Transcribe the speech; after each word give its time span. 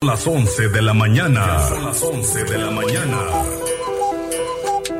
Las 0.00 0.28
11 0.28 0.68
de 0.68 0.80
la 0.80 0.94
mañana. 0.94 1.58
Son 1.68 1.84
las 1.84 2.02
11 2.04 2.44
de 2.44 2.58
la 2.58 2.70
mañana. 2.70 3.18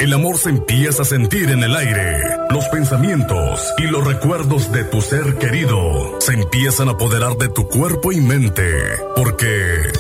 El 0.00 0.12
amor 0.12 0.38
se 0.38 0.50
empieza 0.50 1.02
a 1.02 1.04
sentir 1.04 1.50
en 1.50 1.62
el 1.62 1.76
aire. 1.76 2.20
Los 2.50 2.66
pensamientos 2.66 3.74
y 3.78 3.82
los 3.82 4.04
recuerdos 4.04 4.72
de 4.72 4.82
tu 4.82 5.00
ser 5.00 5.38
querido 5.38 6.16
se 6.18 6.32
empiezan 6.32 6.88
a 6.88 6.92
apoderar 6.92 7.36
de 7.36 7.48
tu 7.48 7.68
cuerpo 7.68 8.10
y 8.10 8.20
mente. 8.20 8.72
Porque 9.14 9.92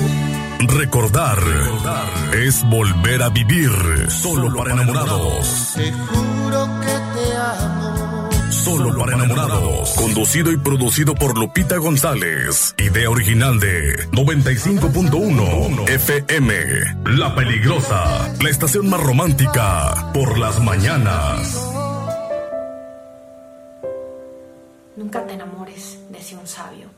recordar, 0.66 1.38
es 2.34 2.68
volver 2.68 3.22
a 3.22 3.28
vivir 3.28 3.70
solo, 4.10 4.52
para 4.56 4.72
enamorados. 4.72 5.76
Solo 8.68 8.98
para 8.98 9.14
enamorados. 9.14 9.94
Conducido 9.96 10.52
y 10.52 10.58
producido 10.58 11.14
por 11.14 11.38
Lupita 11.38 11.78
González. 11.78 12.74
Idea 12.76 13.08
original 13.08 13.58
de 13.58 13.96
95.1 14.10 15.88
FM. 15.88 16.54
La 17.16 17.34
Peligrosa. 17.34 18.30
La 18.42 18.50
estación 18.50 18.90
más 18.90 19.02
romántica 19.02 20.10
por 20.12 20.36
las 20.36 20.62
mañanas. 20.62 21.66
Nunca 24.96 25.26
te 25.26 25.32
enamores, 25.32 26.00
decía 26.10 26.38
un 26.38 26.46
sabio, 26.46 26.88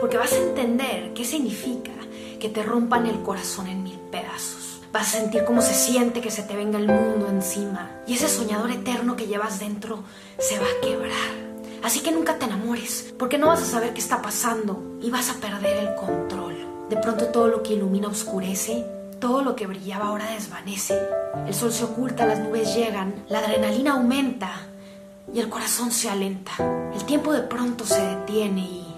porque 0.00 0.16
vas 0.16 0.32
a 0.32 0.38
entender 0.38 1.12
qué 1.14 1.24
significa 1.24 1.92
que 2.40 2.48
te 2.48 2.64
rompan 2.64 3.06
el 3.06 3.22
corazón 3.22 3.68
en 3.68 3.84
mil 3.84 3.98
pedazos. 4.10 4.71
Vas 4.92 5.14
a 5.14 5.20
sentir 5.20 5.44
cómo 5.44 5.62
se 5.62 5.72
siente 5.72 6.20
que 6.20 6.30
se 6.30 6.42
te 6.42 6.54
venga 6.54 6.78
el 6.78 6.86
mundo 6.86 7.26
encima 7.30 7.90
y 8.06 8.12
ese 8.12 8.28
soñador 8.28 8.70
eterno 8.70 9.16
que 9.16 9.26
llevas 9.26 9.58
dentro 9.58 10.04
se 10.38 10.58
va 10.58 10.66
a 10.66 10.86
quebrar. 10.86 11.52
Así 11.82 12.00
que 12.00 12.12
nunca 12.12 12.38
te 12.38 12.44
enamores, 12.44 13.14
porque 13.18 13.38
no 13.38 13.46
vas 13.46 13.62
a 13.62 13.64
saber 13.64 13.94
qué 13.94 14.00
está 14.00 14.20
pasando 14.20 14.98
y 15.00 15.10
vas 15.10 15.30
a 15.30 15.40
perder 15.40 15.78
el 15.78 15.94
control. 15.94 16.56
De 16.90 16.98
pronto 16.98 17.28
todo 17.28 17.48
lo 17.48 17.62
que 17.62 17.72
ilumina 17.72 18.08
oscurece, 18.08 18.84
todo 19.18 19.42
lo 19.42 19.56
que 19.56 19.66
brillaba 19.66 20.08
ahora 20.08 20.30
desvanece. 20.30 21.00
El 21.46 21.54
sol 21.54 21.72
se 21.72 21.84
oculta, 21.84 22.26
las 22.26 22.40
nubes 22.40 22.74
llegan, 22.74 23.14
la 23.30 23.38
adrenalina 23.38 23.92
aumenta 23.92 24.52
y 25.32 25.40
el 25.40 25.48
corazón 25.48 25.90
se 25.90 26.10
alenta. 26.10 26.52
El 26.94 27.02
tiempo 27.04 27.32
de 27.32 27.40
pronto 27.40 27.86
se 27.86 28.00
detiene 28.00 28.60
y 28.60 28.94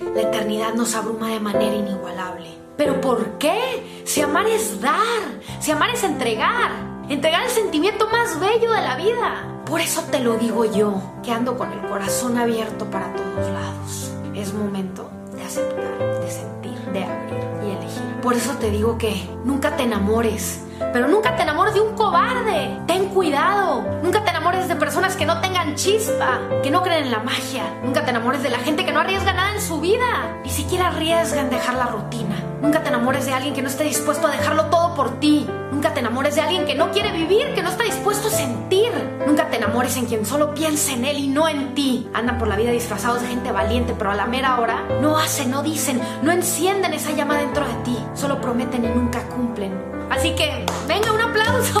la 0.00 0.22
eternidad 0.22 0.74
nos 0.74 0.96
abruma 0.96 1.28
de 1.28 1.38
manera 1.38 1.76
inigualable. 1.76 2.59
¿Pero 2.80 2.98
por 2.98 3.36
qué? 3.36 4.02
Si 4.06 4.22
amar 4.22 4.46
es 4.46 4.80
dar, 4.80 5.20
si 5.58 5.70
amar 5.70 5.90
es 5.90 6.02
entregar, 6.02 6.70
entregar 7.10 7.44
el 7.44 7.50
sentimiento 7.50 8.08
más 8.08 8.40
bello 8.40 8.72
de 8.72 8.80
la 8.80 8.96
vida. 8.96 9.62
Por 9.66 9.82
eso 9.82 10.00
te 10.10 10.18
lo 10.20 10.38
digo 10.38 10.64
yo, 10.64 10.98
que 11.22 11.30
ando 11.30 11.58
con 11.58 11.70
el 11.70 11.80
corazón 11.90 12.38
abierto 12.38 12.86
para 12.86 13.12
todos 13.12 13.50
lados. 13.50 14.10
Es 14.34 14.54
momento 14.54 15.10
de 15.36 15.42
aceptar, 15.42 16.22
de 16.22 16.30
sentir, 16.30 16.78
de 16.94 17.04
abrir 17.04 17.44
y 17.66 17.70
elegir. 17.72 18.20
Por 18.22 18.32
eso 18.32 18.54
te 18.54 18.70
digo 18.70 18.96
que 18.96 19.28
nunca 19.44 19.76
te 19.76 19.82
enamores, 19.82 20.64
pero 20.94 21.06
nunca 21.06 21.36
te 21.36 21.42
enamores 21.42 21.74
de 21.74 21.82
un 21.82 21.94
cobarde. 21.94 22.80
Ten 22.86 23.10
cuidado. 23.10 23.84
Nunca 24.02 24.24
te 24.24 24.30
enamores 24.30 24.68
de 24.68 24.76
personas 24.76 25.16
que 25.16 25.26
no 25.26 25.38
tengan 25.42 25.74
chispa, 25.74 26.40
que 26.62 26.70
no 26.70 26.82
creen 26.82 27.04
en 27.04 27.10
la 27.10 27.18
magia. 27.18 27.78
Nunca 27.84 28.06
te 28.06 28.10
enamores 28.10 28.42
de 28.42 28.48
la 28.48 28.58
gente 28.60 28.86
que 28.86 28.92
no 28.92 29.00
arriesga 29.00 29.34
nada 29.34 29.52
en 29.52 29.60
su 29.60 29.82
vida. 29.82 30.40
Ni 30.42 30.48
siquiera 30.48 30.86
arriesga 30.86 31.42
en 31.42 31.50
dejar 31.50 31.74
la 31.74 31.84
rutina. 31.84 32.49
Nunca 32.60 32.82
te 32.82 32.88
enamores 32.88 33.24
de 33.24 33.32
alguien 33.32 33.54
que 33.54 33.62
no 33.62 33.68
esté 33.68 33.84
dispuesto 33.84 34.26
a 34.26 34.30
dejarlo 34.30 34.66
todo 34.66 34.94
por 34.94 35.18
ti. 35.18 35.48
Nunca 35.72 35.94
te 35.94 36.00
enamores 36.00 36.34
de 36.34 36.42
alguien 36.42 36.66
que 36.66 36.74
no 36.74 36.90
quiere 36.90 37.10
vivir, 37.10 37.54
que 37.54 37.62
no 37.62 37.70
está 37.70 37.84
dispuesto 37.84 38.28
a 38.28 38.30
sentir. 38.30 38.90
Nunca 39.26 39.48
te 39.48 39.56
enamores 39.56 39.96
en 39.96 40.04
quien 40.04 40.26
solo 40.26 40.52
piensa 40.52 40.92
en 40.92 41.06
él 41.06 41.18
y 41.18 41.28
no 41.28 41.48
en 41.48 41.74
ti. 41.74 42.08
Andan 42.12 42.38
por 42.38 42.48
la 42.48 42.56
vida 42.56 42.70
disfrazados 42.70 43.22
de 43.22 43.28
gente 43.28 43.50
valiente, 43.50 43.94
pero 43.96 44.10
a 44.10 44.14
la 44.14 44.26
mera 44.26 44.60
hora 44.60 44.84
no 45.00 45.16
hacen, 45.16 45.50
no 45.50 45.62
dicen, 45.62 46.00
no 46.22 46.32
encienden 46.32 46.92
esa 46.92 47.12
llama 47.12 47.38
dentro 47.38 47.66
de 47.66 47.74
ti. 47.82 47.98
Solo 48.14 48.40
prometen 48.40 48.84
y 48.84 48.88
nunca 48.88 49.26
cumplen. 49.28 49.72
Así 50.10 50.34
que, 50.34 50.66
venga, 50.86 51.12
un 51.12 51.20
aplauso. 51.20 51.80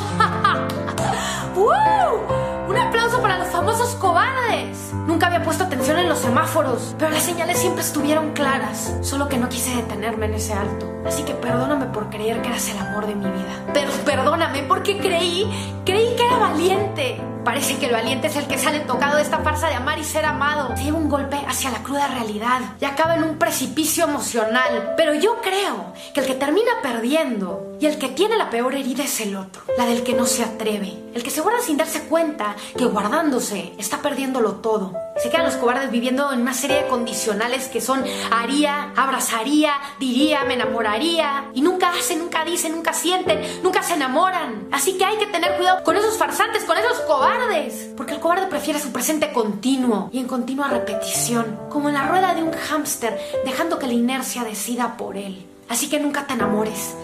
¡Uh! 1.56 2.70
Un 2.70 2.76
aplauso 2.76 2.99
para 3.18 3.38
los 3.38 3.48
famosos 3.48 3.96
cobardes. 3.96 4.92
Nunca 5.06 5.26
había 5.26 5.42
puesto 5.42 5.64
atención 5.64 5.98
en 5.98 6.08
los 6.08 6.18
semáforos, 6.18 6.94
pero 6.98 7.10
las 7.10 7.22
señales 7.22 7.58
siempre 7.58 7.82
estuvieron 7.82 8.32
claras. 8.32 8.94
Solo 9.02 9.28
que 9.28 9.36
no 9.36 9.48
quise 9.48 9.74
detenerme 9.74 10.26
en 10.26 10.34
ese 10.34 10.52
alto. 10.52 10.86
Así 11.04 11.22
que 11.24 11.34
perdóname 11.34 11.86
por 11.86 12.08
creer 12.10 12.40
que 12.40 12.48
eras 12.48 12.68
el 12.68 12.78
amor 12.78 13.06
de 13.06 13.14
mi 13.16 13.26
vida. 13.26 13.64
Pero 13.74 13.90
perdóname 14.04 14.62
porque 14.62 14.98
creí, 14.98 15.50
creí 15.84 16.14
que 16.14 16.24
era 16.24 16.38
valiente. 16.38 17.20
Parece 17.44 17.78
que 17.78 17.86
el 17.86 17.92
valiente 17.92 18.26
es 18.26 18.36
el 18.36 18.46
que 18.46 18.58
sale 18.58 18.80
tocado 18.80 19.16
de 19.16 19.22
esta 19.22 19.38
farsa 19.38 19.68
de 19.68 19.74
amar 19.74 19.98
y 19.98 20.04
ser 20.04 20.26
amado. 20.26 20.76
Se 20.76 20.84
lleva 20.84 20.98
un 20.98 21.08
golpe 21.08 21.40
hacia 21.48 21.70
la 21.70 21.82
cruda 21.82 22.06
realidad 22.06 22.60
y 22.78 22.84
acaba 22.84 23.14
en 23.14 23.24
un 23.24 23.38
precipicio 23.38 24.04
emocional. 24.04 24.92
Pero 24.96 25.14
yo 25.14 25.40
creo 25.40 25.94
que 26.12 26.20
el 26.20 26.26
que 26.26 26.34
termina 26.34 26.70
perdiendo 26.82 27.76
y 27.80 27.86
el 27.86 27.98
que 27.98 28.08
tiene 28.08 28.36
la 28.36 28.50
peor 28.50 28.74
herida 28.74 29.04
es 29.04 29.20
el 29.22 29.36
otro, 29.36 29.62
la 29.78 29.86
del 29.86 30.02
que 30.02 30.12
no 30.12 30.26
se 30.26 30.44
atreve, 30.44 30.92
el 31.14 31.22
que 31.22 31.30
se 31.30 31.40
guarda 31.40 31.60
sin 31.60 31.78
darse 31.78 32.02
cuenta 32.02 32.54
que 32.76 32.84
guardándose 33.00 33.72
está 33.78 34.02
perdiéndolo 34.02 34.56
todo. 34.56 34.92
Se 35.22 35.30
quedan 35.30 35.46
los 35.46 35.56
cobardes 35.56 35.90
viviendo 35.90 36.32
en 36.32 36.42
una 36.42 36.52
serie 36.52 36.82
de 36.82 36.88
condicionales 36.88 37.68
que 37.68 37.80
son 37.80 38.04
haría, 38.30 38.92
abrazaría, 38.94 39.72
diría, 39.98 40.44
me 40.44 40.54
enamoraría 40.54 41.46
y 41.54 41.62
nunca 41.62 41.90
hacen, 41.90 42.18
nunca 42.18 42.44
dicen, 42.44 42.72
nunca 42.72 42.92
sienten, 42.92 43.62
nunca 43.62 43.82
se 43.82 43.94
enamoran. 43.94 44.68
Así 44.70 44.98
que 44.98 45.06
hay 45.06 45.16
que 45.16 45.26
tener 45.26 45.56
cuidado 45.56 45.82
con 45.82 45.96
esos 45.96 46.18
farsantes, 46.18 46.64
con 46.64 46.76
esos 46.76 47.00
cobardes, 47.00 47.88
porque 47.96 48.12
el 48.12 48.20
cobarde 48.20 48.48
prefiere 48.48 48.78
su 48.78 48.92
presente 48.92 49.32
continuo 49.32 50.10
y 50.12 50.18
en 50.18 50.26
continua 50.26 50.68
repetición, 50.68 51.58
como 51.70 51.88
en 51.88 51.94
la 51.94 52.06
rueda 52.06 52.34
de 52.34 52.42
un 52.42 52.52
hámster, 52.52 53.18
dejando 53.46 53.78
que 53.78 53.86
la 53.86 53.94
inercia 53.94 54.44
decida 54.44 54.98
por 54.98 55.16
él. 55.16 55.46
Así 55.70 55.88
que 55.88 56.00
nunca 56.00 56.26
te 56.26 56.34
enamores. 56.34 56.94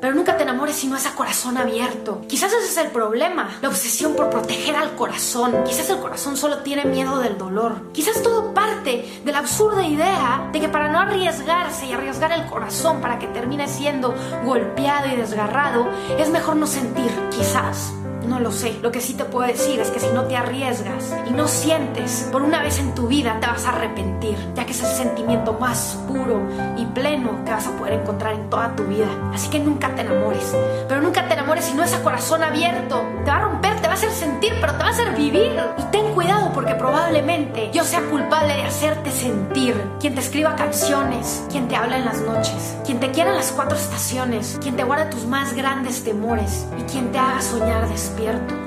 Pero 0.00 0.14
nunca 0.14 0.36
te 0.36 0.42
enamores 0.42 0.76
si 0.76 0.86
no 0.86 0.96
es 0.96 1.06
a 1.06 1.14
corazón 1.14 1.56
abierto. 1.56 2.20
Quizás 2.28 2.52
ese 2.52 2.66
es 2.66 2.76
el 2.76 2.90
problema, 2.90 3.58
la 3.62 3.68
obsesión 3.68 4.14
por 4.14 4.30
proteger 4.30 4.76
al 4.76 4.94
corazón. 4.94 5.64
Quizás 5.64 5.88
el 5.90 5.98
corazón 5.98 6.36
solo 6.36 6.58
tiene 6.58 6.84
miedo 6.84 7.18
del 7.18 7.38
dolor. 7.38 7.92
Quizás 7.92 8.22
todo 8.22 8.52
parte 8.54 9.20
de 9.24 9.32
la 9.32 9.38
absurda 9.38 9.86
idea 9.86 10.48
de 10.52 10.60
que 10.60 10.68
para 10.68 10.88
no 10.88 11.00
arriesgarse 11.00 11.86
y 11.86 11.92
arriesgar 11.92 12.32
el 12.32 12.46
corazón 12.46 13.00
para 13.00 13.18
que 13.18 13.26
termine 13.28 13.68
siendo 13.68 14.14
golpeado 14.44 15.08
y 15.08 15.16
desgarrado, 15.16 15.88
es 16.18 16.28
mejor 16.30 16.56
no 16.56 16.66
sentir. 16.66 17.10
Quizás. 17.30 17.92
No 18.26 18.40
lo 18.40 18.50
sé. 18.50 18.76
Lo 18.82 18.90
que 18.90 19.00
sí 19.00 19.14
te 19.14 19.24
puedo 19.24 19.46
decir 19.46 19.78
es 19.78 19.90
que 19.90 20.00
si 20.00 20.08
no 20.08 20.24
te 20.24 20.36
arriesgas 20.36 21.14
y 21.28 21.30
no 21.30 21.46
sientes 21.46 22.28
por 22.32 22.42
una 22.42 22.60
vez 22.62 22.78
en 22.78 22.94
tu 22.94 23.06
vida, 23.06 23.38
te 23.40 23.46
vas 23.46 23.64
a 23.66 23.70
arrepentir, 23.70 24.36
ya 24.54 24.64
que 24.66 24.72
es 24.72 24.80
el 24.82 24.88
sentimiento 24.88 25.52
más 25.54 25.98
puro 26.08 26.40
y 26.76 26.84
pleno 26.86 27.44
que 27.44 27.52
vas 27.52 27.66
a 27.66 27.70
poder 27.72 27.94
encontrar 27.94 28.34
en 28.34 28.50
toda 28.50 28.74
tu 28.74 28.84
vida. 28.84 29.06
Así 29.32 29.48
que 29.48 29.58
nunca 29.58 29.94
te 29.94 30.02
enamores. 30.02 30.54
Pero 30.88 31.00
nunca 31.00 31.26
te 31.28 31.34
enamores 31.34 31.66
si 31.66 31.74
no 31.74 31.84
es 31.84 31.94
a 31.94 32.02
corazón 32.02 32.42
abierto. 32.42 33.04
Te 33.24 33.30
va 33.30 33.36
a 33.36 33.40
romper, 33.40 33.76
te 33.80 33.86
va 33.86 33.94
a 33.94 33.96
hacer 33.96 34.10
sentir, 34.10 34.52
pero 34.60 34.72
te 34.72 34.78
va 34.78 34.88
a 34.88 34.90
hacer 34.90 35.14
vivir. 35.16 35.52
Y 35.78 35.82
ten 35.92 36.12
cuidado 36.12 36.52
porque 36.52 36.74
probablemente 36.74 37.70
yo 37.72 37.84
sea 37.84 38.00
culpable 38.10 38.54
de 38.54 38.62
hacerte 38.62 39.10
sentir. 39.10 39.74
Quien 40.00 40.14
te 40.14 40.20
escriba 40.20 40.56
canciones, 40.56 41.44
quien 41.50 41.68
te 41.68 41.76
habla 41.76 41.98
en 41.98 42.04
las 42.04 42.20
noches, 42.20 42.76
quien 42.84 42.98
te 42.98 43.10
quiera 43.12 43.30
en 43.30 43.36
las 43.36 43.52
cuatro 43.52 43.76
estaciones, 43.76 44.58
quien 44.60 44.76
te 44.76 44.84
guarde 44.84 45.06
tus 45.06 45.26
más 45.26 45.54
grandes 45.54 46.02
temores 46.04 46.66
y 46.78 46.82
quien 46.82 47.12
te 47.12 47.18
haga 47.18 47.40
soñar 47.40 47.88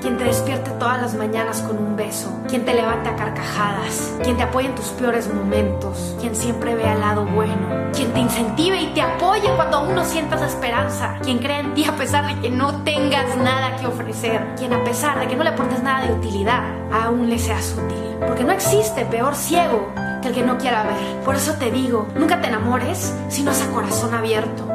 quien 0.00 0.16
te 0.16 0.24
despierte 0.24 0.70
todas 0.72 1.00
las 1.00 1.14
mañanas 1.14 1.60
con 1.62 1.76
un 1.76 1.96
beso, 1.96 2.30
quien 2.48 2.64
te 2.64 2.72
levante 2.72 3.08
a 3.08 3.16
carcajadas, 3.16 4.14
quien 4.22 4.36
te 4.36 4.44
apoye 4.44 4.68
en 4.68 4.74
tus 4.74 4.86
peores 4.86 5.32
momentos, 5.32 6.16
quien 6.20 6.36
siempre 6.36 6.74
vea 6.74 6.94
el 6.94 7.00
lado 7.00 7.24
bueno, 7.24 7.90
quien 7.92 8.12
te 8.12 8.20
incentive 8.20 8.80
y 8.80 8.94
te 8.94 9.02
apoye 9.02 9.48
cuando 9.56 9.78
aún 9.78 9.94
no 9.94 10.04
sientas 10.04 10.42
esperanza, 10.42 11.18
quien 11.22 11.38
crea 11.38 11.60
en 11.60 11.74
ti 11.74 11.84
a 11.84 11.96
pesar 11.96 12.26
de 12.26 12.40
que 12.40 12.50
no 12.50 12.82
tengas 12.82 13.36
nada 13.36 13.76
que 13.76 13.86
ofrecer, 13.86 14.54
quien 14.56 14.72
a 14.72 14.84
pesar 14.84 15.18
de 15.18 15.26
que 15.26 15.36
no 15.36 15.42
le 15.42 15.50
aportes 15.50 15.82
nada 15.82 16.06
de 16.06 16.12
utilidad, 16.12 16.62
aún 16.92 17.28
le 17.28 17.38
seas 17.38 17.74
útil. 17.76 17.98
Porque 18.26 18.44
no 18.44 18.52
existe 18.52 19.04
peor 19.06 19.34
ciego 19.34 19.92
que 20.22 20.28
el 20.28 20.34
que 20.34 20.42
no 20.42 20.58
quiera 20.58 20.82
ver. 20.84 21.24
Por 21.24 21.34
eso 21.34 21.54
te 21.54 21.70
digo, 21.70 22.06
nunca 22.14 22.40
te 22.40 22.48
enamores 22.48 23.14
si 23.28 23.42
no 23.42 23.50
es 23.50 23.62
a 23.62 23.70
corazón 23.70 24.14
abierto, 24.14 24.69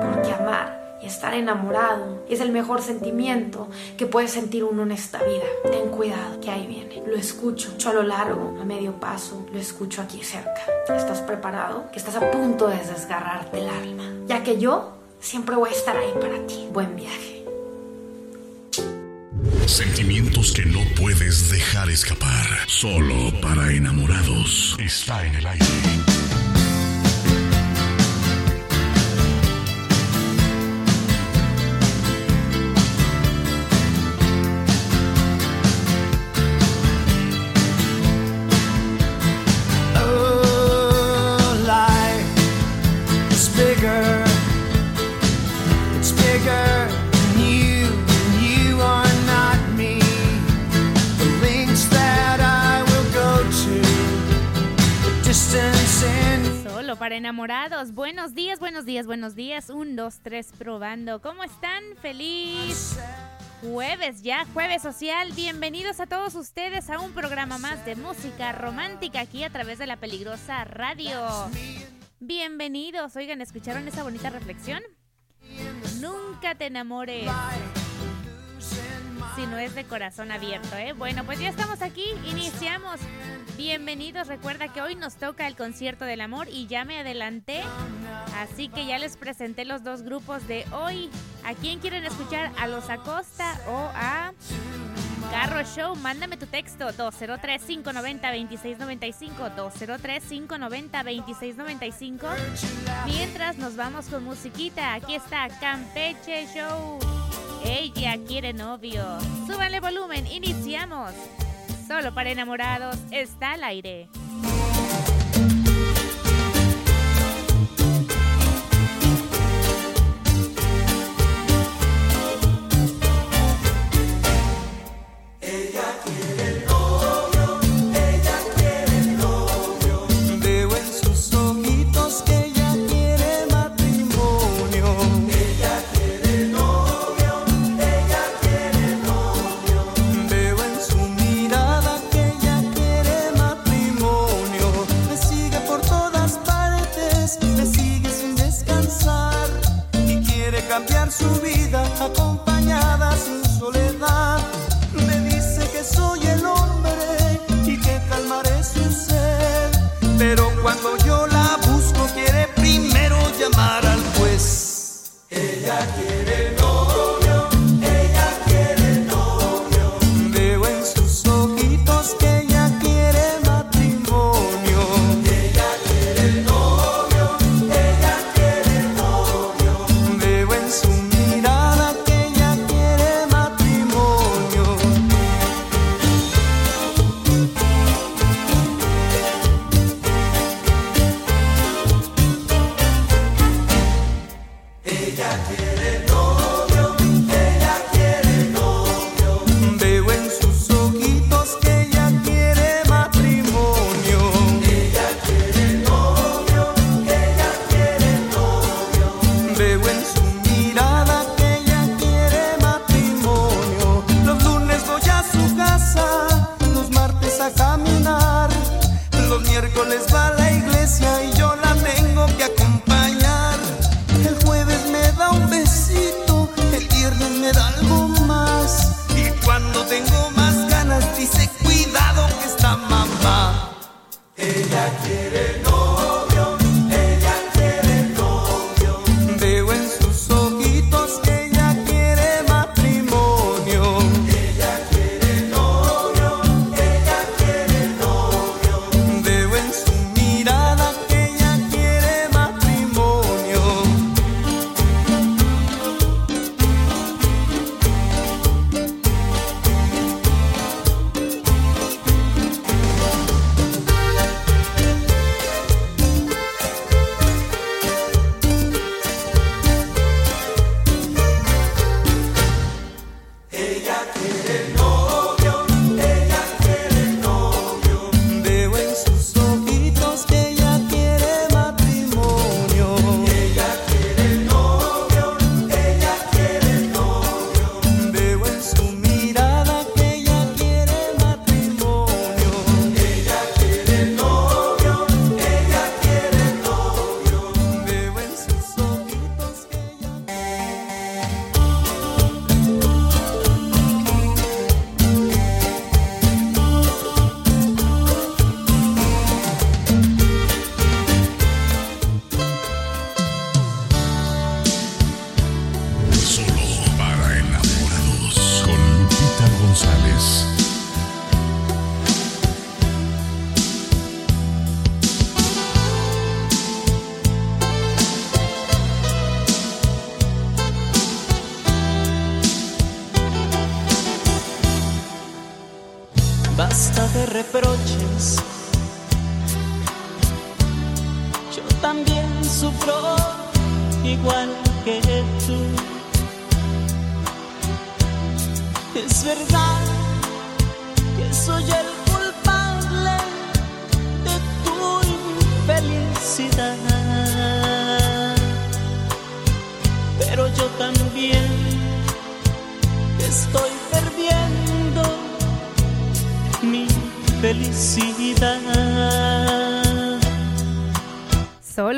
estar 1.16 1.34
enamorado 1.34 2.26
es 2.30 2.42
el 2.42 2.52
mejor 2.52 2.82
sentimiento 2.82 3.70
que 3.98 4.06
puede 4.06 4.28
sentir 4.28 4.64
uno 4.64 4.84
en 4.84 4.92
esta 4.92 5.20
vida. 5.24 5.46
Ten 5.72 5.90
cuidado, 5.90 6.40
que 6.42 6.52
ahí 6.52 6.68
viene. 6.68 7.08
Lo 7.08 7.16
escucho, 7.16 7.72
a 7.88 7.94
lo 7.94 8.04
largo, 8.04 8.58
a 8.62 8.66
medio 8.66 9.00
paso, 9.00 9.46
lo 9.52 9.60
escucho 9.60 10.02
aquí 10.02 10.22
cerca. 10.24 10.62
¿Estás 10.90 11.22
preparado? 11.22 11.90
Que 11.92 12.00
estás 12.00 12.16
a 12.16 12.32
punto 12.32 12.68
de 12.68 12.78
desgarrarte 12.78 13.60
el 13.60 13.70
alma. 13.70 14.04
Ya 14.28 14.44
que 14.44 14.60
yo 14.60 14.92
siempre 15.20 15.56
voy 15.56 15.70
a 15.70 15.74
estar 15.74 15.96
ahí 15.96 16.14
para 16.20 16.46
ti. 16.48 16.68
Buen 16.74 16.96
viaje. 16.96 17.46
Sentimientos 19.66 20.52
que 20.52 20.66
no 20.66 20.80
puedes 21.00 21.50
dejar 21.50 21.90
escapar. 21.90 22.46
Solo 22.68 23.32
para 23.42 23.72
enamorados. 23.72 24.76
Está 24.80 25.26
en 25.26 25.36
el 25.36 25.48
aire. 25.48 26.05
para 57.06 57.18
enamorados. 57.18 57.94
Buenos 57.94 58.34
días, 58.34 58.58
buenos 58.58 58.84
días, 58.84 59.06
buenos 59.06 59.36
días. 59.36 59.70
Un, 59.70 59.96
dos, 59.96 60.22
tres, 60.24 60.52
probando. 60.58 61.22
¿Cómo 61.22 61.44
están? 61.44 61.84
Feliz 62.02 62.98
jueves 63.62 64.24
ya, 64.24 64.44
jueves 64.56 64.82
social. 64.82 65.32
Bienvenidos 65.34 66.00
a 66.00 66.08
todos 66.08 66.34
ustedes 66.34 66.90
a 66.90 66.98
un 66.98 67.12
programa 67.12 67.60
más 67.60 67.86
de 67.86 67.96
música 67.96 68.54
romántica 68.54 69.20
aquí 69.20 69.44
a 69.44 69.52
través 69.52 69.78
de 69.78 69.86
la 69.86 69.98
peligrosa 69.98 70.64
radio. 70.64 71.22
Bienvenidos. 72.20 73.16
Oigan, 73.16 73.40
¿escucharon 73.40 73.88
esa 73.88 74.02
bonita 74.02 74.32
reflexión? 74.32 74.82
Nunca 76.02 76.56
te 76.56 76.66
enamores 76.66 77.30
si 79.36 79.46
no 79.48 79.58
es 79.58 79.76
de 79.76 79.86
corazón 79.86 80.32
abierto, 80.32 80.76
¿eh? 80.78 80.94
Bueno, 80.94 81.24
pues 81.24 81.40
ya 81.40 81.50
estamos 81.50 81.82
aquí, 81.82 82.06
iniciamos. 82.26 83.00
Bienvenidos, 83.58 84.28
recuerda 84.28 84.68
que 84.68 84.82
hoy 84.82 84.96
nos 84.96 85.16
toca 85.16 85.48
el 85.48 85.56
concierto 85.56 86.06
del 86.06 86.22
amor 86.22 86.48
y 86.50 86.68
ya 86.68 86.84
me 86.84 87.00
adelanté, 87.00 87.64
así 88.38 88.68
que 88.68 88.86
ya 88.86 89.00
les 89.00 89.16
presenté 89.16 89.64
los 89.64 89.84
dos 89.84 90.02
grupos 90.02 90.48
de 90.48 90.66
hoy. 90.72 91.10
¿A 91.46 91.54
quién 91.54 91.80
quieren 91.80 92.06
escuchar? 92.06 92.52
¿A 92.60 92.68
los 92.68 92.90
Acosta 92.90 93.60
o 93.68 93.92
a 93.96 94.34
Carro 95.32 95.64
Show, 95.64 95.96
mándame 95.96 96.38
tu 96.38 96.46
texto 96.46 96.90
203-590-2695, 96.90 99.56
203-590-2695. 99.56 102.28
Mientras 103.06 103.58
nos 103.58 103.76
vamos 103.76 104.06
con 104.08 104.24
musiquita, 104.24 104.94
aquí 104.94 105.16
está 105.16 105.48
Campeche 105.60 106.46
Show. 106.54 107.00
Ella 107.64 108.18
quiere 108.28 108.54
novio. 108.54 109.04
Súbanle 109.48 109.80
volumen, 109.80 110.28
iniciamos. 110.28 111.12
Solo 111.88 112.14
para 112.14 112.30
enamorados 112.32 112.98
está 113.12 113.54
al 113.54 113.64
aire. 113.64 114.10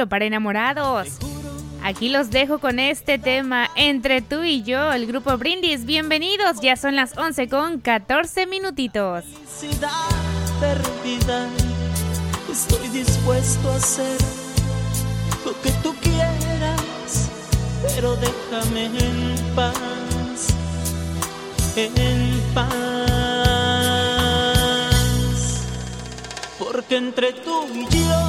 para 0.08 0.26
enamorados. 0.26 1.08
Aquí 1.84 2.10
los 2.10 2.32
dejo 2.32 2.60
con 2.60 2.80
este 2.80 3.18
tema, 3.18 3.70
Entre 3.76 4.22
tú 4.22 4.44
y 4.44 4.64
yo, 4.64 4.92
el 4.92 5.06
grupo 5.08 5.38
Brindis. 5.38 5.86
Bienvenidos, 5.86 6.60
ya 6.62 6.76
son 6.76 6.96
las 6.96 7.18
11 7.18 7.48
con 7.48 7.80
14 7.80 8.48
minutitos. 8.48 9.24
Perdida. 10.60 11.48
Estoy 12.52 12.88
dispuesto 12.90 13.70
a 13.70 13.76
hacer 13.76 14.18
lo 15.46 15.62
que 15.62 15.70
tú 15.84 15.94
quieras, 16.02 17.30
pero 17.84 18.16
déjame 18.16 18.86
en 18.86 19.56
paz, 19.56 20.48
en 21.76 22.42
paz. 22.56 22.68
Porque 26.58 26.98
entre 26.98 27.34
tú 27.34 27.68
y 27.74 27.88
yo 27.96 28.27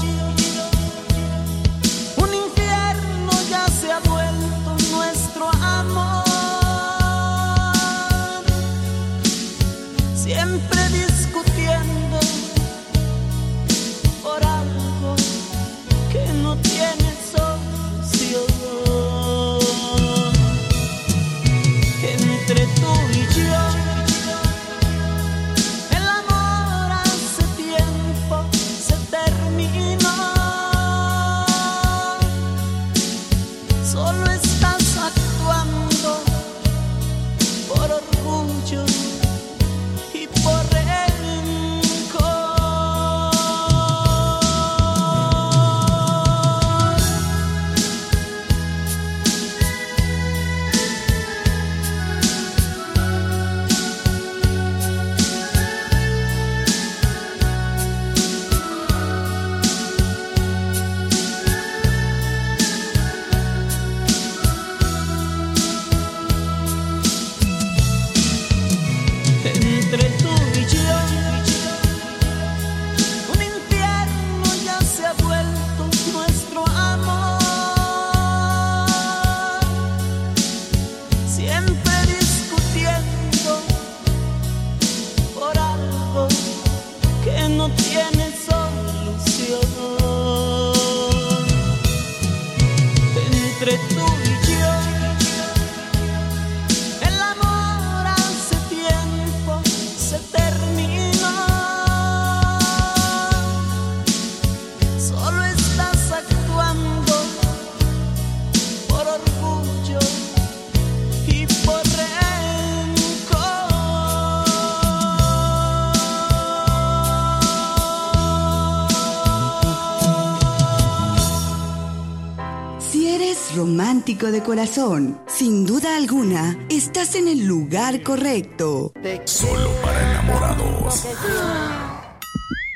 de 124.26 124.42
corazón, 124.42 125.20
sin 125.28 125.64
duda 125.64 125.96
alguna, 125.96 126.58
estás 126.68 127.14
en 127.14 127.28
el 127.28 127.46
lugar 127.46 128.02
correcto. 128.02 128.92
Solo 129.24 129.70
para 129.80 130.10
enamorados. 130.10 131.06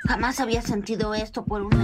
Jamás 0.06 0.38
había 0.38 0.62
sentido 0.62 1.14
esto 1.14 1.44
por 1.44 1.62
una... 1.62 1.82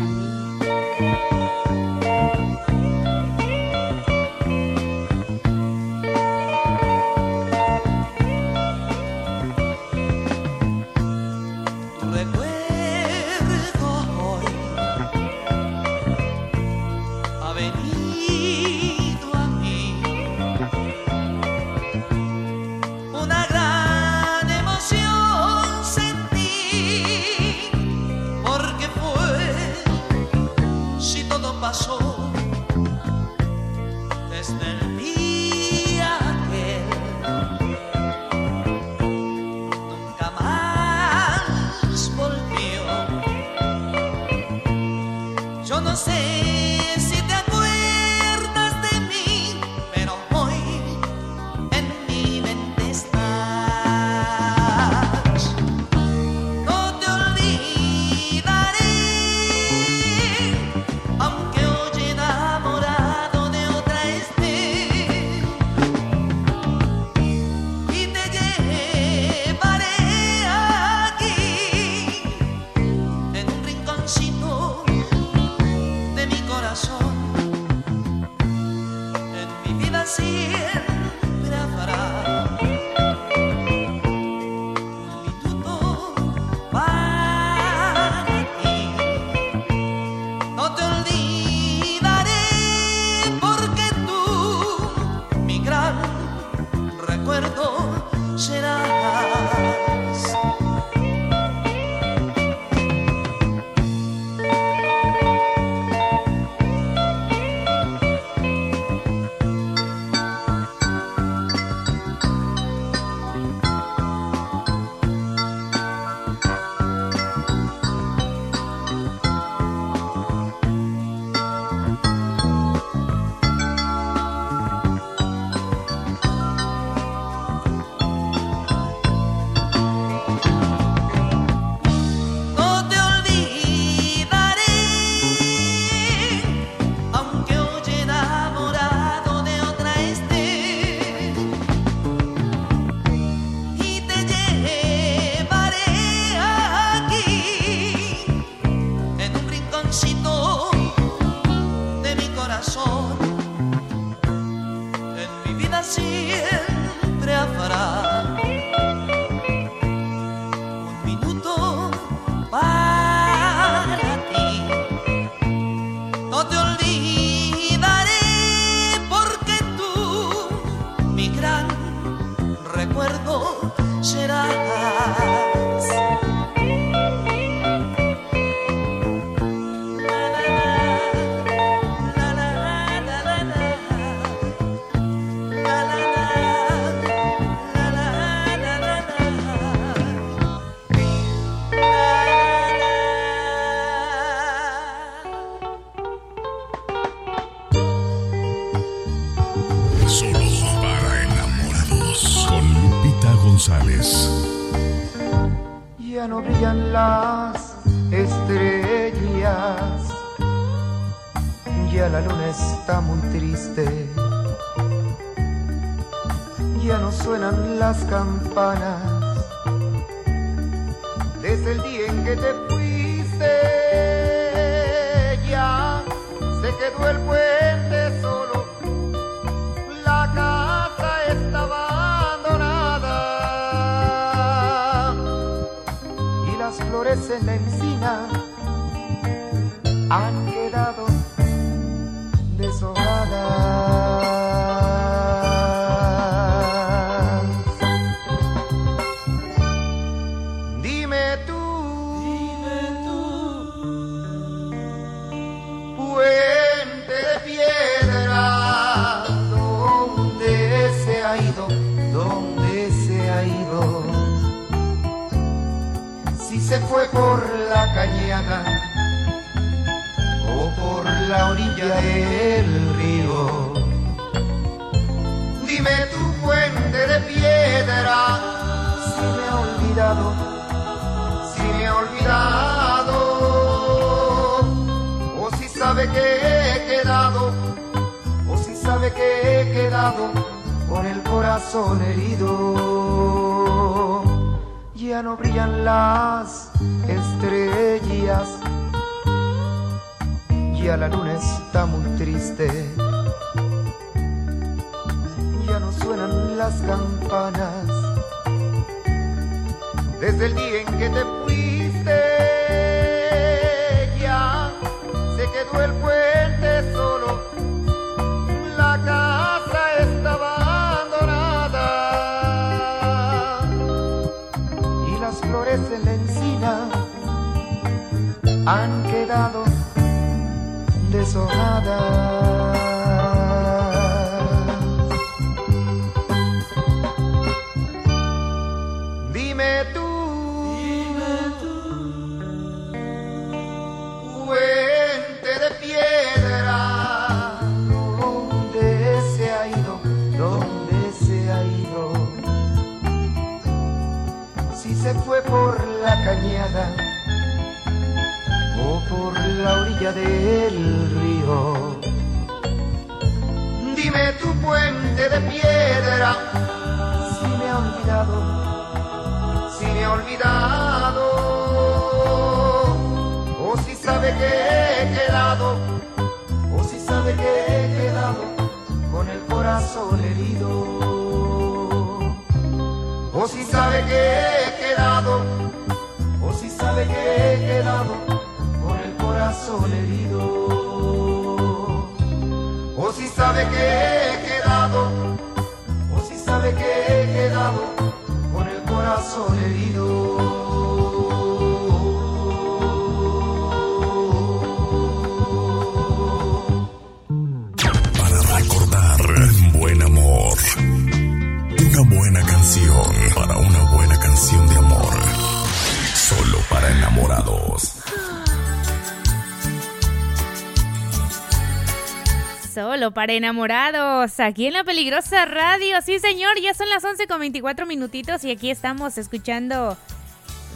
Para 423.14 423.32
enamorados, 423.32 424.40
aquí 424.40 424.66
en 424.66 424.74
la 424.74 424.84
peligrosa 424.84 425.44
radio. 425.44 426.00
Sí, 426.04 426.18
señor, 426.18 426.60
ya 426.60 426.74
son 426.74 426.88
las 426.88 427.04
11 427.04 427.26
con 427.26 427.40
24 427.40 427.86
minutitos 427.86 428.44
y 428.44 428.50
aquí 428.50 428.70
estamos 428.70 429.18
escuchando 429.18 429.96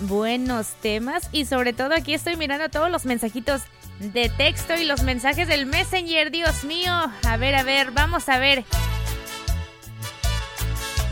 buenos 0.02 0.74
temas. 0.80 1.28
Y 1.32 1.44
sobre 1.44 1.72
todo 1.72 1.94
aquí 1.94 2.14
estoy 2.14 2.36
mirando 2.36 2.68
todos 2.68 2.90
los 2.90 3.04
mensajitos 3.04 3.62
de 3.98 4.28
texto 4.30 4.74
y 4.74 4.84
los 4.84 5.02
mensajes 5.02 5.48
del 5.48 5.66
Messenger. 5.66 6.30
Dios 6.30 6.64
mío, 6.64 6.92
a 6.92 7.36
ver, 7.36 7.54
a 7.54 7.62
ver, 7.62 7.90
vamos 7.90 8.28
a 8.28 8.38
ver. 8.38 8.64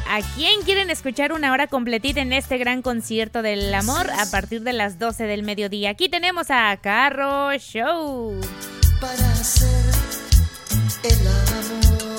¿A 0.09 0.23
quién 0.35 0.63
quieren 0.63 0.91
escuchar 0.91 1.33
una 1.33 1.53
hora 1.53 1.69
completita 1.69 2.21
en 2.21 2.33
este 2.33 2.59
gran 2.59 2.83
concierto 2.83 3.43
del 3.43 3.73
amor 3.73 4.11
a 4.11 4.27
partir 4.31 4.63
de 4.63 4.73
las 4.73 4.99
12 4.99 5.25
del 5.25 5.45
mediodía? 5.45 5.91
Aquí 5.91 6.09
tenemos 6.09 6.51
a 6.51 6.77
Carro 6.79 7.57
Show. 7.59 8.41
para 9.01 9.33
hacer 9.33 10.00
el 11.05 11.27
amor 11.29 12.19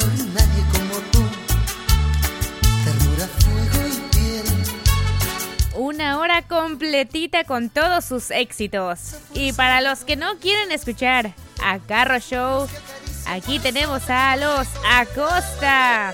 fuego 3.40 3.88
y 4.14 5.78
Una 5.78 6.20
hora 6.20 6.42
completita 6.44 7.44
con 7.44 7.70
todos 7.70 8.06
sus 8.06 8.32
éxitos. 8.32 9.16
Y 9.34 9.52
para 9.54 9.82
los 9.82 10.06
que 10.06 10.16
no 10.16 10.38
quieren 10.40 10.72
escuchar 10.72 11.34
a 11.64 11.80
Carro 11.80 12.20
Show, 12.20 12.68
aquí 13.28 13.60
tenemos 13.60 14.10
a 14.10 14.38
los 14.38 14.68
Acosta. 14.90 16.14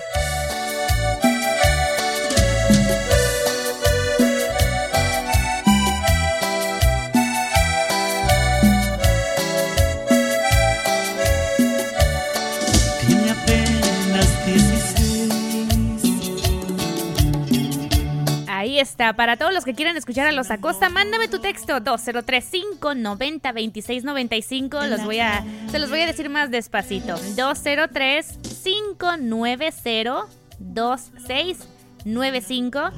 Ahí 18.78 18.82
está, 18.82 19.12
para 19.14 19.36
todos 19.36 19.52
los 19.52 19.64
que 19.64 19.74
quieran 19.74 19.96
escuchar 19.96 20.28
a 20.28 20.30
los 20.30 20.52
Acosta, 20.52 20.88
mándame 20.88 21.26
tu 21.26 21.40
texto 21.40 21.80
2035 21.80 22.94
90 22.94 23.50
26 23.50 24.04
95. 24.04 24.84
Los 24.84 25.04
voy 25.04 25.18
a, 25.18 25.44
se 25.68 25.80
los 25.80 25.90
voy 25.90 26.02
a 26.02 26.06
decir 26.06 26.28
más 26.28 26.52
despacito. 26.52 27.16
203 27.34 28.38
590 28.62 30.26
26 30.60 31.58
95 32.04 32.90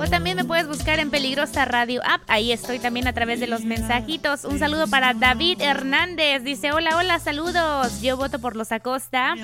o 0.00 0.06
también 0.08 0.38
me 0.38 0.46
puedes 0.46 0.66
buscar 0.66 1.00
en 1.00 1.10
Peligrosa 1.10 1.66
Radio 1.66 2.00
App. 2.06 2.22
Ahí 2.28 2.50
estoy 2.50 2.78
también 2.78 3.06
a 3.06 3.12
través 3.12 3.38
de 3.38 3.46
los 3.46 3.62
mensajitos. 3.62 4.46
Un 4.46 4.58
saludo 4.58 4.86
para 4.86 5.12
David 5.12 5.60
Hernández. 5.60 6.44
Dice, 6.44 6.72
hola, 6.72 6.96
hola, 6.96 7.18
saludos. 7.18 8.00
Yo 8.00 8.16
voto 8.16 8.38
por 8.38 8.56
los 8.56 8.72
Acosta. 8.72 9.34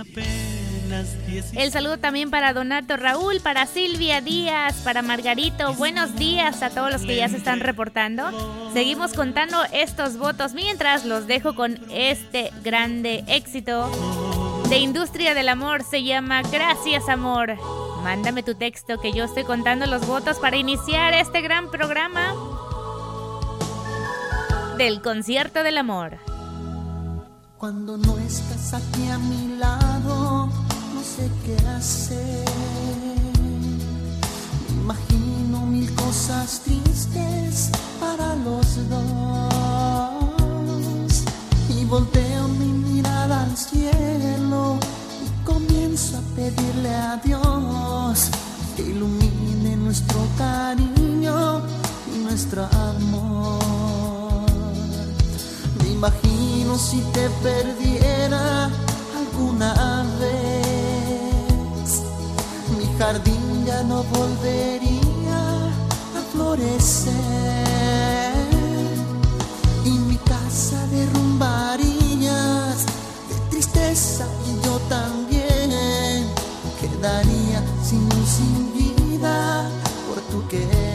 El 1.55 1.71
saludo 1.71 1.99
también 1.99 2.31
para 2.31 2.53
Donato 2.53 2.97
Raúl, 2.97 3.41
para 3.41 3.67
Silvia 3.67 4.21
Díaz, 4.21 4.77
para 4.85 5.03
Margarito. 5.03 5.75
Buenos 5.75 6.15
días 6.17 6.63
a 6.63 6.71
todos 6.71 6.93
los 6.93 7.03
que 7.03 7.17
ya 7.17 7.29
se 7.29 7.37
están 7.37 7.61
reportando. 7.61 8.31
Seguimos 8.73 9.13
contando 9.15 9.63
estos 9.73 10.17
votos 10.17 10.55
mientras 10.55 11.05
los 11.05 11.27
dejo 11.27 11.55
con 11.55 11.79
este 11.91 12.53
grande 12.63 13.25
éxito 13.27 13.91
de 14.69 14.79
Industria 14.79 15.35
del 15.35 15.49
Amor. 15.49 15.83
Se 15.85 16.03
llama 16.03 16.43
Gracias 16.43 17.09
Amor. 17.09 17.57
Mándame 18.03 18.43
tu 18.43 18.55
texto 18.55 18.99
que 19.01 19.13
yo 19.13 19.25
estoy 19.25 19.45
contando 19.45 19.87
los 19.87 20.07
votos 20.07 20.39
para 20.39 20.57
iniciar 20.57 21.15
este 21.15 21.41
gran 21.41 21.71
programa 21.71 22.35
del 24.77 25.01
concierto 25.01 25.63
del 25.63 25.79
amor. 25.79 26.19
Cuando 27.59 27.97
no 27.97 28.19
estás 28.19 28.75
aquí 28.75 29.09
a 29.09 29.19
mi 29.19 29.57
lado, 29.57 30.22
sé 31.03 31.29
qué 31.45 31.57
hacer. 31.69 32.45
Me 34.69 34.83
imagino 34.83 35.67
mil 35.67 35.93
cosas 35.95 36.61
tristes 36.65 37.71
para 38.01 38.35
los 38.37 38.89
dos. 38.89 39.53
Y 41.69 41.85
volteo 41.85 42.49
mi 42.49 42.67
mirada 42.67 43.43
al 43.43 43.57
cielo 43.57 44.79
comienzo 45.45 46.19
a 46.19 46.23
pedirle 46.37 46.95
a 46.95 47.17
Dios 47.25 48.31
que 48.77 48.83
ilumine 48.83 49.77
nuestro 49.77 50.21
cariño 50.39 51.63
y 52.15 52.19
nuestro 52.25 52.65
amor. 52.65 53.61
Me 55.83 55.89
imagino 55.91 56.79
si 56.79 57.01
te 57.13 57.29
perdiera 57.43 58.71
alguna 59.43 60.05
vez, 60.21 60.42
jardín 63.03 63.67
ya 63.67 63.83
no 63.83 64.05
volvería 64.05 65.41
a 66.19 66.21
florecer 66.33 67.13
y 69.85 69.91
mi 70.09 70.17
casa 70.19 70.79
derrumbarías 70.87 72.77
de 73.29 73.37
tristeza 73.51 74.25
y 74.49 74.51
yo 74.65 74.75
también 74.89 76.29
quedaría 76.81 77.61
sin 77.85 78.03
luz, 78.11 78.29
sin 78.39 78.73
vida 78.73 79.69
por 80.07 80.19
tu 80.31 80.39
querer. 80.47 80.92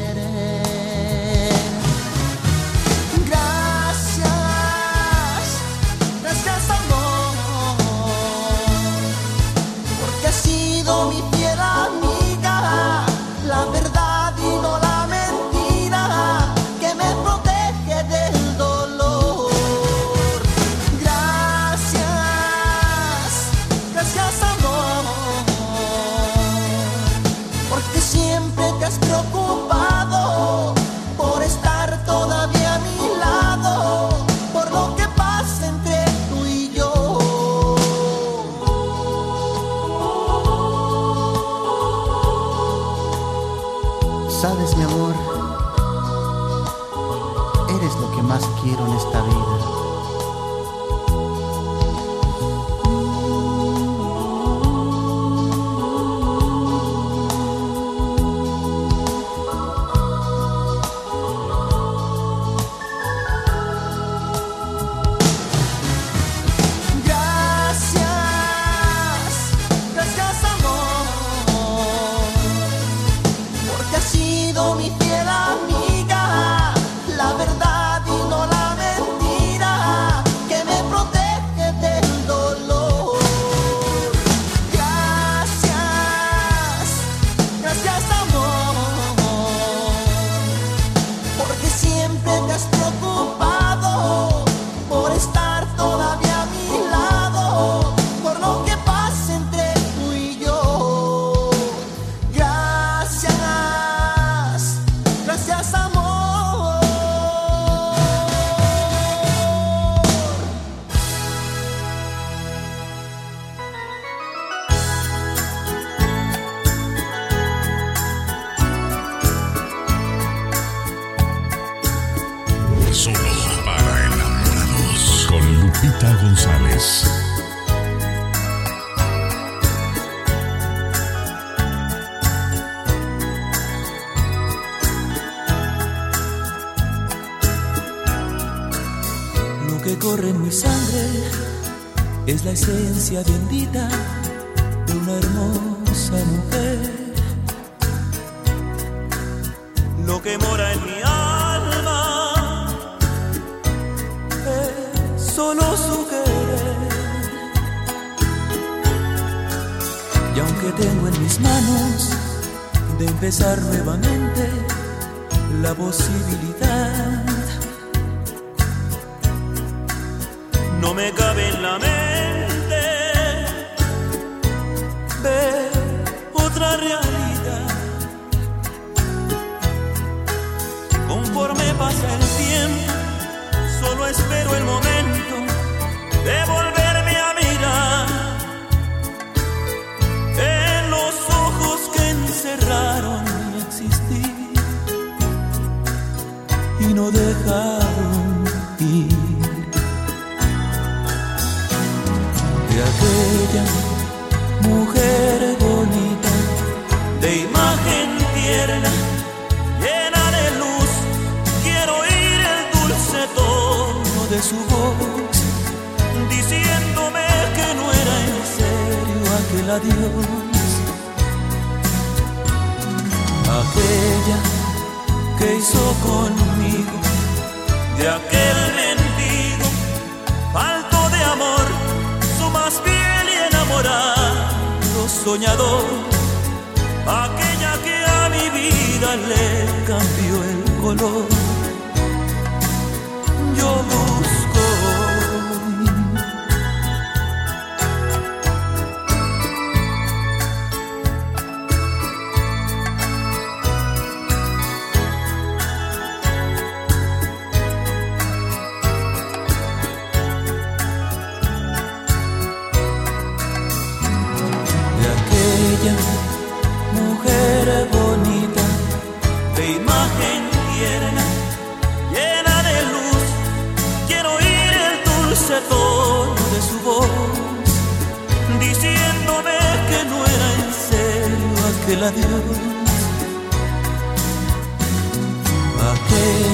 Bendita 49.21 49.86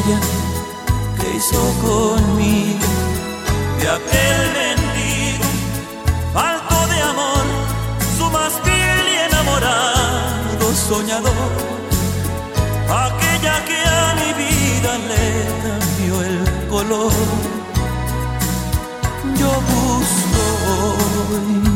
que 0.03 1.37
hizo 1.37 1.61
conmigo 1.81 2.87
de 3.79 3.87
aquel 3.87 4.39
mendigo, 4.59 5.45
falto 6.33 6.87
de 6.87 7.01
amor, 7.01 7.45
su 8.17 8.29
más 8.29 8.51
fiel 8.63 9.05
y 9.13 9.17
enamorado 9.29 10.75
soñador, 10.89 11.51
aquella 12.89 13.63
que 13.63 13.77
a 13.77 14.15
mi 14.19 14.33
vida 14.43 14.91
le 15.09 15.25
cambió 15.63 16.21
el 16.21 16.67
color. 16.67 17.13
Yo 19.39 19.51
busco 19.71 20.43
hoy 21.31 21.72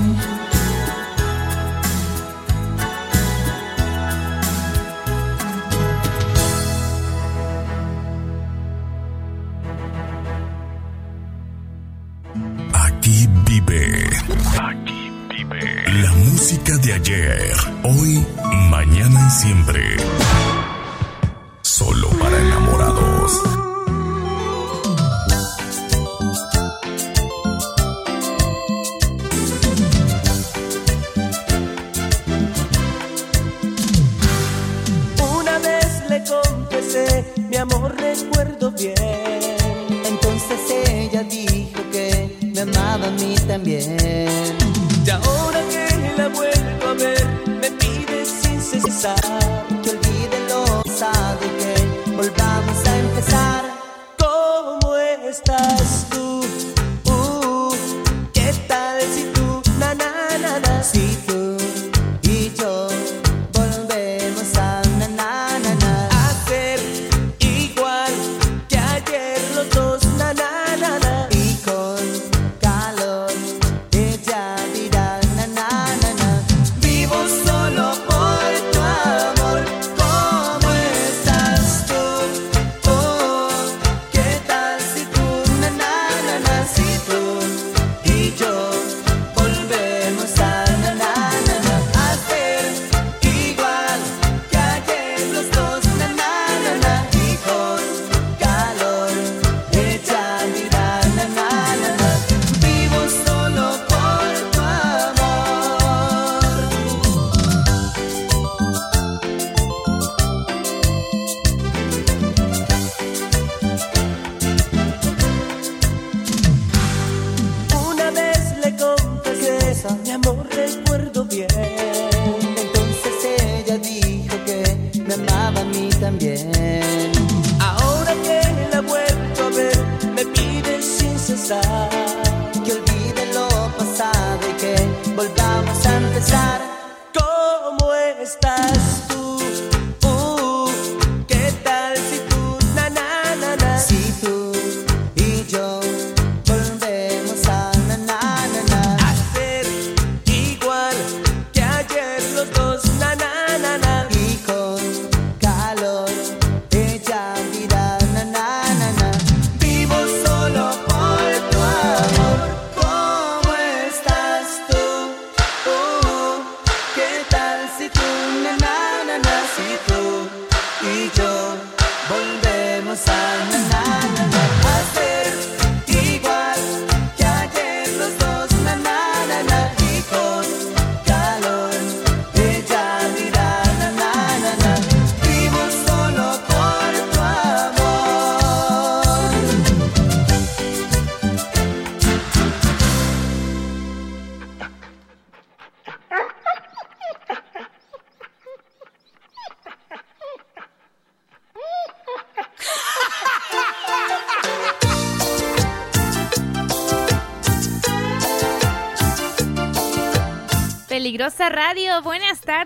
música 16.48 16.78
de 16.78 16.94
ayer, 16.94 17.52
hoy, 17.84 18.26
mañana 18.70 19.28
y 19.28 19.32
siempre. 19.32 19.98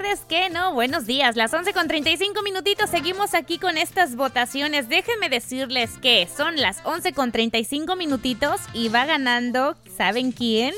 Tardes, 0.02 0.26
¿qué 0.28 0.50
no? 0.50 0.74
Buenos 0.74 1.06
días. 1.06 1.36
Las 1.36 1.54
11 1.54 1.74
con 1.74 1.88
35 1.88 2.42
minutitos. 2.42 2.90
Seguimos 2.90 3.36
aquí 3.36 3.60
con 3.60 3.78
estas 3.78 4.16
votaciones. 4.16 4.90
Déjenme 4.90 5.30
decirles 5.30 5.92
que 6.02 6.28
son 6.36 6.56
las 6.56 6.80
11 6.86 7.14
con 7.14 7.32
35 7.32 7.96
minutitos 7.96 8.62
y 8.74 8.90
va 8.90 9.06
ganando, 9.06 9.76
¿saben 9.96 10.32
quién? 10.32 10.74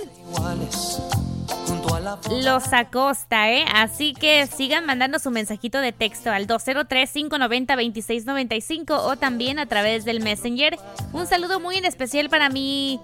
Los 2.30 2.74
Acosta, 2.74 3.50
¿eh? 3.50 3.64
Así 3.74 4.14
que 4.14 4.46
sigan 4.48 4.86
mandando 4.86 5.20
su 5.20 5.32
mensajito 5.32 5.80
de 5.80 5.94
texto 5.94 6.32
al 6.32 6.46
203-590-2695 6.48 8.92
o 8.92 9.16
también 9.16 9.58
a 9.58 9.68
través 9.68 10.04
del 10.04 10.22
Messenger. 10.22 10.78
Un 11.14 11.28
saludo 11.28 11.62
muy 11.62 11.78
en 11.78 11.86
especial 11.86 12.28
para 12.30 12.50
mi 12.50 13.00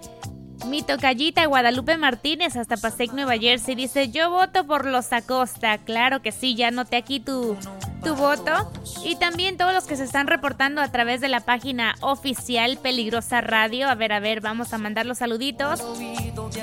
mi 0.68 0.84
tocallita 0.84 1.46
Guadalupe 1.46 1.98
Martínez 1.98 2.56
hasta 2.56 2.78
Pasec, 2.78 3.12
Nueva 3.14 3.38
Jersey 3.38 3.76
dice, 3.76 4.10
yo 4.10 4.30
voto 4.30 4.66
por 4.66 4.86
los 4.86 5.12
Acosta. 5.14 5.78
Claro 5.78 6.22
que 6.22 6.32
sí, 6.32 6.56
ya 6.56 6.72
noté 6.72 6.98
aquí 6.98 7.20
tu, 7.20 7.58
tu 8.04 8.16
voto. 8.16 8.72
Y 9.04 9.16
también 9.16 9.58
todos 9.58 9.74
los 9.74 9.86
que 9.86 9.96
se 9.96 10.04
están 10.04 10.28
reportando 10.28 10.82
a 10.82 10.92
través 10.92 11.22
de 11.22 11.30
la 11.30 11.42
página 11.42 11.96
oficial 12.02 12.78
Peligrosa 12.78 13.42
Radio. 13.42 13.90
A 13.90 13.96
ver, 13.96 14.14
a 14.14 14.20
ver, 14.20 14.42
vamos 14.42 14.74
a 14.74 14.78
mandar 14.78 15.06
los 15.06 15.20
saluditos. 15.20 15.84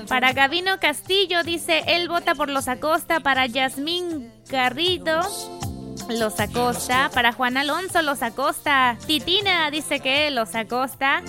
Para 0.09 0.33
Gavino 0.33 0.79
Castillo 0.79 1.43
dice, 1.43 1.83
él 1.87 2.09
vota 2.09 2.35
por 2.35 2.49
los 2.49 2.69
Acosta. 2.69 3.21
Para 3.21 3.47
Yasmín 3.47 4.31
Garrido 4.49 5.23
los 6.09 6.39
Acosta. 6.41 7.11
Para 7.13 7.33
Juan 7.33 7.57
Alonso, 7.57 8.03
los 8.03 8.23
Acosta. 8.23 8.97
Titina 9.07 9.71
dice 9.71 10.01
que 10.01 10.31
los 10.31 10.55
Acosta. 10.55 11.23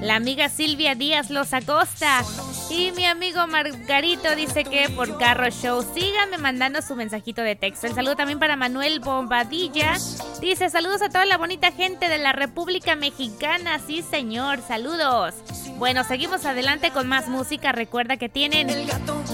La 0.00 0.16
amiga 0.16 0.48
Silvia 0.48 0.94
Díaz 0.94 1.30
los 1.30 1.52
Acosta. 1.52 2.22
Y 2.68 2.92
mi 2.92 3.06
amigo 3.06 3.46
Margarito 3.46 4.34
dice 4.34 4.64
que 4.64 4.88
por 4.90 5.18
Carro 5.18 5.48
Show. 5.50 5.84
Síganme 5.94 6.38
mandando 6.38 6.82
su 6.82 6.96
mensajito 6.96 7.42
de 7.42 7.56
texto. 7.56 7.86
El 7.86 7.94
saludo 7.94 8.16
también 8.16 8.38
para 8.38 8.56
Manuel 8.56 9.00
Bombadilla. 9.00 9.94
Dice 10.40 10.68
saludos 10.68 11.02
a 11.02 11.08
toda 11.08 11.24
la 11.24 11.38
bonita 11.38 11.72
gente 11.72 12.08
de 12.08 12.18
la 12.18 12.32
República 12.32 12.96
Mexicana. 12.96 13.78
Sí, 13.86 14.02
señor. 14.02 14.60
Saludos. 14.66 15.34
Bueno, 15.78 16.04
seguimos 16.04 16.44
adelante 16.44 16.90
con 16.90 17.06
más 17.06 17.28
música. 17.28 17.72
Recuerda 17.72 18.16
que 18.16 18.28
tienen 18.28 18.68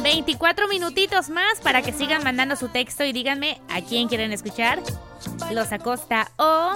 24 0.03 0.69
minutitos 0.69 1.31
más 1.31 1.61
para 1.63 1.83
que 1.83 1.93
sigan 1.93 2.25
mandando 2.25 2.57
su 2.57 2.69
texto 2.69 3.05
y 3.05 3.13
díganme 3.13 3.61
a 3.69 3.81
quién 3.81 4.09
quieren 4.09 4.33
escuchar. 4.33 4.82
Los 5.51 5.73
Acosta 5.73 6.31
o 6.37 6.73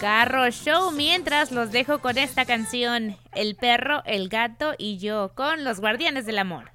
Carro 0.00 0.50
Show. 0.50 0.90
Mientras 0.92 1.50
los 1.50 1.72
dejo 1.72 2.00
con 2.00 2.18
esta 2.18 2.44
canción: 2.44 3.16
El 3.34 3.56
perro, 3.56 4.02
el 4.04 4.28
gato 4.28 4.74
y 4.78 4.98
yo 4.98 5.32
con 5.34 5.64
los 5.64 5.80
Guardianes 5.80 6.26
del 6.26 6.38
Amor. 6.38 6.70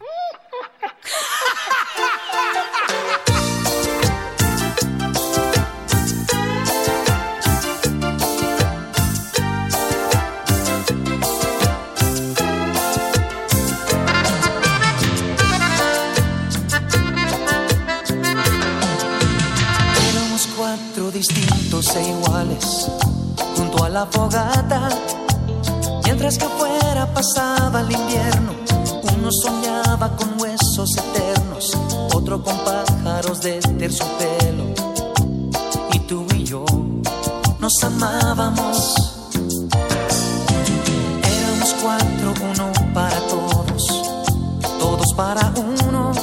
distintos 21.10 21.94
e 21.96 22.08
iguales 22.08 22.88
junto 23.56 23.84
a 23.84 23.88
la 23.88 24.06
fogata. 24.06 24.88
Mientras 26.04 26.38
que 26.38 26.44
afuera 26.44 27.12
pasaba 27.12 27.80
el 27.80 27.92
invierno, 27.92 28.52
uno 29.16 29.28
soñaba 29.42 30.16
con 30.16 30.40
huesos 30.40 30.90
eternos, 30.96 31.76
otro 32.14 32.42
con 32.42 32.56
pájaros 32.58 33.40
de 33.42 33.58
terciopelo. 33.78 34.64
Y 35.92 35.98
tú 36.00 36.26
y 36.34 36.44
yo 36.44 36.64
nos 37.58 37.72
amábamos. 37.82 38.94
Éramos 41.22 41.74
cuatro, 41.82 42.34
uno 42.50 42.72
para 42.94 43.18
todos, 43.26 43.86
todos 44.78 45.14
para 45.14 45.52
uno. 45.56 46.13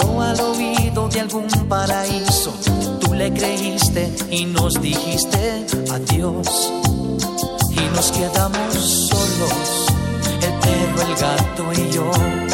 Habló 0.00 0.20
al 0.22 0.40
oído 0.40 1.08
de 1.08 1.20
algún 1.20 1.48
paraíso. 1.68 2.52
Tú 3.00 3.14
le 3.14 3.32
creíste 3.32 4.12
y 4.30 4.44
nos 4.44 4.80
dijiste 4.80 5.66
adiós. 5.90 6.72
Y 7.70 7.94
nos 7.94 8.12
quedamos 8.12 8.74
solos, 9.08 9.86
el 10.42 10.52
perro, 10.60 11.02
el 11.02 11.16
gato 11.16 11.72
y 11.72 11.92
yo. 11.92 12.49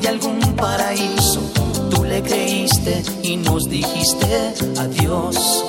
De 0.00 0.08
algún 0.08 0.40
paraíso. 0.56 1.40
Tú 1.90 2.04
le 2.04 2.22
creíste 2.22 3.02
y 3.22 3.36
nos 3.36 3.68
dijiste 3.68 4.54
adiós. 4.78 5.64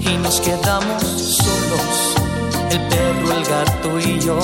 Y 0.00 0.16
nos 0.18 0.40
quedamos 0.40 1.02
solos, 1.02 2.14
el 2.70 2.80
perro, 2.88 3.32
el 3.32 3.44
gato 3.44 3.98
y 3.98 4.20
yo. 4.20 4.38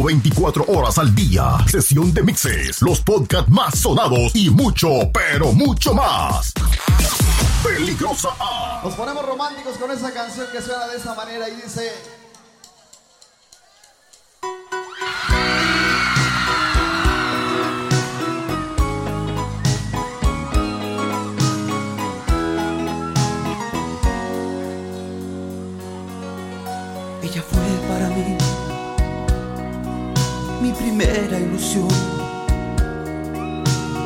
Vivo 0.00 0.04
24 0.04 0.64
horas 0.68 0.98
al 0.98 1.14
día. 1.14 1.58
Sesión 1.66 2.12
de 2.12 2.22
mixes, 2.22 2.82
los 2.82 3.00
podcasts 3.00 3.50
más 3.50 3.78
sonados 3.78 4.34
y 4.34 4.50
mucho, 4.50 4.88
pero 5.12 5.52
mucho 5.52 5.94
más. 5.94 6.52
Peligrosa 7.62 8.28
A. 8.38 8.80
Nos 8.84 8.94
ponemos 8.94 9.24
románticos 9.24 9.76
con 9.76 9.90
esa 9.90 10.12
canción 10.12 10.46
que 10.52 10.60
suena 10.62 10.86
de 10.88 10.96
esa 10.96 11.14
manera 11.14 11.48
y 11.48 11.56
dice... 11.56 12.19
primera 31.00 31.38
ilusión, 31.38 31.88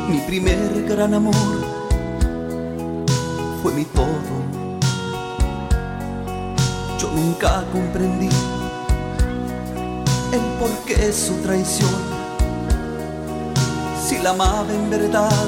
mi 0.08 0.18
primer 0.28 0.84
gran 0.88 1.12
amor, 1.12 1.34
fue 3.60 3.72
mi 3.72 3.84
todo. 3.86 4.34
Yo 7.00 7.10
nunca 7.10 7.64
comprendí 7.72 8.28
el 10.32 10.40
porqué 10.60 10.94
de 10.94 11.12
su 11.12 11.34
traición, 11.42 11.90
si 14.06 14.18
la 14.18 14.30
amaba 14.30 14.72
en 14.72 14.88
verdad, 14.88 15.46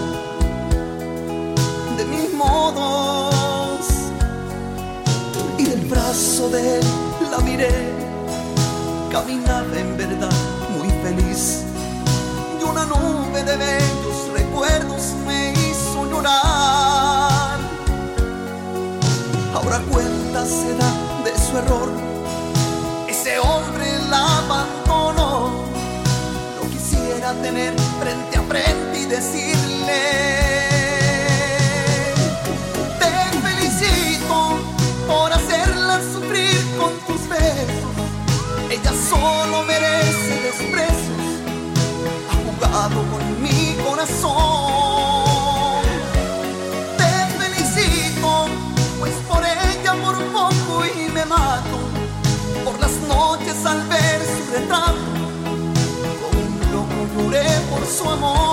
de 1.97 2.05
mis 2.07 2.35
modos 2.35 3.87
y 5.59 5.65
del 5.65 5.83
brazo 5.83 6.49
de 6.49 6.81
él 6.81 6.87
la 7.31 7.39
miré, 7.39 7.93
caminaba 9.13 9.79
en 9.79 9.97
verdad 9.97 10.56
feliz 11.07 11.63
y 12.61 12.65
una 12.65 12.85
nube 12.85 13.41
de 13.45 13.57
bellos 13.57 14.19
recuerdos 14.35 15.03
me 15.27 15.53
hizo 15.53 16.05
llorar. 16.11 17.59
Ahora 19.55 19.79
cuenta 19.93 20.45
se 20.45 20.75
da 20.81 20.91
de 21.25 21.33
su 21.45 21.59
error, 21.59 21.91
ese 23.09 23.39
hombre 23.39 23.87
la 24.11 24.39
abandonó. 24.39 25.51
Lo 26.57 26.63
quisiera 26.75 27.33
tener 27.35 27.73
frente 28.01 28.39
a 28.39 28.43
frente 28.43 28.99
y 29.03 29.07
decirle. 29.07 30.03
Te 33.01 33.13
felicito 33.47 34.37
por 35.07 35.33
hacerla 35.33 36.01
sufrir 36.13 36.57
con 36.79 36.93
tus 37.07 37.29
besos. 37.29 37.97
Ella 38.71 38.93
solo 39.09 39.63
merece 39.63 40.46
jugado 42.59 43.03
con 43.11 43.43
mi 43.43 43.77
corazón. 43.85 44.35
Te 46.97 47.13
felicito, 47.39 48.47
pues 48.99 49.15
por 49.29 49.43
ella 49.45 49.95
por 50.03 50.17
poco 50.33 50.85
y 50.85 51.11
me 51.11 51.25
mato. 51.25 51.79
Por 52.65 52.81
las 52.81 52.93
noches 53.09 53.65
al 53.65 53.87
ver 53.89 54.21
su 54.23 54.53
retrato, 54.53 54.97
como 56.21 57.03
un 57.03 57.69
por 57.71 57.87
su 57.87 58.09
amor. 58.09 58.46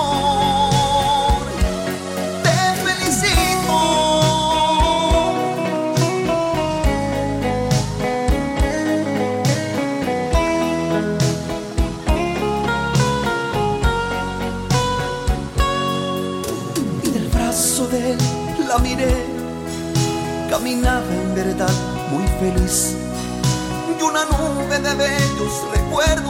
Y 22.46 24.02
una 24.02 24.26
nube 24.26 24.78
de 24.78 24.94
bellos 24.96 25.62
recuerdos 25.72 26.23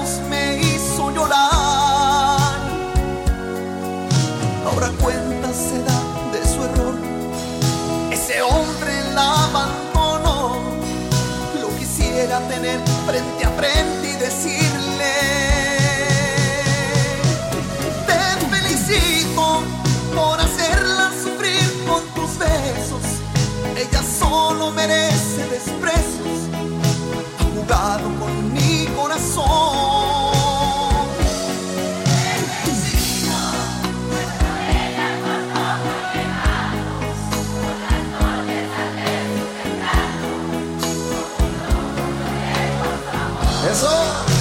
solo 24.65 24.73
merece 24.73 25.47
desprecios. 25.51 26.49
Ha 27.39 27.45
jugado 27.55 28.05
con 28.19 28.53
mi 28.53 28.87
corazón. 28.97 29.45
Eso. 43.71 44.34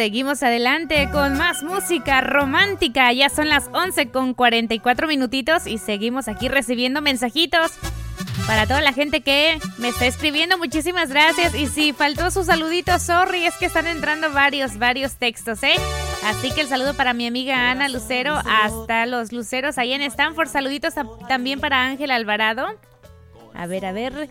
Seguimos 0.00 0.42
adelante 0.42 1.10
con 1.12 1.36
más 1.36 1.62
música 1.62 2.22
romántica. 2.22 3.12
Ya 3.12 3.28
son 3.28 3.50
las 3.50 3.68
11 3.74 4.10
con 4.10 4.32
44 4.32 5.06
minutitos 5.06 5.66
y 5.66 5.76
seguimos 5.76 6.26
aquí 6.26 6.48
recibiendo 6.48 7.02
mensajitos 7.02 7.72
para 8.46 8.66
toda 8.66 8.80
la 8.80 8.94
gente 8.94 9.20
que 9.20 9.58
me 9.76 9.88
está 9.88 10.06
escribiendo. 10.06 10.56
Muchísimas 10.56 11.10
gracias. 11.10 11.54
Y 11.54 11.66
si 11.66 11.92
faltó 11.92 12.30
su 12.30 12.44
saludito, 12.44 12.98
sorry, 12.98 13.44
es 13.44 13.54
que 13.58 13.66
están 13.66 13.86
entrando 13.86 14.32
varios, 14.32 14.78
varios 14.78 15.16
textos, 15.16 15.62
¿eh? 15.64 15.76
Así 16.24 16.50
que 16.50 16.62
el 16.62 16.68
saludo 16.68 16.94
para 16.94 17.12
mi 17.12 17.26
amiga 17.26 17.70
Ana 17.70 17.90
Lucero 17.90 18.40
hasta 18.50 19.04
los 19.04 19.32
Luceros 19.32 19.76
ahí 19.76 19.92
en 19.92 20.00
Stanford. 20.00 20.48
Saluditos 20.48 20.94
también 21.28 21.60
para 21.60 21.84
Ángel 21.84 22.10
Alvarado. 22.10 22.68
A 23.52 23.66
ver, 23.66 23.84
a 23.84 23.92
ver. 23.92 24.30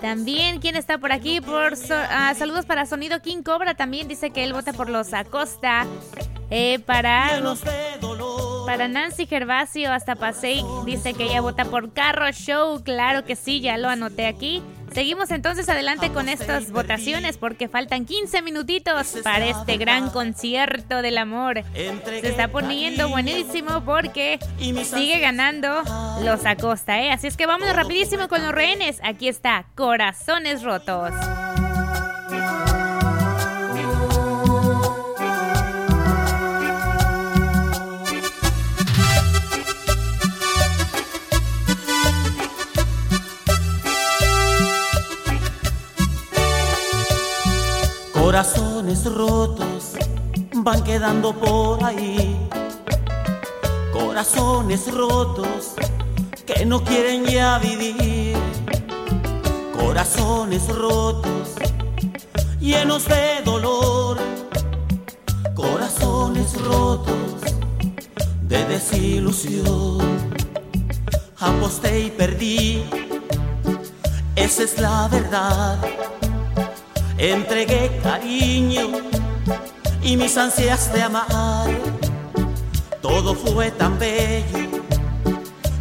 También, 0.00 0.60
¿quién 0.60 0.76
está 0.76 0.98
por 0.98 1.12
aquí? 1.12 1.40
Por 1.40 1.74
ah, 1.90 2.34
saludos 2.36 2.66
para 2.66 2.86
Sonido 2.86 3.20
King 3.22 3.42
Cobra. 3.42 3.74
También 3.74 4.08
dice 4.08 4.30
que 4.30 4.44
él 4.44 4.52
vota 4.52 4.72
por 4.72 4.90
los 4.90 5.14
Acosta. 5.14 5.86
Eh, 6.48 6.78
para, 6.86 7.42
para 8.66 8.86
Nancy 8.86 9.26
Gervasio 9.26 9.92
hasta 9.92 10.14
Pasey 10.14 10.62
dice 10.84 11.12
que 11.12 11.24
ella 11.24 11.40
vota 11.40 11.64
por 11.64 11.92
Carro 11.92 12.30
Show. 12.30 12.82
Claro 12.84 13.24
que 13.24 13.34
sí, 13.34 13.60
ya 13.60 13.76
lo 13.78 13.88
anoté 13.88 14.26
aquí. 14.26 14.62
Seguimos 14.96 15.30
entonces 15.30 15.68
adelante 15.68 16.10
con 16.10 16.26
estas 16.26 16.70
votaciones 16.70 17.36
porque 17.36 17.68
faltan 17.68 18.06
15 18.06 18.40
minutitos 18.40 19.18
para 19.22 19.44
este 19.44 19.76
gran 19.76 20.08
concierto 20.08 21.02
del 21.02 21.18
amor. 21.18 21.62
Se 21.74 22.26
está 22.26 22.48
poniendo 22.48 23.10
buenísimo 23.10 23.82
porque 23.84 24.38
sigue 24.84 25.18
ganando 25.18 25.82
los 26.24 26.46
Acosta, 26.46 26.98
¿eh? 27.02 27.10
Así 27.10 27.26
es 27.26 27.36
que 27.36 27.44
vámonos 27.44 27.76
rapidísimo 27.76 28.26
con 28.28 28.42
los 28.42 28.52
rehenes. 28.52 28.98
Aquí 29.04 29.28
está, 29.28 29.66
Corazones 29.74 30.62
Rotos. 30.62 31.12
Corazones 48.26 49.04
rotos 49.04 49.92
quedando 50.84 51.32
por 51.32 51.82
ahí. 51.84 52.36
Corazones 53.92 54.92
rotos 54.92 55.74
que 56.44 56.66
no 56.66 56.82
quieren 56.82 57.24
ya 57.24 57.60
vivir. 57.60 58.36
Corazones 59.78 60.66
rotos, 60.74 61.54
llenos 62.58 63.04
de 63.04 63.42
dolor. 63.44 64.18
Corazones 65.54 66.60
rotos 66.62 67.42
de 68.42 68.64
desilusión. 68.64 70.00
Aposté 71.38 72.00
y 72.00 72.10
perdí, 72.10 72.82
esa 74.34 74.64
es 74.64 74.80
la 74.80 75.06
verdad. 75.06 75.78
Entregué 77.18 77.98
cariño 78.02 78.88
y 80.02 80.16
mis 80.16 80.36
ansias 80.36 80.92
de 80.92 81.02
amar. 81.02 81.70
Todo 83.00 83.34
fue 83.34 83.70
tan 83.70 83.98
bello 83.98 84.82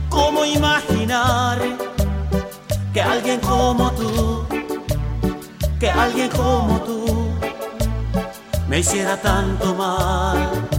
como 0.09 0.45
imaginar 0.45 1.59
que 2.93 3.01
alguien 3.01 3.41
como 3.41 3.91
tú, 3.91 4.45
que 5.79 5.89
alguien 5.89 6.29
como 6.29 6.79
tú 6.81 7.05
me 8.69 8.79
hiciera 8.79 9.21
tanto 9.21 9.75
mal. 9.75 10.74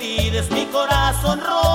Pides, 0.00 0.50
mi 0.50 0.64
corazón 0.66 1.40
roto 1.40 1.69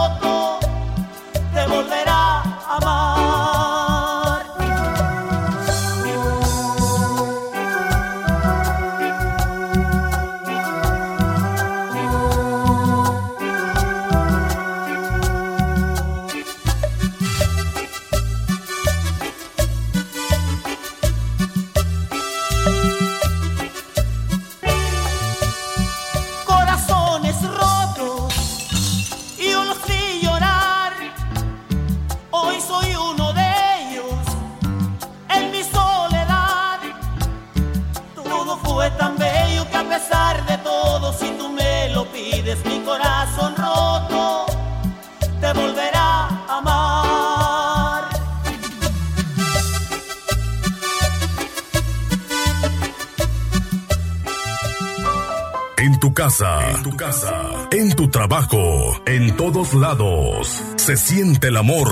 en 56.28 56.82
tu 56.82 56.98
casa, 56.98 57.68
en 57.70 57.96
tu 57.96 58.10
trabajo, 58.10 59.00
en 59.06 59.36
todos 59.38 59.76
lados, 59.76 60.60
se 60.76 60.98
siente 60.98 61.50
el 61.50 61.58
amor. 61.58 61.88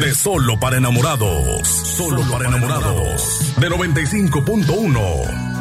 De 0.00 0.14
solo 0.14 0.58
para 0.58 0.78
enamorados, 0.78 1.68
solo 1.68 2.22
para 2.30 2.48
enamorados. 2.48 3.54
De 3.60 3.68
95.1. 3.68 5.53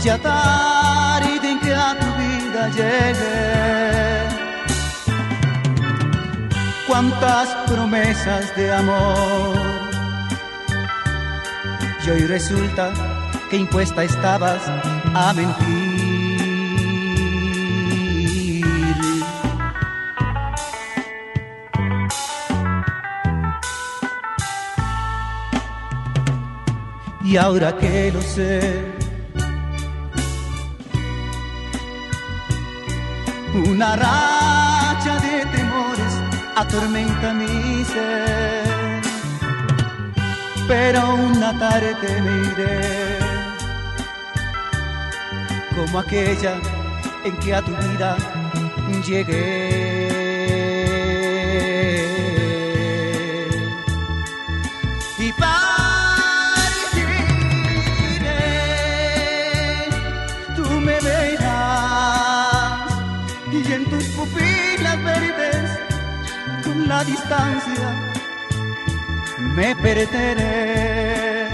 aquella 0.00 0.18
tarde 0.18 1.50
en 1.50 1.60
que 1.60 1.74
a 1.74 1.94
tu 1.98 2.06
vida 2.16 2.68
llegué. 2.70 4.28
Cuántas 6.86 7.48
promesas 7.68 8.56
de 8.56 8.72
amor. 8.72 9.56
Y 12.06 12.10
hoy 12.10 12.26
resulta 12.26 12.92
que 13.50 13.58
impuesta 13.58 14.02
estabas 14.04 14.62
a 15.14 15.32
mentir. 15.34 15.90
Y 27.22 27.36
ahora 27.36 27.76
que 27.76 28.10
lo 28.10 28.22
sé, 28.22 28.99
Una 33.80 33.96
racha 33.96 35.18
de 35.20 35.46
temores 35.56 36.12
atormenta 36.54 37.32
mi 37.32 37.82
ser. 37.82 39.00
Pero 40.68 41.14
una 41.14 41.58
tarde 41.58 42.20
me 42.20 42.34
iré, 42.50 43.18
como 45.74 45.98
aquella 45.98 46.56
en 47.24 47.34
que 47.38 47.54
a 47.54 47.62
tu 47.62 47.74
vida 47.74 48.18
llegué. 49.02 49.89
La 66.90 67.04
distancia 67.04 67.88
me 69.54 69.76
perderé. 69.76 71.48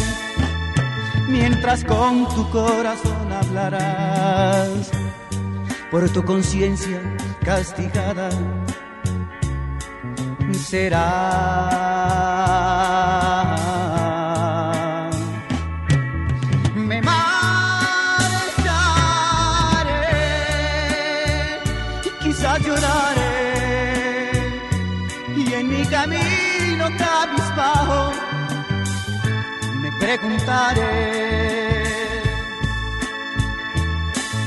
Mientras 1.28 1.84
con 1.84 2.26
tu 2.34 2.48
corazón 2.48 3.30
hablarás 3.30 4.90
por 5.90 6.08
tu 6.08 6.24
conciencia 6.24 7.00
castigada 7.44 8.30
será 10.70 11.85
preguntaré 30.18 31.84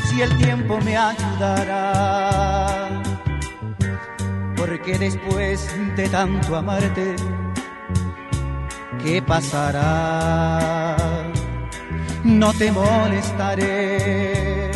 si 0.05 0.21
el 0.21 0.35
tiempo 0.37 0.79
me 0.81 0.97
ayudará. 0.97 3.01
Porque 4.55 4.97
después 4.97 5.69
de 5.95 6.09
tanto 6.09 6.55
amarte, 6.55 7.15
¿qué 9.03 9.21
pasará? 9.21 10.97
No 12.23 12.51
te 12.53 12.71
molestaré, 12.71 14.71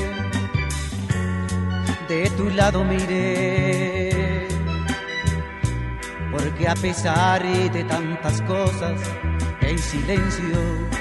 de 2.07 2.29
tu 2.37 2.49
lado 2.51 2.83
miré, 2.85 4.47
porque 6.31 6.67
a 6.67 6.75
pesar 6.75 7.43
de 7.43 7.83
tantas 7.83 8.41
cosas, 8.43 9.01
en 9.91 10.92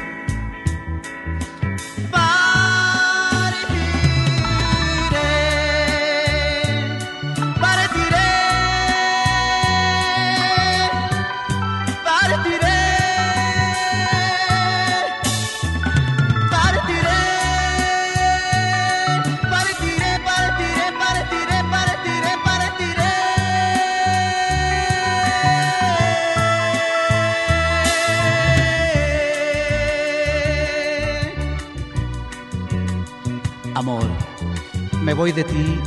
silencio 33.82 35.02
me 35.02 35.14
voy 35.14 35.32
de 35.32 35.42
ti 35.44 35.78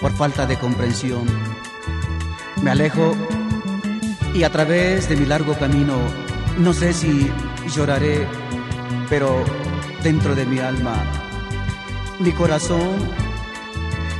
por 0.00 0.12
falta 0.12 0.46
de 0.46 0.58
comprensión. 0.58 1.26
Me 2.62 2.70
alejo 2.70 3.14
y 4.34 4.44
a 4.44 4.50
través 4.50 5.08
de 5.08 5.16
mi 5.16 5.26
largo 5.26 5.54
camino, 5.54 5.98
no 6.58 6.72
sé 6.72 6.92
si 6.94 7.30
lloraré, 7.74 8.26
pero 9.08 9.44
dentro 10.02 10.34
de 10.34 10.46
mi 10.46 10.58
alma, 10.58 11.04
mi 12.18 12.32
corazón 12.32 12.96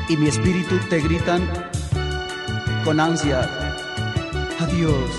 y 0.09 0.17
mi 0.17 0.29
espíritu 0.29 0.79
te 0.91 1.01
gritan 1.01 1.49
con 2.85 3.01
ansia, 3.01 3.49
adiós, 4.59 5.11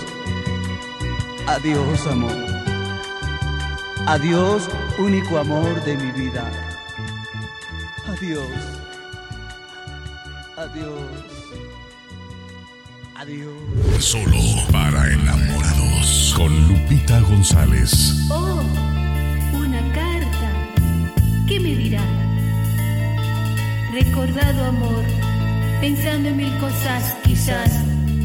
adiós 1.46 2.06
amor, 2.06 2.36
adiós 4.06 4.68
único 4.98 5.38
amor 5.38 5.82
de 5.84 5.96
mi 5.96 6.12
vida, 6.12 6.71
adiós. 8.22 8.46
Adiós. 10.56 10.94
Adiós. 13.16 14.04
Solo 14.04 14.38
para 14.70 15.12
enamorados. 15.12 16.34
Con 16.36 16.68
Lupita 16.68 17.18
González. 17.20 18.14
Oh, 18.30 18.62
una 19.56 19.80
carta. 19.92 20.48
¿Qué 21.48 21.58
me 21.58 21.74
dirá? 21.74 22.04
Recordado 23.92 24.64
amor, 24.66 25.04
pensando 25.80 26.28
en 26.28 26.36
mil 26.36 26.58
cosas, 26.58 27.16
quizás 27.24 27.70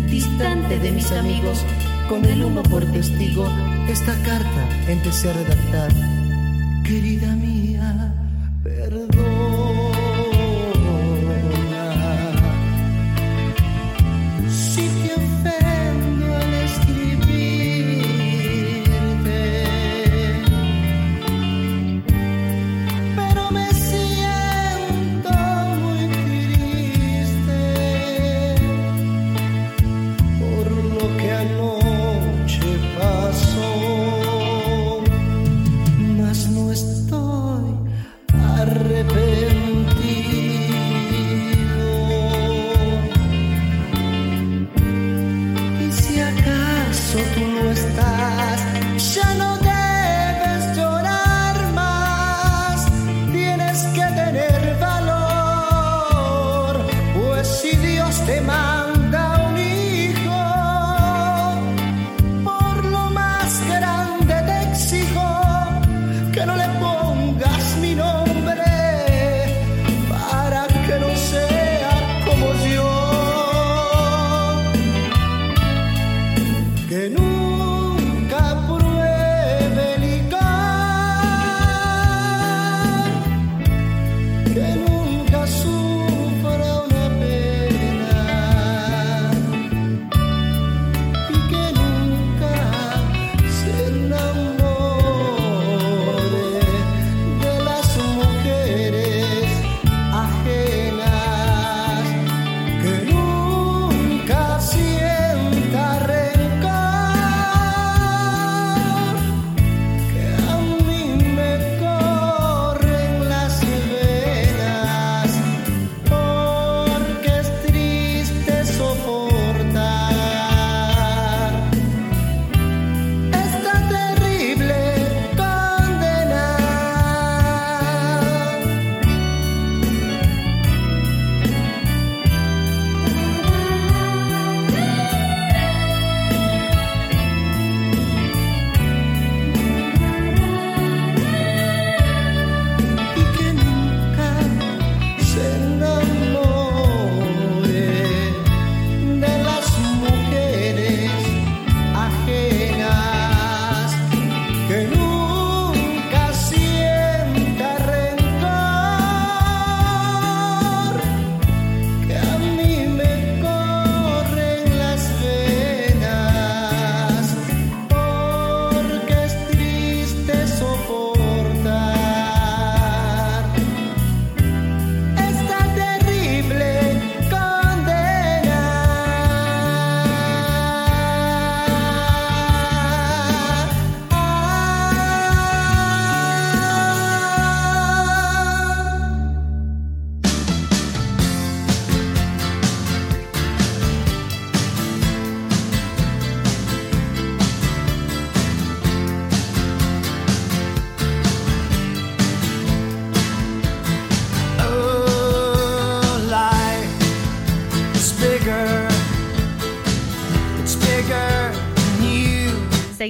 distante 0.07 0.79
de 0.79 0.91
mis 0.91 1.11
amigos, 1.11 1.65
con 2.07 2.23
el 2.23 2.43
humo 2.43 2.61
por 2.63 2.85
testigo, 2.85 3.49
esta 3.89 4.13
carta 4.21 4.69
empecé 4.87 5.31
a 5.31 5.33
redactar. 5.33 5.91
Querida 6.83 7.35
mía, 7.35 7.56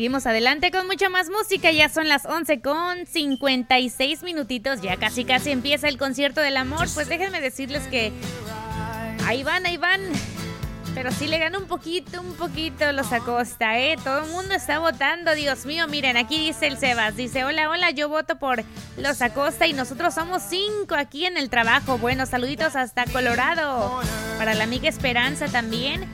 Seguimos 0.08 0.26
adelante 0.26 0.72
con 0.72 0.88
mucha 0.88 1.10
más 1.10 1.30
música. 1.30 1.70
Ya 1.70 1.90
son 1.90 2.08
las 2.08 2.26
11 2.26 2.62
con 2.62 3.06
56 3.06 4.24
minutitos. 4.24 4.82
Ya 4.82 4.96
casi 4.96 5.26
casi 5.26 5.52
empieza 5.52 5.90
el 5.90 5.98
concierto 5.98 6.40
del 6.40 6.56
amor. 6.56 6.88
Pues 6.94 7.10
déjenme 7.10 7.42
decirles 7.42 7.86
que 7.88 8.14
ahí 9.26 9.44
van, 9.44 9.66
ahí 9.66 9.76
van. 9.76 10.00
Pero 10.96 11.12
sí 11.12 11.28
le 11.28 11.40
ganó 11.40 11.60
un 11.60 11.66
poquito, 11.66 12.22
un 12.22 12.36
poquito 12.36 12.90
los 12.94 13.12
Acosta, 13.12 13.78
¿eh? 13.80 13.98
Todo 14.02 14.24
el 14.24 14.32
mundo 14.32 14.56
está 14.56 14.80
votando, 14.80 15.36
Dios 15.36 15.66
mío. 15.66 15.90
Miren, 15.90 16.16
aquí 16.16 16.38
dice 16.38 16.68
el 16.68 16.78
Sebas. 16.78 17.18
Dice, 17.18 17.44
hola, 17.44 17.70
hola, 17.70 17.92
yo 17.92 18.08
voto 18.08 18.40
por 18.40 18.64
los 18.96 19.22
Acosta 19.22 19.68
y 19.68 19.74
nosotros 19.74 20.14
somos 20.14 20.42
cinco 20.42 20.96
aquí 20.96 21.26
en 21.26 21.36
el 21.36 21.50
trabajo. 21.50 21.98
Bueno, 21.98 22.26
saluditos 22.26 22.78
hasta 22.78 23.04
Colorado. 23.08 24.00
Para 24.38 24.54
la 24.54 24.64
amiga 24.64 24.88
Esperanza 24.88 25.48
también. 25.50 26.08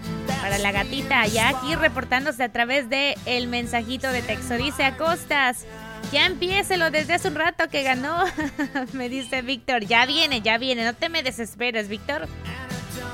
Para 0.44 0.58
la 0.58 0.74
gatita, 0.74 1.26
ya 1.26 1.48
aquí 1.48 1.74
reportándose 1.74 2.44
a 2.44 2.52
través 2.52 2.90
de 2.90 3.18
el 3.26 3.48
mensajito 3.48 4.12
de 4.12 4.22
texto. 4.22 4.56
Dice 4.56 4.84
Acostas. 4.84 5.64
Ya 6.12 6.26
empiécelo 6.26 6.92
desde 6.92 7.14
hace 7.14 7.30
un 7.30 7.36
rato 7.36 7.70
que 7.70 7.82
ganó. 7.82 8.26
me 8.92 9.08
dice 9.08 9.42
Víctor. 9.42 9.86
Ya 9.86 10.06
viene, 10.06 10.42
ya 10.42 10.58
viene. 10.58 10.84
No 10.84 10.94
te 10.96 11.08
me 11.08 11.24
desesperes, 11.24 11.88
Víctor. 11.88 12.28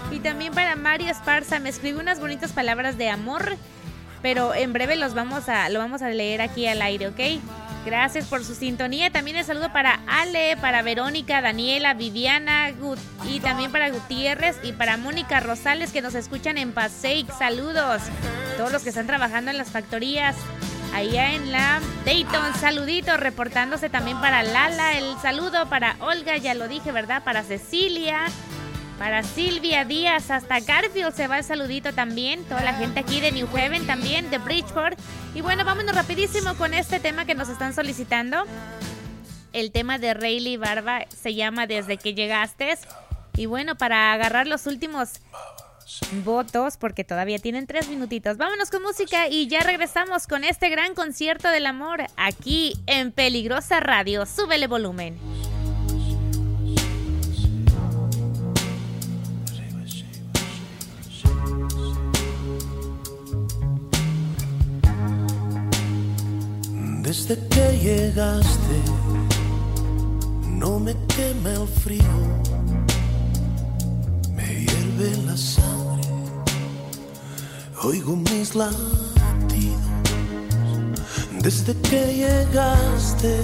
Y 0.09 0.21
también 0.21 0.55
para 0.55 0.75
Mario 0.75 1.11
Esparza 1.11 1.59
me 1.59 1.69
escribe 1.69 1.99
unas 1.99 2.19
bonitas 2.19 2.51
palabras 2.51 2.97
de 2.97 3.09
amor, 3.09 3.57
pero 4.23 4.55
en 4.55 4.73
breve 4.73 4.95
los 4.95 5.13
vamos 5.13 5.49
a, 5.49 5.69
lo 5.69 5.77
vamos 5.77 6.01
a 6.01 6.09
leer 6.09 6.41
aquí 6.41 6.65
al 6.65 6.81
aire, 6.81 7.09
¿ok? 7.09 7.19
Gracias 7.85 8.25
por 8.27 8.43
su 8.43 8.55
sintonía. 8.55 9.09
También 9.11 9.37
el 9.37 9.45
saludo 9.45 9.71
para 9.71 10.01
Ale, 10.07 10.57
para 10.57 10.81
Verónica, 10.81 11.41
Daniela, 11.41 11.93
Viviana 11.93 12.71
y 13.25 13.39
también 13.39 13.71
para 13.71 13.89
Gutiérrez 13.89 14.57
y 14.63 14.73
para 14.73 14.97
Mónica 14.97 15.39
Rosales 15.39 15.91
que 15.91 16.01
nos 16.01 16.15
escuchan 16.15 16.57
en 16.57 16.73
Paseic. 16.73 17.31
Saludos. 17.37 18.01
Todos 18.57 18.71
los 18.71 18.83
que 18.83 18.89
están 18.89 19.07
trabajando 19.07 19.49
en 19.51 19.57
las 19.57 19.71
factorías 19.71 20.35
allá 20.93 21.33
en 21.33 21.51
la 21.51 21.79
Dayton. 22.05 22.53
Saludito 22.59 23.15
reportándose 23.17 23.89
también 23.89 24.19
para 24.19 24.43
Lala. 24.43 24.97
El 24.97 25.17
saludo 25.21 25.69
para 25.69 25.95
Olga, 25.99 26.37
ya 26.37 26.53
lo 26.53 26.67
dije, 26.67 26.91
¿verdad? 26.91 27.23
Para 27.23 27.43
Cecilia. 27.43 28.25
Para 28.99 29.23
Silvia 29.23 29.85
Díaz, 29.85 30.29
hasta 30.29 30.59
Garfield 30.59 31.15
se 31.15 31.27
va 31.27 31.37
el 31.37 31.43
saludito 31.45 31.93
también. 31.93 32.43
Toda 32.43 32.61
la 32.61 32.73
gente 32.73 32.99
aquí 32.99 33.21
de 33.21 33.31
New 33.31 33.47
Haven 33.47 33.87
también, 33.87 34.29
de 34.29 34.39
Bridgeport. 34.39 34.99
Y 35.33 35.39
bueno, 35.39 35.63
vámonos 35.63 35.95
rapidísimo 35.95 36.53
con 36.55 36.73
este 36.73 36.99
tema 36.99 37.25
que 37.25 37.33
nos 37.33 37.47
están 37.47 37.73
solicitando. 37.73 38.43
El 39.53 39.71
tema 39.71 39.99
de 39.99 40.13
Rayleigh 40.13 40.57
Barba 40.57 41.05
se 41.09 41.33
llama 41.33 41.65
Desde 41.65 41.95
que 41.95 42.13
llegaste. 42.13 42.77
Y 43.37 43.45
bueno, 43.45 43.77
para 43.77 44.11
agarrar 44.11 44.47
los 44.47 44.67
últimos 44.67 45.21
votos, 46.25 46.75
porque 46.75 47.05
todavía 47.05 47.39
tienen 47.39 47.67
tres 47.67 47.87
minutitos. 47.87 48.35
Vámonos 48.35 48.69
con 48.69 48.83
música 48.83 49.29
y 49.29 49.47
ya 49.47 49.61
regresamos 49.61 50.27
con 50.27 50.43
este 50.43 50.67
gran 50.67 50.93
concierto 50.93 51.47
del 51.47 51.67
amor 51.67 52.03
aquí 52.17 52.73
en 52.85 53.13
Peligrosa 53.13 53.79
Radio. 53.79 54.25
Súbele 54.25 54.67
volumen. 54.67 55.17
Desde 67.09 67.39
que 67.47 67.75
llegaste, 67.79 68.77
no 70.47 70.79
me 70.79 70.95
quema 71.07 71.49
el 71.53 71.67
frío, 71.67 72.03
me 74.35 74.45
hierve 74.45 75.17
la 75.25 75.35
sangre, 75.35 76.07
oigo 77.81 78.15
mis 78.15 78.53
latidos. 78.53 79.89
Desde 81.41 81.73
que 81.81 82.13
llegaste, 82.13 83.41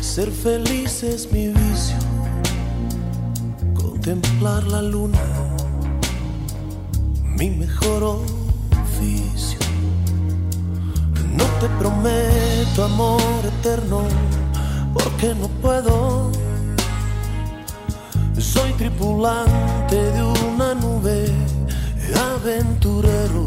ser 0.00 0.30
feliz 0.30 1.02
es 1.02 1.30
mi 1.30 1.48
vicio, 1.48 1.98
contemplar 3.74 4.64
la 4.68 4.80
luna, 4.80 5.20
mi 7.36 7.50
mejor 7.50 8.02
oficio. 8.04 9.61
No 11.32 11.44
te 11.60 11.68
prometo 11.78 12.84
amor 12.84 13.20
eterno, 13.44 14.02
porque 14.92 15.34
no 15.34 15.48
puedo. 15.60 16.30
Soy 18.38 18.72
tripulante 18.72 19.96
de 19.96 20.22
una 20.22 20.74
nube, 20.74 21.26
aventurero, 22.34 23.46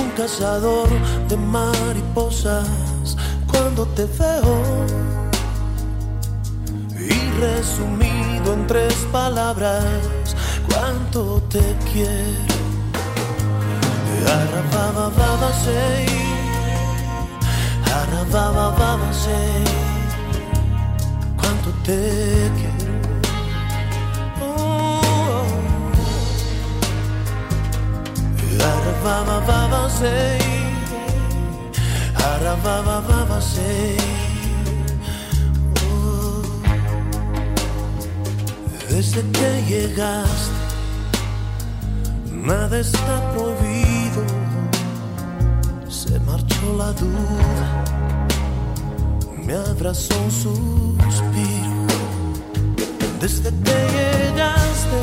un 0.00 0.10
cazador 0.16 0.88
de 1.28 1.36
mariposas. 1.36 3.16
Cuando 3.50 3.86
te 3.94 4.06
veo, 4.06 4.86
y 6.98 7.40
resumido 7.40 8.54
en 8.54 8.66
tres 8.66 8.94
palabras, 9.12 9.84
cuánto 10.68 11.40
te 11.48 11.76
quiero. 11.92 12.73
Arababa 14.26 15.10
baba 15.10 15.52
Quanto 21.36 21.70
te 21.84 22.50
quiero 22.56 22.94
oh. 24.40 25.00
Sei 29.90 30.38
Arababa 32.16 33.00
baba 33.00 33.40
sei 33.40 33.96
oh. 35.86 36.42
Desde 38.88 39.22
que 39.30 39.62
llegaste 39.68 40.64
Nada 42.44 42.78
está 42.78 43.32
prohibido, 43.32 44.03
marchó 46.34 46.66
la 46.76 46.90
duda, 46.92 47.84
me 49.46 49.54
abrazó 49.54 50.14
un 50.20 50.30
suspiro. 50.32 51.80
Desde 53.20 53.50
que 53.64 53.76
llegaste, 53.96 55.02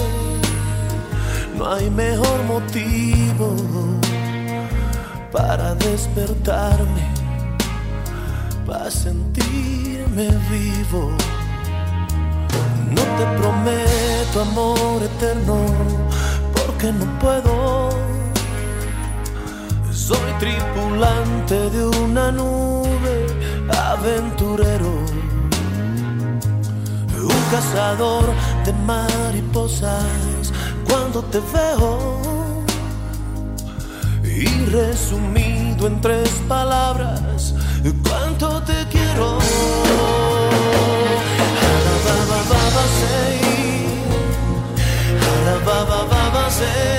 no 1.58 1.72
hay 1.74 1.90
mejor 1.90 2.38
motivo 2.54 3.48
para 5.32 5.74
despertarme, 5.76 7.04
para 8.68 8.92
sentirme 8.92 10.28
vivo. 10.52 11.04
No 12.96 13.04
te 13.18 13.26
prometo 13.40 14.42
amor 14.42 15.02
eterno 15.12 15.58
que 16.80 16.92
no 16.92 17.06
puedo. 17.20 18.20
Soy 20.12 20.34
tripulante 20.39 21.70
de 21.70 21.86
una 21.86 22.34
nube, 22.34 23.28
aventurero, 23.93 25.05
un 27.16 27.41
cazador 27.49 28.26
de 28.66 28.74
mariposas. 28.86 30.51
Cuando 30.86 31.24
te 31.32 31.39
veo, 31.53 32.62
y 34.26 34.66
resumido 34.66 35.88
en 35.88 36.01
tres 36.01 36.30
palabras, 36.45 37.55
cuánto 38.03 38.62
te 38.64 38.86
quiero. 38.91 39.38
Baba, 45.64 46.05
baba, 46.09 46.49
sei 46.49 46.91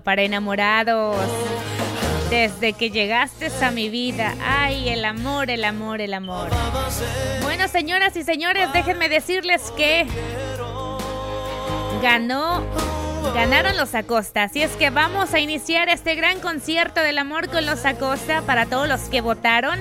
Para 0.00 0.22
enamorados. 0.22 1.16
Desde 2.30 2.72
que 2.72 2.90
llegaste 2.90 3.50
a 3.62 3.70
mi 3.70 3.88
vida. 3.88 4.34
Ay, 4.42 4.88
el 4.88 5.04
amor, 5.04 5.50
el 5.50 5.64
amor, 5.64 6.00
el 6.00 6.14
amor. 6.14 6.48
Bueno, 7.42 7.68
señoras 7.68 8.16
y 8.16 8.22
señores, 8.22 8.72
déjenme 8.72 9.08
decirles 9.08 9.70
que 9.76 10.06
ganó 12.02 12.62
Ganaron 13.34 13.78
los 13.78 13.94
Acosta, 13.94 14.42
así 14.42 14.62
es 14.62 14.72
que 14.72 14.90
vamos 14.90 15.32
a 15.32 15.40
iniciar 15.40 15.88
este 15.88 16.14
gran 16.14 16.38
concierto 16.40 17.00
del 17.00 17.16
amor 17.16 17.48
con 17.48 17.64
los 17.64 17.86
Acosta 17.86 18.42
para 18.42 18.66
todos 18.66 18.86
los 18.86 19.00
que 19.02 19.22
votaron. 19.22 19.80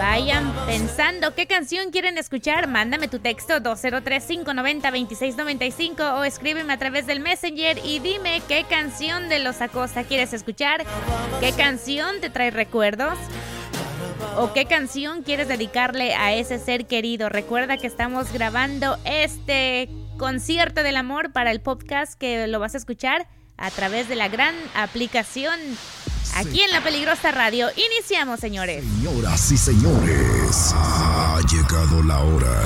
Vayan 0.00 0.50
pensando 0.64 1.34
qué 1.34 1.46
canción 1.46 1.90
quieren 1.90 2.16
escuchar. 2.16 2.68
Mándame 2.68 3.06
tu 3.06 3.18
texto 3.18 3.60
203-590-2695 3.60 6.16
o 6.16 6.24
escríbeme 6.24 6.72
a 6.72 6.78
través 6.78 7.06
del 7.06 7.20
Messenger 7.20 7.78
y 7.84 7.98
dime 7.98 8.40
qué 8.48 8.64
canción 8.64 9.28
de 9.28 9.40
los 9.40 9.60
Acosta 9.60 10.04
quieres 10.04 10.32
escuchar, 10.32 10.86
qué 11.40 11.52
canción 11.52 12.18
te 12.22 12.30
trae 12.30 12.50
recuerdos. 12.50 13.18
¿O 14.38 14.54
qué 14.54 14.64
canción 14.64 15.22
quieres 15.22 15.48
dedicarle 15.48 16.14
a 16.14 16.32
ese 16.32 16.58
ser 16.58 16.86
querido? 16.86 17.28
Recuerda 17.28 17.76
que 17.76 17.86
estamos 17.86 18.32
grabando 18.32 18.96
este 19.04 19.90
concierto 20.16 20.82
del 20.82 20.96
amor 20.96 21.30
para 21.30 21.50
el 21.50 21.60
podcast 21.60 22.14
que 22.14 22.46
lo 22.46 22.58
vas 22.58 22.74
a 22.74 22.78
escuchar 22.78 23.28
a 23.58 23.70
través 23.70 24.08
de 24.08 24.16
la 24.16 24.28
gran 24.28 24.54
aplicación 24.74 25.60
aquí 26.34 26.62
en 26.62 26.70
la 26.72 26.82
peligrosa 26.82 27.30
radio. 27.32 27.68
Iniciamos, 27.76 28.40
señores. 28.40 28.84
Señoras 28.84 29.50
y 29.52 29.56
señores, 29.56 30.74
ha 30.76 31.38
llegado 31.50 32.02
la 32.02 32.18
hora. 32.20 32.62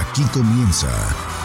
Aquí 0.00 0.22
comienza 0.32 0.88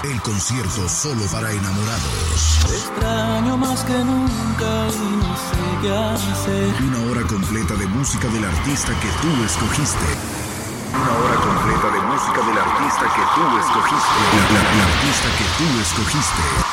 el 0.03 0.19
concierto 0.21 0.89
solo 0.89 1.23
para 1.31 1.51
enamorados. 1.51 2.59
Te 2.67 2.75
extraño 2.75 3.57
más 3.57 3.83
que 3.83 3.93
nunca 3.93 4.87
y 4.89 5.15
no 5.21 5.35
sé 5.37 5.63
qué 5.81 5.93
hacer. 5.93 6.83
Una 6.83 7.11
hora 7.11 7.21
completa 7.27 7.73
de 7.75 7.85
música 7.87 8.27
del 8.29 8.45
artista 8.45 8.91
que 8.99 9.09
tú 9.21 9.43
escogiste. 9.45 10.07
Una 10.93 11.11
hora 11.11 11.35
completa 11.41 11.87
de 11.93 12.01
música 12.01 12.39
del 12.47 12.57
artista 12.57 13.05
que 13.15 13.23
tú 13.35 13.59
escogiste. 13.59 14.15
La, 14.33 14.61
la- 14.61 14.77
la 14.77 14.83
artista 14.83 15.27
que 15.37 15.45
tú 15.57 15.79
escogiste. 15.81 16.72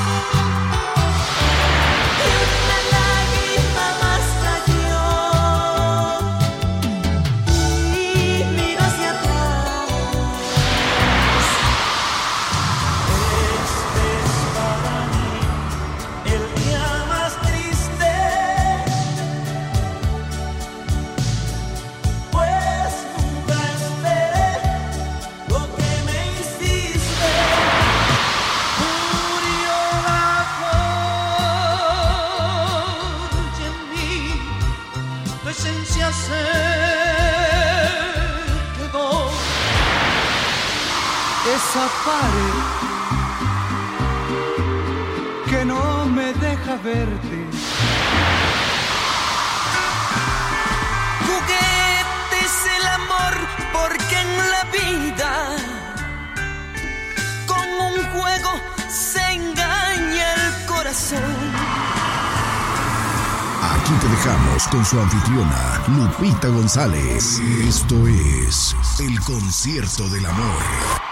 Esa 41.81 41.89
pared 42.05 42.57
que 45.49 45.65
no 45.65 46.05
me 46.05 46.31
deja 46.33 46.75
verte. 46.83 47.47
Juguete 51.25 52.37
es 52.45 52.57
el 52.77 52.85
amor 52.87 53.33
porque 53.73 54.15
en 54.19 54.31
la 54.53 54.63
vida 54.77 55.33
con 57.47 57.67
un 57.87 57.95
juego 58.11 58.51
se 58.87 59.23
engaña 59.33 60.33
el 60.35 60.65
corazón. 60.67 61.35
Aquí 63.73 63.93
te 64.01 64.07
dejamos 64.07 64.67
con 64.67 64.85
su 64.85 64.99
anfitriona, 64.99 65.81
Lupita 65.87 66.47
González. 66.49 67.39
Esto 67.39 68.07
es 68.07 68.75
el 68.99 69.19
concierto 69.21 70.07
del 70.09 70.27
amor. 70.27 71.10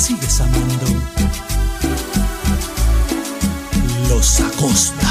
Sigues 0.00 0.40
amando. 0.40 0.86
Los 4.08 4.40
Acosta. 4.40 5.09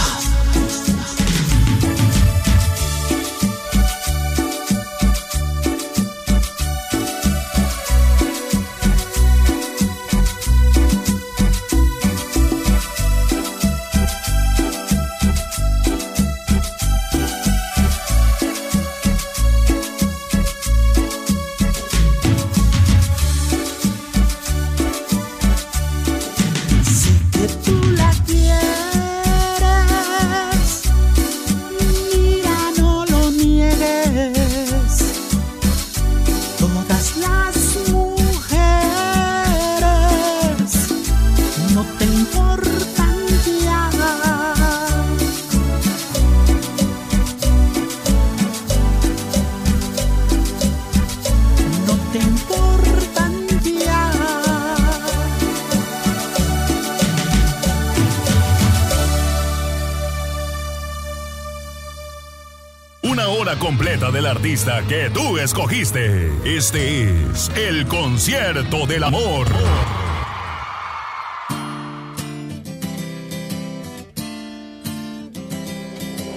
Artista 64.30 64.84
que 64.88 65.10
tú 65.10 65.38
escogiste. 65.38 66.32
Este 66.46 67.10
es 67.10 67.50
el 67.56 67.88
concierto 67.88 68.86
del 68.86 69.04
amor. 69.04 69.48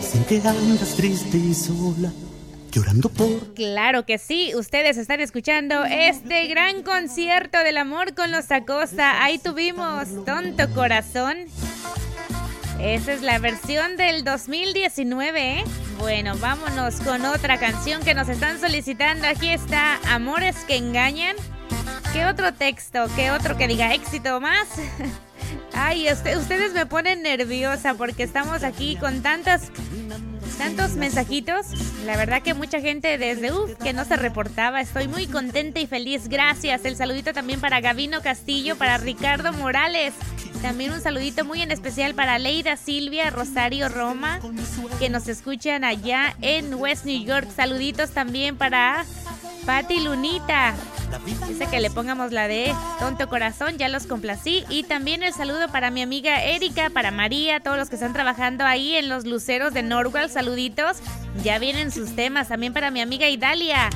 Sin 0.01 0.25
que 0.25 0.37
andas 0.39 0.97
triste 0.97 1.37
y 1.37 1.55
sola, 1.55 2.11
llorando 2.71 3.11
por 3.11 3.53
Claro 3.55 4.07
que 4.07 4.17
sí, 4.17 4.53
ustedes 4.55 4.97
están 4.97 5.21
escuchando 5.21 5.85
este 5.85 6.47
gran 6.47 6.83
concierto 6.83 7.59
del 7.59 7.77
amor 7.77 8.15
con 8.15 8.31
los 8.31 8.51
Acosta. 8.51 9.23
Ahí 9.23 9.39
tuvimos 9.39 10.09
Tonto 10.25 10.73
Corazón. 10.75 11.37
Esa 12.81 13.13
es 13.13 13.23
la 13.23 13.39
versión 13.39 13.97
del 13.97 14.25
2019, 14.25 15.59
¿eh? 15.59 15.65
Bueno, 16.03 16.37
vámonos 16.39 16.97
con 17.01 17.25
otra 17.25 17.59
canción 17.59 18.03
que 18.03 18.13
nos 18.13 18.29
están 18.29 18.59
solicitando. 18.59 19.29
Aquí 19.29 19.51
está 19.51 20.01
Amores 20.13 20.57
que 20.67 20.77
engañan. 20.77 21.37
¿Qué 22.13 22.27
otro 22.27 22.53
texto? 22.53 23.07
¿Qué 23.15 23.31
otro 23.31 23.57
que 23.57 23.69
diga 23.69 23.95
éxito 23.95 24.41
más? 24.41 24.67
Ay, 25.73 26.11
usted- 26.13 26.37
ustedes 26.39 26.73
me 26.73 26.87
ponen 26.87 27.23
nerviosa 27.23 27.95
porque 27.95 28.25
estamos 28.25 28.65
aquí 28.65 28.97
con 28.97 29.23
tantas 29.23 29.71
tantos 30.63 30.93
mensajitos. 30.93 31.67
La 32.07 32.17
verdad 32.17 32.41
que 32.41 32.55
mucha 32.55 32.81
gente 32.81 33.19
desde 33.19 33.53
uf, 33.53 33.75
que 33.83 33.93
no 33.93 34.05
se 34.05 34.15
reportaba. 34.15 34.81
Estoy 34.81 35.09
muy 35.09 35.27
contenta 35.27 35.81
y 35.81 35.89
feliz. 35.89 36.29
Gracias. 36.29 36.85
El 36.85 36.95
saludito 36.95 37.33
también 37.33 37.61
para 37.61 37.81
Gavino 37.81 38.21
Castillo, 38.23 38.77
para 38.77 38.97
Ricardo 38.99 39.53
Morales. 39.53 40.15
También 40.63 40.93
un 40.93 41.01
saludito 41.01 41.45
muy 41.45 41.63
en 41.63 41.73
especial 41.73 42.15
para 42.15 42.39
Leida 42.39 42.77
Silvia, 42.77 43.31
Rosario 43.31 43.89
Roma, 43.89 44.39
que 45.01 45.09
nos 45.09 45.27
escuchan 45.27 45.83
allá 45.83 46.37
en 46.41 46.73
West 46.75 47.07
New 47.07 47.25
York. 47.25 47.49
Saluditos 47.57 48.11
también 48.11 48.57
para 48.57 49.05
Patti 49.67 50.01
Lunita. 50.01 50.75
Dice 51.47 51.67
que 51.67 51.81
le 51.81 51.91
pongamos 51.91 52.33
la 52.33 52.49
de 52.49 52.75
Tonto 52.99 53.29
Corazón, 53.29 53.77
ya 53.77 53.89
los 53.89 54.07
complací. 54.07 54.65
Y 54.69 54.85
también 54.85 55.23
el 55.23 55.33
saludo 55.33 55.69
para 55.69 55.91
mi 55.91 56.03
amiga 56.03 56.43
Erika, 56.43 56.91
para 56.91 57.11
María, 57.11 57.61
todos 57.61 57.77
los 57.77 57.89
que 57.89 57.97
están 57.97 58.13
trabajando 58.13 58.65
ahí 58.65 58.95
en 58.95 59.09
los 59.09 59.27
luceros 59.27 59.75
de 59.75 59.83
Norwell, 59.83 60.31
saluditos. 60.31 60.99
Ya 61.43 61.59
vienen 61.59 61.93
sus 61.93 62.17
temas, 62.17 62.49
también 62.49 62.73
para 62.73 62.91
mi 62.91 63.01
amiga 63.01 63.29
Idalia. 63.29 63.91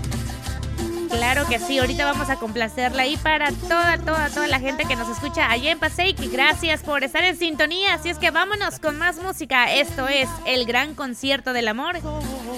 Claro 1.11 1.47
que 1.49 1.59
sí, 1.59 1.79
ahorita 1.79 2.05
vamos 2.05 2.29
a 2.31 2.37
complacerla 2.37 3.07
y 3.07 3.17
para 3.17 3.51
toda, 3.53 3.97
toda, 3.99 4.29
toda 4.29 4.47
la 4.49 4.59
gente 4.59 4.85
que 4.85 4.97
nos 4.97 5.09
escucha 5.09 5.51
allá 5.51 5.71
en 5.71 5.79
Paseic, 5.79 6.19
gracias 6.31 6.83
por 6.83 7.05
estar 7.05 7.25
en 7.25 7.37
sintonía. 7.37 7.95
Así 7.95 8.11
es 8.11 8.19
que 8.19 8.31
vámonos 8.31 8.79
con 8.81 8.99
más 8.99 9.17
música. 9.23 9.73
Esto 9.73 10.09
es 10.09 10.29
el 10.47 10.67
gran 10.67 10.95
concierto 10.95 11.53
del 11.53 11.69
amor 11.69 12.01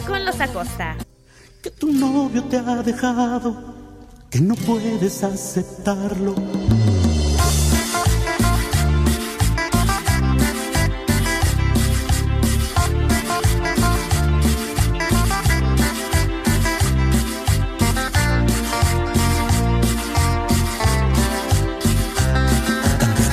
con 0.06 0.24
los 0.24 0.40
Acosta. 0.40 0.96
Que 1.62 1.70
tu 1.70 1.92
novio 1.92 2.44
te 2.44 2.56
ha 2.56 2.82
dejado, 2.82 3.56
que 4.30 4.40
no 4.40 4.54
puedes 4.54 5.24
aceptarlo. 5.24 6.34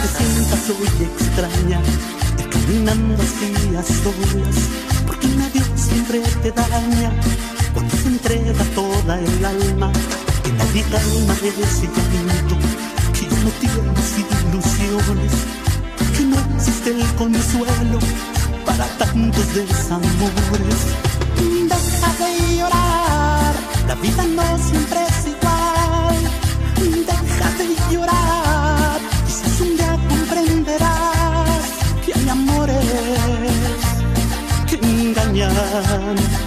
Te 0.01 0.07
sientas 0.17 0.69
hoy 0.69 1.05
extraña, 1.05 1.81
caminando 2.51 3.21
así 3.21 3.75
a 3.75 3.83
solas, 3.83 4.55
porque 5.05 5.27
nadie 5.27 5.61
siempre 5.75 6.21
te 6.41 6.51
daña 6.51 7.11
entrega 8.25 8.63
toda 8.73 9.19
el 9.19 9.45
alma, 9.45 9.91
que 10.43 10.51
nadie 10.53 10.83
calma 10.89 11.33
ese 11.33 11.85
llanto, 11.85 12.55
que 13.13 13.29
ya 13.29 13.39
no 13.43 13.51
tienes 13.61 14.17
ilusiones, 14.17 15.33
que 16.17 16.23
no 16.23 16.37
existe 16.55 16.89
el 16.89 17.05
consuelo 17.15 17.99
para 18.65 18.85
tantos 18.97 19.53
desamores. 19.53 20.81
Deja 21.69 22.09
de 22.19 22.57
llorar, 22.57 23.53
la 23.87 23.95
vida 23.95 24.23
no 24.23 24.57
siempre 24.57 25.05
es 25.05 25.27
igual. 25.27 26.21
Deja 26.81 27.49
de 27.59 27.93
llorar, 27.93 28.99
quizás 29.27 29.61
un 29.61 29.77
día 29.77 29.99
comprenderás 30.09 31.63
que 32.03 32.13
hay 32.13 32.29
amores 32.29 32.85
que 34.67 34.75
engañan 34.77 36.44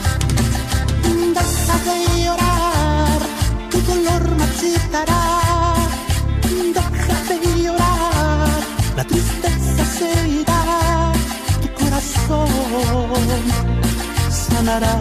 hace 1.71 2.25
llorar, 2.25 3.21
tu 3.71 3.81
dolor 3.83 4.23
me 4.37 4.45
excitará. 4.45 5.23
Déjate 6.75 7.35
llorar, 7.63 8.61
la 8.97 9.05
tristeza 9.05 9.85
se 9.99 10.29
irá, 10.29 11.13
tu 11.63 11.69
corazón 11.85 12.49
sanará. 14.31 14.95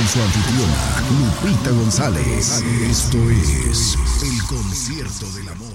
con 0.00 0.08
su 0.08 0.22
anfitriona, 0.22 1.02
Lupita 1.10 1.70
González. 1.72 2.62
Esto 2.88 3.18
es 3.30 3.98
El 4.22 4.42
Concierto 4.46 5.30
del 5.32 5.48
Amor. 5.50 5.69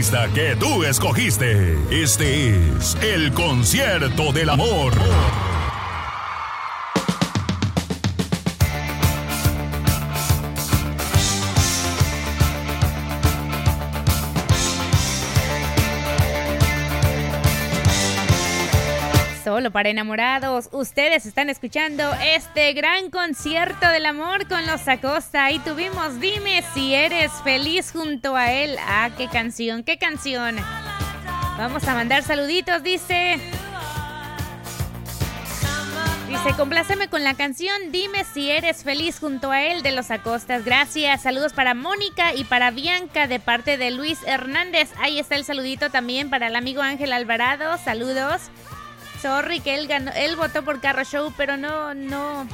Que 0.00 0.56
tú 0.58 0.84
escogiste. 0.84 1.76
Este 1.90 2.56
es 2.56 2.96
el 3.02 3.34
concierto 3.34 4.32
del 4.32 4.48
amor. 4.48 4.94
Para 19.72 19.90
enamorados, 19.90 20.68
ustedes 20.72 21.26
están 21.26 21.48
escuchando 21.48 22.10
este 22.22 22.72
gran 22.72 23.10
concierto 23.10 23.88
del 23.88 24.06
amor 24.06 24.48
con 24.48 24.66
los 24.66 24.88
Acosta 24.88 25.50
y 25.52 25.58
tuvimos 25.60 26.18
Dime 26.18 26.64
si 26.74 26.94
eres 26.94 27.30
feliz 27.44 27.92
junto 27.92 28.36
a 28.36 28.50
él. 28.50 28.76
Ah, 28.80 29.10
qué 29.16 29.28
canción, 29.28 29.84
qué 29.84 29.98
canción. 29.98 30.56
Vamos 31.58 31.86
a 31.86 31.94
mandar 31.94 32.22
saluditos, 32.22 32.82
dice. 32.82 33.38
Dice, 36.28 36.56
compláceme 36.56 37.08
con 37.08 37.24
la 37.24 37.34
canción 37.34 37.74
Dime 37.90 38.24
si 38.24 38.50
eres 38.50 38.82
feliz 38.82 39.18
junto 39.18 39.50
a 39.50 39.62
él 39.62 39.82
de 39.82 39.92
los 39.92 40.10
Acostas. 40.10 40.64
Gracias. 40.64 41.22
Saludos 41.22 41.52
para 41.52 41.74
Mónica 41.74 42.34
y 42.34 42.44
para 42.44 42.70
Bianca 42.70 43.26
de 43.26 43.40
parte 43.40 43.76
de 43.76 43.90
Luis 43.90 44.18
Hernández. 44.26 44.90
Ahí 45.00 45.18
está 45.18 45.36
el 45.36 45.44
saludito 45.44 45.90
también 45.90 46.30
para 46.30 46.48
el 46.48 46.56
amigo 46.56 46.82
Ángel 46.82 47.12
Alvarado. 47.12 47.78
Saludos. 47.78 48.50
Sorry 49.22 49.60
que 49.60 49.74
él 49.74 49.86
ganó, 49.86 50.12
él 50.12 50.36
votó 50.36 50.64
por 50.64 50.80
Carro 50.80 51.04
Show, 51.04 51.32
pero 51.36 51.56
no, 51.56 51.94
no, 51.94 52.46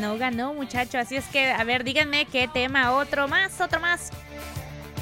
no 0.00 0.18
ganó, 0.18 0.54
muchacho. 0.54 0.98
Así 0.98 1.16
es 1.16 1.26
que, 1.26 1.50
a 1.50 1.62
ver, 1.64 1.84
díganme 1.84 2.24
qué 2.26 2.48
tema, 2.48 2.92
otro 2.92 3.28
más, 3.28 3.60
otro 3.60 3.80
más. 3.80 4.10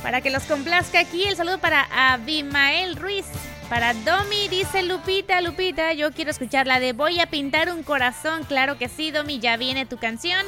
Para 0.03 0.21
que 0.21 0.31
los 0.31 0.43
complazca 0.43 1.01
aquí, 1.01 1.25
el 1.25 1.37
saludo 1.37 1.59
para 1.59 1.87
Abimael 2.13 2.97
Ruiz. 2.97 3.27
Para 3.71 3.95
Domi, 3.95 4.49
dice 4.49 4.83
Lupita, 4.83 5.41
Lupita, 5.41 5.95
yo 5.95 6.13
quiero 6.13 6.31
escuchar 6.31 6.67
la 6.67 6.81
de 6.81 6.93
Voy 6.93 7.21
a 7.21 7.27
pintar 7.27 7.73
un 7.73 7.83
corazón. 7.83 8.45
Claro 8.45 8.77
que 8.77 8.89
sí, 8.89 9.11
Domi, 9.11 9.39
ya 9.39 9.57
viene 9.57 9.87
tu 9.87 9.97
canción. 9.97 10.45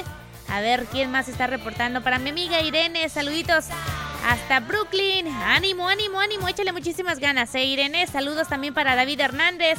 A 0.48 0.60
ver 0.60 0.84
quién 0.86 1.10
más 1.10 1.28
está 1.28 1.46
reportando. 1.46 2.02
Para 2.02 2.18
mi 2.18 2.30
amiga 2.30 2.60
Irene, 2.60 3.08
saluditos 3.08 3.66
hasta 4.26 4.60
Brooklyn. 4.60 5.28
Ánimo, 5.28 5.88
ánimo, 5.88 6.20
ánimo. 6.20 6.48
Échale 6.48 6.72
muchísimas 6.72 7.18
ganas, 7.18 7.54
eh, 7.54 7.64
Irene. 7.64 8.06
Saludos 8.06 8.48
también 8.48 8.74
para 8.74 8.94
David 8.94 9.20
Hernández. 9.20 9.78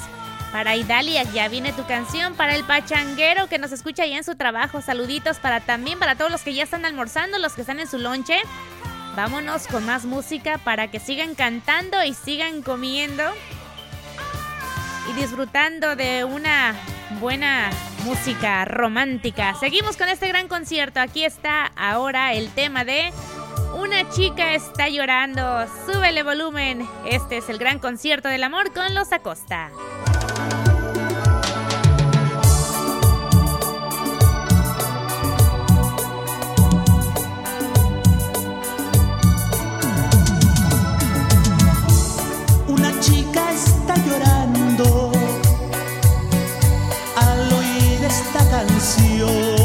Para 0.51 0.75
Idalia, 0.75 1.23
ya 1.23 1.49
viene 1.49 1.73
tu 1.73 1.85
canción. 1.85 2.33
Para 2.35 2.55
el 2.55 2.63
pachanguero 2.63 3.47
que 3.47 3.59
nos 3.59 3.71
escucha 3.71 4.05
ya 4.05 4.17
en 4.17 4.23
su 4.23 4.35
trabajo. 4.35 4.81
Saluditos 4.81 5.39
para 5.39 5.59
también 5.59 5.99
para 5.99 6.15
todos 6.15 6.31
los 6.31 6.41
que 6.41 6.53
ya 6.53 6.63
están 6.63 6.85
almorzando, 6.85 7.37
los 7.37 7.53
que 7.53 7.61
están 7.61 7.79
en 7.79 7.87
su 7.87 7.97
lonche. 7.97 8.39
Vámonos 9.15 9.67
con 9.67 9.85
más 9.85 10.05
música 10.05 10.57
para 10.59 10.89
que 10.89 10.99
sigan 10.99 11.35
cantando 11.35 12.03
y 12.03 12.13
sigan 12.13 12.61
comiendo. 12.61 13.23
Y 15.09 15.13
disfrutando 15.19 15.95
de 15.95 16.23
una 16.23 16.75
buena 17.19 17.69
música 18.03 18.63
romántica. 18.65 19.55
Seguimos 19.55 19.97
con 19.97 20.09
este 20.09 20.27
gran 20.27 20.47
concierto. 20.47 20.99
Aquí 20.99 21.25
está 21.25 21.71
ahora 21.75 22.33
el 22.33 22.49
tema 22.49 22.85
de 22.85 23.11
Una 23.73 24.09
chica 24.09 24.53
está 24.53 24.89
llorando. 24.89 25.65
Súbele 25.85 26.23
volumen. 26.23 26.87
Este 27.05 27.37
es 27.37 27.49
el 27.49 27.57
gran 27.57 27.79
concierto 27.79 28.29
del 28.29 28.43
amor 28.43 28.73
con 28.73 28.93
los 28.93 29.11
Acosta. 29.11 29.71
Una 42.67 42.99
chica 42.99 43.51
está 43.51 43.95
llorando 44.05 45.11
al 47.15 47.53
oír 47.53 48.03
esta 48.05 48.49
canción, 48.49 49.56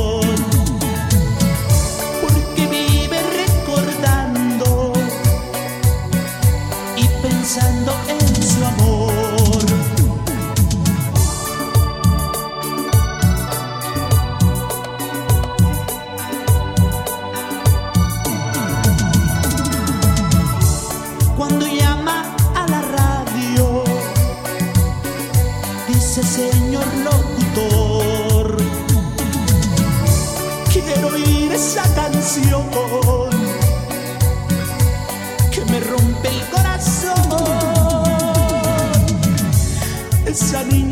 esa 31.64 31.84
canción 31.94 32.64
que 35.52 35.64
me 35.70 35.78
rompe 35.78 36.28
el 36.28 36.40
corazón. 36.50 37.12
Esa 40.26 40.64
niña 40.64 40.91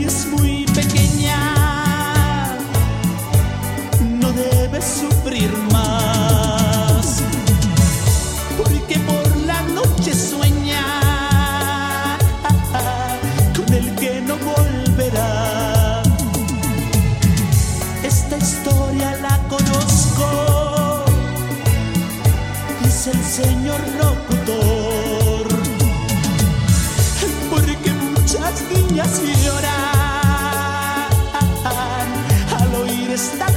porque 27.51 27.91
muchas 27.93 28.63
niñas 28.73 29.21
lloran 29.45 31.11
al 32.59 32.75
oír 32.83 33.11
esta 33.11 33.50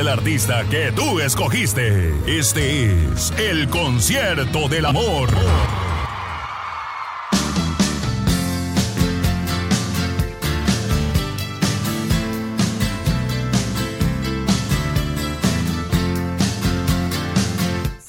del 0.00 0.08
artista 0.08 0.64
que 0.70 0.92
tú 0.92 1.20
escogiste. 1.20 2.14
Este 2.26 2.86
es 3.12 3.34
el 3.36 3.68
concierto 3.68 4.66
del 4.66 4.86
amor. 4.86 5.28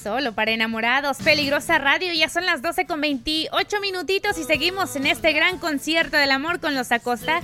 Solo 0.02 0.32
para 0.32 0.52
enamorados, 0.52 1.18
peligrosa 1.18 1.76
radio, 1.76 2.10
ya 2.14 2.30
son 2.30 2.46
las 2.46 2.62
12 2.62 2.86
con 2.86 3.02
28 3.02 3.80
minutitos 3.82 4.38
y 4.38 4.44
seguimos 4.44 4.96
en 4.96 5.04
este 5.06 5.34
gran 5.34 5.58
concierto 5.58 6.16
del 6.16 6.30
amor 6.30 6.58
con 6.58 6.74
los 6.74 6.90
Acosta. 6.90 7.40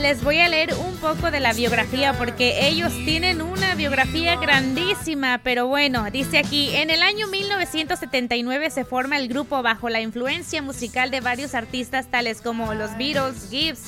Les 0.00 0.24
voy 0.24 0.38
a 0.38 0.48
leer 0.48 0.72
un 0.74 0.95
poco 1.14 1.30
de 1.30 1.38
la 1.38 1.52
biografía 1.52 2.14
porque 2.14 2.66
ellos 2.66 2.92
tienen 3.04 3.40
una 3.40 3.76
biografía 3.76 4.34
grandísima, 4.34 5.40
pero 5.44 5.68
bueno, 5.68 6.10
dice 6.10 6.36
aquí, 6.36 6.74
en 6.74 6.90
el 6.90 7.00
año 7.00 7.28
1979 7.28 8.70
se 8.70 8.84
forma 8.84 9.16
el 9.16 9.28
grupo 9.28 9.62
bajo 9.62 9.88
la 9.88 10.00
influencia 10.00 10.62
musical 10.62 11.12
de 11.12 11.20
varios 11.20 11.54
artistas 11.54 12.08
tales 12.10 12.40
como 12.40 12.74
los 12.74 12.98
Beatles, 12.98 13.48
Gibbs, 13.50 13.84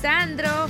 Sandro, 0.00 0.68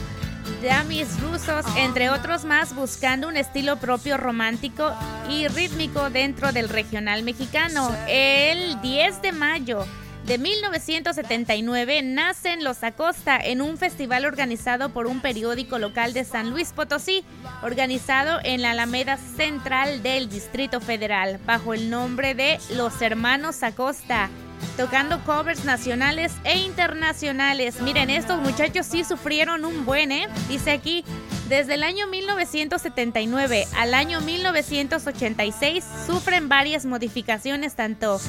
Jamis 0.66 1.20
rusos, 1.20 1.66
entre 1.76 2.08
otros 2.08 2.46
más, 2.46 2.74
buscando 2.74 3.28
un 3.28 3.36
estilo 3.36 3.76
propio 3.76 4.16
romántico 4.16 4.94
y 5.28 5.46
rítmico 5.48 6.08
dentro 6.08 6.52
del 6.52 6.70
regional 6.70 7.22
mexicano. 7.22 7.94
El 8.08 8.80
10 8.80 9.20
de 9.20 9.32
mayo 9.32 9.84
de 10.26 10.38
1979 10.38 12.02
nacen 12.02 12.64
Los 12.64 12.82
Acosta 12.82 13.38
en 13.38 13.62
un 13.62 13.78
festival 13.78 14.24
organizado 14.24 14.88
por 14.88 15.06
un 15.06 15.20
periódico 15.20 15.78
local 15.78 16.12
de 16.14 16.24
San 16.24 16.50
Luis 16.50 16.72
Potosí, 16.72 17.24
organizado 17.62 18.40
en 18.42 18.60
la 18.60 18.72
Alameda 18.72 19.18
Central 19.18 20.02
del 20.02 20.28
Distrito 20.28 20.80
Federal, 20.80 21.38
bajo 21.46 21.74
el 21.74 21.90
nombre 21.90 22.34
de 22.34 22.58
Los 22.74 23.00
Hermanos 23.02 23.62
Acosta 23.62 24.28
tocando 24.76 25.22
covers 25.24 25.64
nacionales 25.64 26.32
e 26.44 26.58
internacionales. 26.58 27.80
Miren, 27.80 28.10
estos 28.10 28.40
muchachos 28.40 28.86
sí 28.86 29.04
sufrieron 29.04 29.64
un 29.64 29.84
buen, 29.84 30.12
¿eh? 30.12 30.28
Dice 30.48 30.70
aquí, 30.70 31.04
desde 31.48 31.74
el 31.74 31.82
año 31.82 32.06
1979 32.08 33.66
al 33.76 33.94
año 33.94 34.20
1986 34.20 35.84
sufren 36.06 36.48
varias 36.48 36.84
modificaciones 36.86 37.74
tanto 37.74 38.20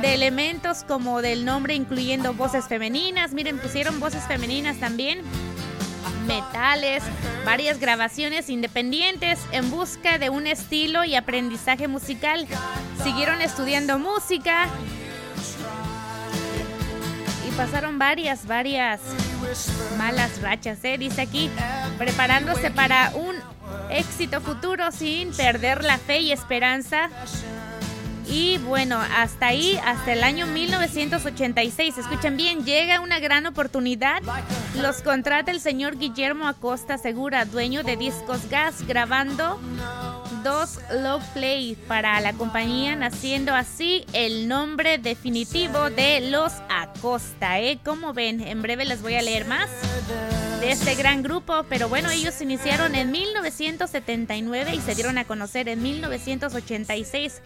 de 0.00 0.14
elementos 0.14 0.84
como 0.84 1.20
del 1.20 1.44
nombre 1.44 1.74
incluyendo 1.74 2.32
voces 2.34 2.66
femeninas. 2.66 3.32
Miren, 3.32 3.58
pusieron 3.58 4.00
voces 4.00 4.22
femeninas 4.24 4.78
también 4.78 5.22
metales, 6.26 7.02
varias 7.44 7.78
grabaciones 7.78 8.48
independientes 8.48 9.38
en 9.52 9.70
busca 9.70 10.18
de 10.18 10.30
un 10.30 10.46
estilo 10.46 11.04
y 11.04 11.14
aprendizaje 11.14 11.88
musical. 11.88 12.46
Siguieron 13.02 13.40
estudiando 13.40 13.98
música 13.98 14.68
pasaron 17.56 17.98
varias, 17.98 18.46
varias 18.46 19.00
malas 19.96 20.40
rachas, 20.42 20.78
¿eh? 20.84 20.98
dice 20.98 21.22
aquí, 21.22 21.50
preparándose 21.98 22.70
para 22.70 23.12
un 23.14 23.36
éxito 23.90 24.40
futuro 24.40 24.90
sin 24.90 25.32
perder 25.32 25.84
la 25.84 25.98
fe 25.98 26.20
y 26.20 26.32
esperanza. 26.32 27.10
Y 28.26 28.58
bueno, 28.58 28.98
hasta 29.16 29.48
ahí, 29.48 29.78
hasta 29.84 30.12
el 30.14 30.24
año 30.24 30.46
1986, 30.46 31.98
escuchen 31.98 32.36
bien, 32.36 32.64
llega 32.64 33.00
una 33.00 33.20
gran 33.20 33.46
oportunidad. 33.46 34.22
Los 34.80 35.02
contrata 35.02 35.50
el 35.50 35.60
señor 35.60 35.98
Guillermo 35.98 36.48
Acosta 36.48 36.98
Segura, 36.98 37.44
dueño 37.44 37.82
de 37.82 37.96
Discos 37.96 38.48
Gas, 38.48 38.86
grabando 38.86 39.60
dos 40.42 40.78
log 40.90 41.22
play 41.32 41.76
para 41.88 42.20
la 42.20 42.32
compañía, 42.32 42.96
naciendo 42.96 43.54
así 43.54 44.04
el 44.12 44.48
nombre 44.48 44.98
definitivo 44.98 45.90
de 45.90 46.30
Los 46.30 46.52
Acosta. 46.68 47.60
¿eh? 47.60 47.78
Como 47.84 48.12
ven, 48.12 48.40
en 48.40 48.62
breve 48.62 48.84
les 48.84 49.02
voy 49.02 49.14
a 49.14 49.22
leer 49.22 49.46
más 49.46 49.68
de 50.60 50.72
este 50.72 50.94
gran 50.94 51.22
grupo, 51.22 51.64
pero 51.68 51.88
bueno, 51.88 52.10
ellos 52.10 52.40
iniciaron 52.40 52.94
en 52.94 53.10
1979 53.10 54.74
y 54.74 54.80
se 54.80 54.94
dieron 54.94 55.18
a 55.18 55.24
conocer 55.24 55.68
en 55.68 55.82
1986. 55.82 57.40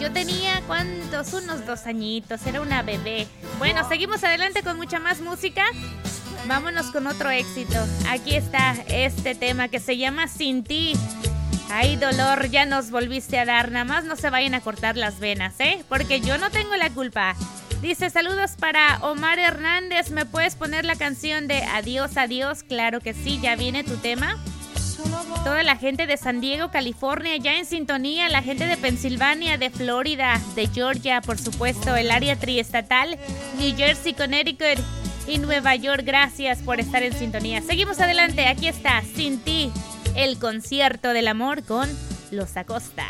Yo 0.00 0.12
tenía, 0.12 0.60
¿cuántos? 0.66 1.32
Unos 1.32 1.66
dos 1.66 1.86
añitos, 1.86 2.46
era 2.46 2.60
una 2.60 2.82
bebé. 2.82 3.26
Bueno, 3.58 3.88
seguimos 3.88 4.22
adelante 4.24 4.62
con 4.62 4.76
mucha 4.76 4.98
más 4.98 5.20
música. 5.20 5.64
Vámonos 6.46 6.86
con 6.86 7.06
otro 7.06 7.30
éxito. 7.30 7.78
Aquí 8.08 8.34
está 8.34 8.72
este 8.88 9.34
tema 9.34 9.68
que 9.68 9.80
se 9.80 9.96
llama 9.96 10.28
Sin 10.28 10.64
ti. 10.64 10.94
Ay, 11.74 11.96
dolor, 11.96 12.50
ya 12.50 12.66
nos 12.66 12.90
volviste 12.90 13.38
a 13.38 13.46
dar. 13.46 13.70
Nada 13.70 13.86
más 13.86 14.04
no 14.04 14.14
se 14.14 14.28
vayan 14.28 14.52
a 14.52 14.60
cortar 14.60 14.98
las 14.98 15.20
venas, 15.20 15.54
¿eh? 15.58 15.82
Porque 15.88 16.20
yo 16.20 16.36
no 16.36 16.50
tengo 16.50 16.76
la 16.76 16.90
culpa. 16.90 17.34
Dice, 17.80 18.10
saludos 18.10 18.52
para 18.58 18.98
Omar 19.00 19.38
Hernández. 19.38 20.10
¿Me 20.10 20.26
puedes 20.26 20.54
poner 20.54 20.84
la 20.84 20.96
canción 20.96 21.48
de 21.48 21.62
Adiós, 21.62 22.18
adiós? 22.18 22.62
Claro 22.62 23.00
que 23.00 23.14
sí, 23.14 23.40
ya 23.40 23.56
viene 23.56 23.84
tu 23.84 23.96
tema. 23.96 24.36
Toda 25.44 25.62
la 25.62 25.76
gente 25.76 26.06
de 26.06 26.18
San 26.18 26.42
Diego, 26.42 26.70
California, 26.70 27.38
ya 27.38 27.56
en 27.56 27.64
sintonía. 27.64 28.28
La 28.28 28.42
gente 28.42 28.66
de 28.66 28.76
Pensilvania, 28.76 29.56
de 29.56 29.70
Florida, 29.70 30.38
de 30.54 30.66
Georgia, 30.66 31.22
por 31.22 31.38
supuesto, 31.38 31.96
el 31.96 32.10
área 32.10 32.36
triestatal, 32.36 33.18
New 33.58 33.74
Jersey, 33.74 34.12
Connecticut 34.12 34.78
y 35.26 35.38
Nueva 35.38 35.74
York. 35.76 36.02
Gracias 36.04 36.58
por 36.58 36.80
estar 36.80 37.02
en 37.02 37.14
sintonía. 37.14 37.62
Seguimos 37.62 37.98
adelante. 37.98 38.46
Aquí 38.46 38.68
está, 38.68 39.02
Sin 39.16 39.40
ti, 39.40 39.72
el 40.16 40.38
concierto 40.38 41.12
del 41.12 41.28
amor 41.28 41.62
con 41.64 41.88
Los 42.30 42.56
Acosta. 42.56 43.06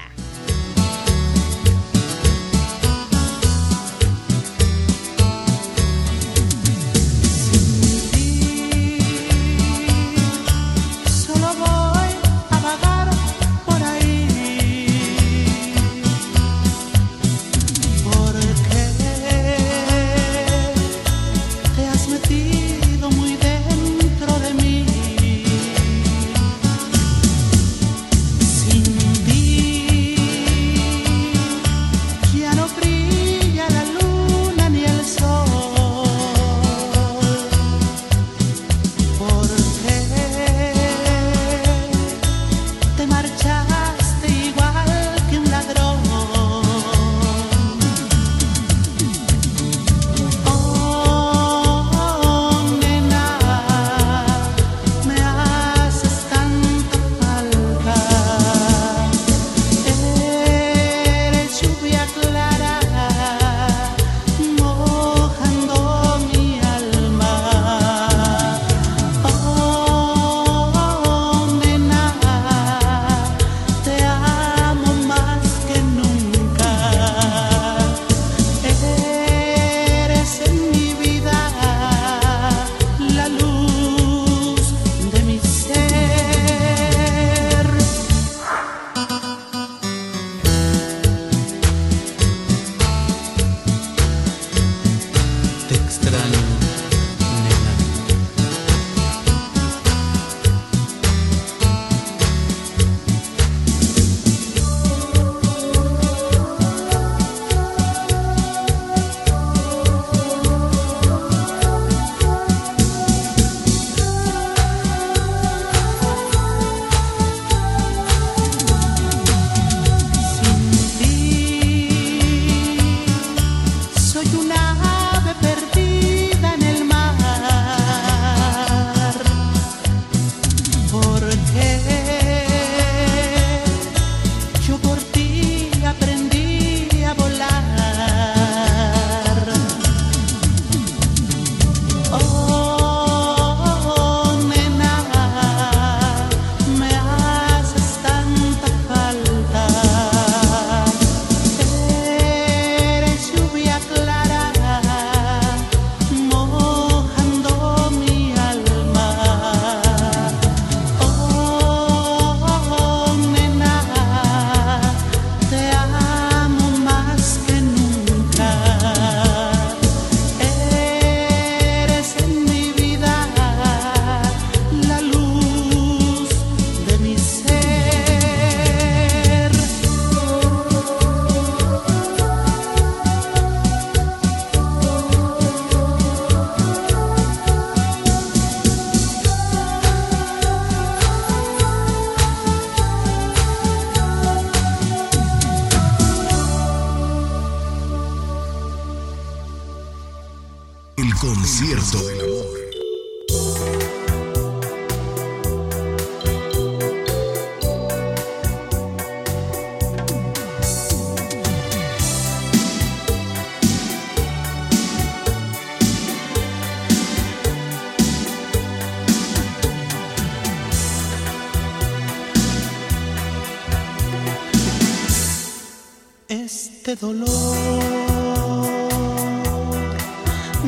Este 226.93 227.07
dolor 227.07 227.27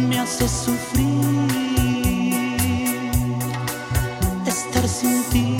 me 0.08 0.18
hace 0.18 0.48
sufrir. 0.48 1.20
Estar 4.46 4.88
sin 4.88 5.22
ti 5.24 5.58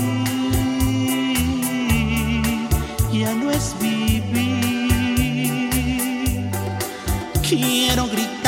ya 3.12 3.35
no 3.35 3.51
es 3.51 3.74
vivir. 3.78 4.41
Quiero 7.47 8.07
gritar, 8.07 8.44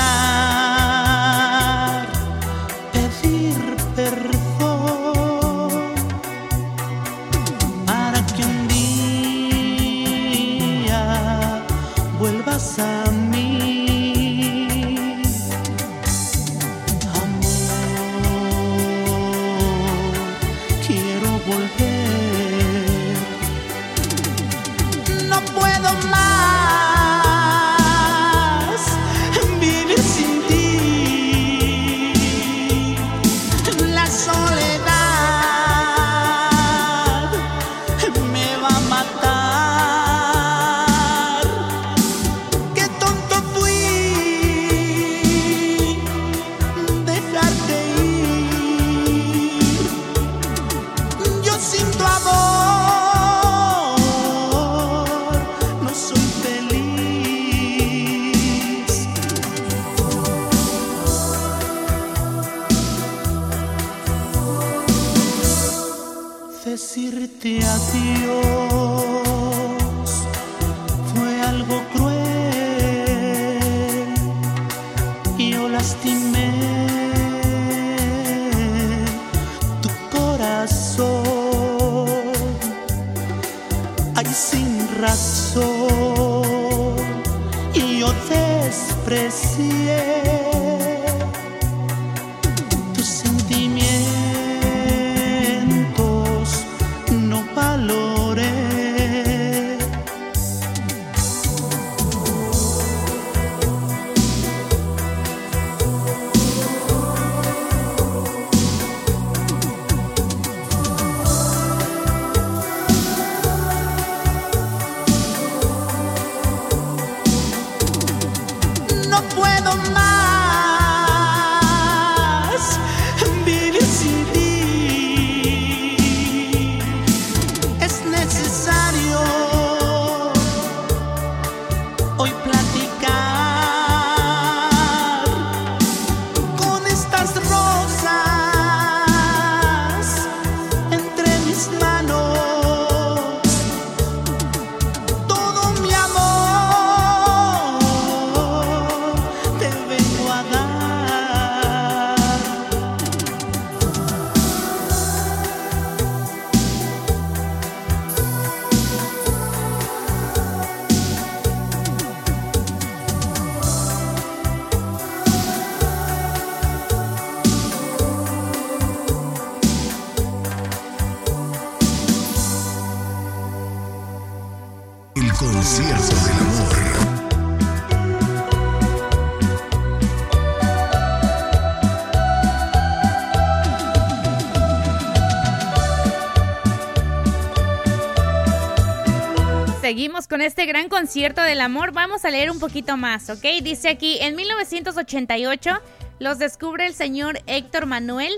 Seguimos 190.07 190.29
con 190.29 190.41
este 190.41 190.67
gran 190.67 190.89
concierto 190.89 191.43
del 191.43 191.61
amor. 191.61 191.91
Vamos 191.91 192.25
a 192.25 192.31
leer 192.31 192.53
un 192.53 192.61
poquito 192.61 192.97
más, 192.97 193.29
¿ok? 193.29 193.43
Dice 193.61 193.89
aquí, 193.89 194.19
en 194.21 194.37
1988 194.37 195.81
los 196.21 196.39
descubre 196.39 196.87
el 196.87 196.95
señor 196.95 197.41
Héctor 197.47 197.87
Manuel 197.87 198.33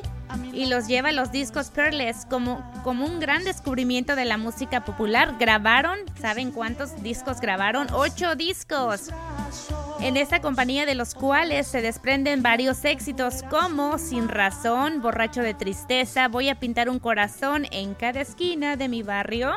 y 0.55 0.65
los 0.65 0.87
lleva 0.87 1.11
a 1.11 1.13
los 1.13 1.31
discos 1.31 1.69
Peerless 1.69 2.25
como, 2.25 2.65
como 2.85 3.05
un 3.05 3.21
gran 3.21 3.45
descubrimiento 3.45 4.17
de 4.17 4.25
la 4.25 4.39
música 4.39 4.87
popular. 4.87 5.35
Grabaron, 5.39 5.99
¿saben 6.19 6.53
cuántos 6.53 7.03
discos 7.03 7.39
grabaron? 7.39 7.89
Ocho 7.93 8.35
discos. 8.35 9.11
En 10.01 10.17
esta 10.17 10.41
compañía 10.41 10.87
de 10.87 10.95
los 10.95 11.15
cuales 11.15 11.67
se 11.67 11.83
desprenden 11.83 12.43
varios 12.43 12.83
éxitos 12.87 13.43
como 13.51 13.99
Sin 13.99 14.31
razón, 14.31 15.03
Borracho 15.03 15.43
de 15.43 15.53
tristeza, 15.53 16.29
Voy 16.29 16.49
a 16.49 16.59
pintar 16.59 16.89
un 16.89 16.99
corazón 16.99 17.67
en 17.73 17.93
cada 17.93 18.23
esquina 18.23 18.77
de 18.77 18.89
mi 18.89 19.03
barrio, 19.03 19.53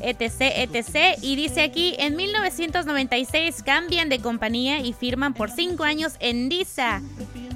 etc, 0.00 0.40
etc. 0.56 1.18
Y 1.22 1.36
dice 1.36 1.62
aquí, 1.62 1.94
en 1.98 2.16
1996 2.16 3.62
cambian 3.62 4.08
de 4.08 4.20
compañía 4.20 4.80
y 4.80 4.92
firman 4.92 5.34
por 5.34 5.50
cinco 5.50 5.84
años 5.84 6.14
en 6.20 6.48
Disa. 6.48 7.02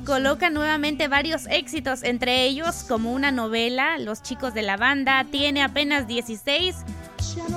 Colocan 0.05 0.53
nuevamente 0.53 1.09
varios 1.09 1.47
éxitos, 1.47 2.03
entre 2.03 2.45
ellos 2.45 2.85
como 2.87 3.13
una 3.13 3.31
novela, 3.31 3.99
Los 3.99 4.23
chicos 4.23 4.53
de 4.53 4.63
la 4.63 4.77
banda, 4.77 5.25
tiene 5.31 5.63
apenas 5.63 6.07
16, 6.07 6.77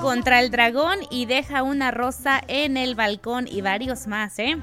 Contra 0.01 0.39
el 0.39 0.49
dragón 0.49 0.97
y 1.11 1.25
deja 1.25 1.63
una 1.63 1.91
rosa 1.91 2.41
en 2.47 2.77
el 2.77 2.95
balcón 2.95 3.47
y 3.47 3.61
varios 3.61 4.07
más, 4.07 4.39
¿eh? 4.39 4.57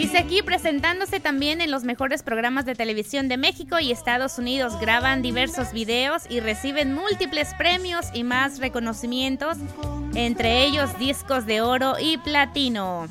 Dice 0.00 0.16
aquí 0.16 0.40
presentándose 0.40 1.20
también 1.20 1.60
en 1.60 1.70
los 1.70 1.84
mejores 1.84 2.22
programas 2.22 2.64
de 2.64 2.74
televisión 2.74 3.28
de 3.28 3.36
México 3.36 3.78
y 3.80 3.92
Estados 3.92 4.38
Unidos. 4.38 4.80
Graban 4.80 5.20
diversos 5.20 5.74
videos 5.74 6.22
y 6.30 6.40
reciben 6.40 6.94
múltiples 6.94 7.52
premios 7.58 8.06
y 8.14 8.24
más 8.24 8.60
reconocimientos, 8.60 9.58
entre 10.14 10.64
ellos 10.64 10.98
discos 10.98 11.44
de 11.44 11.60
oro 11.60 11.96
y 12.00 12.16
platino. 12.16 13.08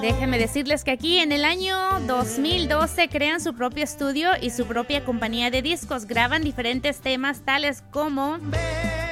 Déjenme 0.00 0.38
decirles 0.38 0.82
que 0.82 0.92
aquí 0.92 1.18
en 1.18 1.30
el 1.30 1.44
año 1.44 1.76
2012 2.06 3.10
crean 3.10 3.42
su 3.42 3.52
propio 3.52 3.84
estudio 3.84 4.30
y 4.40 4.48
su 4.48 4.64
propia 4.64 5.04
compañía 5.04 5.50
de 5.50 5.60
discos. 5.60 6.06
Graban 6.06 6.42
diferentes 6.42 7.00
temas 7.00 7.42
tales 7.44 7.84
como 7.90 8.38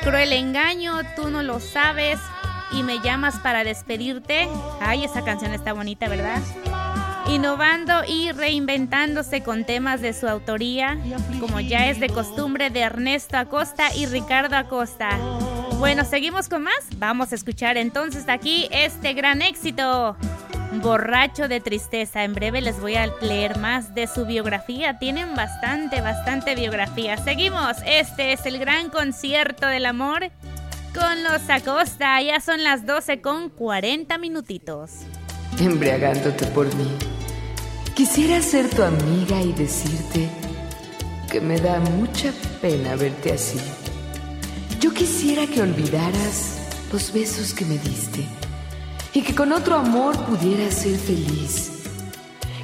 Cruel 0.02 0.32
Engaño, 0.32 0.94
Tú 1.14 1.28
no 1.28 1.42
lo 1.42 1.60
sabes 1.60 2.18
y 2.72 2.82
Me 2.82 3.00
llamas 3.00 3.38
para 3.38 3.64
despedirte. 3.64 4.48
Ay, 4.80 5.04
esa 5.04 5.24
canción 5.24 5.52
está 5.52 5.72
bonita, 5.72 6.08
¿verdad? 6.08 6.40
Innovando 7.28 8.02
y 8.06 8.32
reinventándose 8.32 9.42
con 9.42 9.64
temas 9.64 10.00
de 10.00 10.12
su 10.12 10.28
autoría, 10.28 10.98
como 11.40 11.60
ya 11.60 11.88
es 11.88 12.00
de 12.00 12.08
costumbre 12.08 12.70
de 12.70 12.80
Ernesto 12.80 13.36
Acosta 13.38 13.94
y 13.94 14.06
Ricardo 14.06 14.56
Acosta. 14.56 15.10
Bueno, 15.78 16.04
seguimos 16.04 16.48
con 16.48 16.62
más. 16.62 16.74
Vamos 16.96 17.32
a 17.32 17.34
escuchar 17.34 17.76
entonces 17.76 18.28
aquí 18.28 18.68
este 18.70 19.14
gran 19.14 19.42
éxito. 19.42 20.16
Borracho 20.82 21.48
de 21.48 21.60
tristeza. 21.60 22.24
En 22.24 22.34
breve 22.34 22.60
les 22.60 22.80
voy 22.80 22.96
a 22.96 23.06
leer 23.20 23.58
más 23.58 23.94
de 23.94 24.06
su 24.06 24.24
biografía. 24.24 24.98
Tienen 24.98 25.34
bastante, 25.34 26.00
bastante 26.00 26.54
biografía. 26.54 27.16
Seguimos. 27.18 27.76
Este 27.84 28.32
es 28.32 28.46
el 28.46 28.58
gran 28.58 28.88
concierto 28.88 29.66
del 29.66 29.86
amor 29.86 30.30
con 30.94 31.22
los 31.22 31.48
Acosta. 31.48 32.20
Ya 32.22 32.40
son 32.40 32.62
las 32.62 32.86
12 32.86 33.20
con 33.20 33.48
40 33.50 34.18
minutitos. 34.18 34.90
Embriagándote 35.58 36.46
por 36.46 36.66
mí. 36.76 36.88
Quisiera 37.94 38.40
ser 38.40 38.68
tu 38.70 38.82
amiga 38.82 39.40
y 39.40 39.52
decirte 39.52 40.28
que 41.30 41.40
me 41.40 41.58
da 41.58 41.78
mucha 41.80 42.32
pena 42.60 42.96
verte 42.96 43.32
así. 43.32 43.60
Yo 44.80 44.92
quisiera 44.92 45.46
que 45.46 45.62
olvidaras 45.62 46.58
los 46.92 47.12
besos 47.12 47.54
que 47.54 47.64
me 47.64 47.78
diste 47.78 48.24
y 49.14 49.22
que 49.22 49.34
con 49.34 49.52
otro 49.52 49.76
amor 49.76 50.16
pudieras 50.24 50.74
ser 50.74 50.96
feliz. 50.98 51.70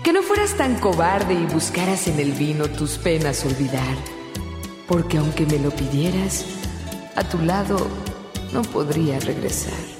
Que 0.03 0.13
no 0.13 0.23
fueras 0.23 0.57
tan 0.57 0.81
cobarde 0.81 1.35
y 1.35 1.45
buscaras 1.47 2.09
en 2.09 2.19
el 2.19 2.33
vino 2.33 2.69
tus 2.69 2.99
penas 2.99 3.45
olvidar. 3.45 3.97
Porque 4.87 5.19
aunque 5.19 5.45
me 5.45 5.59
lo 5.59 5.71
pidieras, 5.71 6.47
a 7.15 7.25
tu 7.25 7.39
lado 7.39 7.89
no 8.53 8.63
podría 8.63 9.21
regresar. 9.21 9.98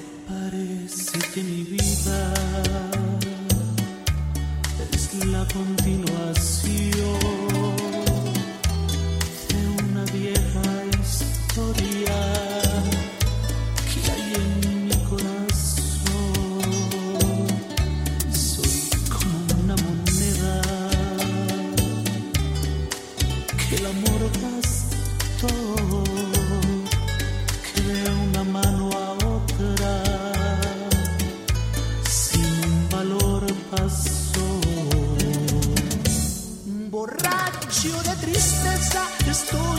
Tristeza 39.45 39.78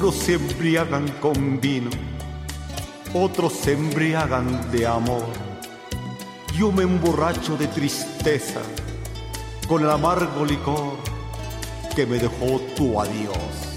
Unos 0.00 0.14
se 0.14 0.32
embriagan 0.32 1.06
con 1.20 1.60
vino, 1.60 1.90
otros 3.12 3.52
se 3.52 3.72
embriagan 3.72 4.70
de 4.72 4.86
amor. 4.86 5.26
Yo 6.56 6.72
me 6.72 6.84
emborracho 6.84 7.58
de 7.58 7.66
tristeza 7.66 8.62
con 9.68 9.82
el 9.82 9.90
amargo 9.90 10.46
licor 10.46 10.96
que 11.94 12.06
me 12.06 12.18
dejó 12.18 12.60
tu 12.74 12.98
adiós. 12.98 13.69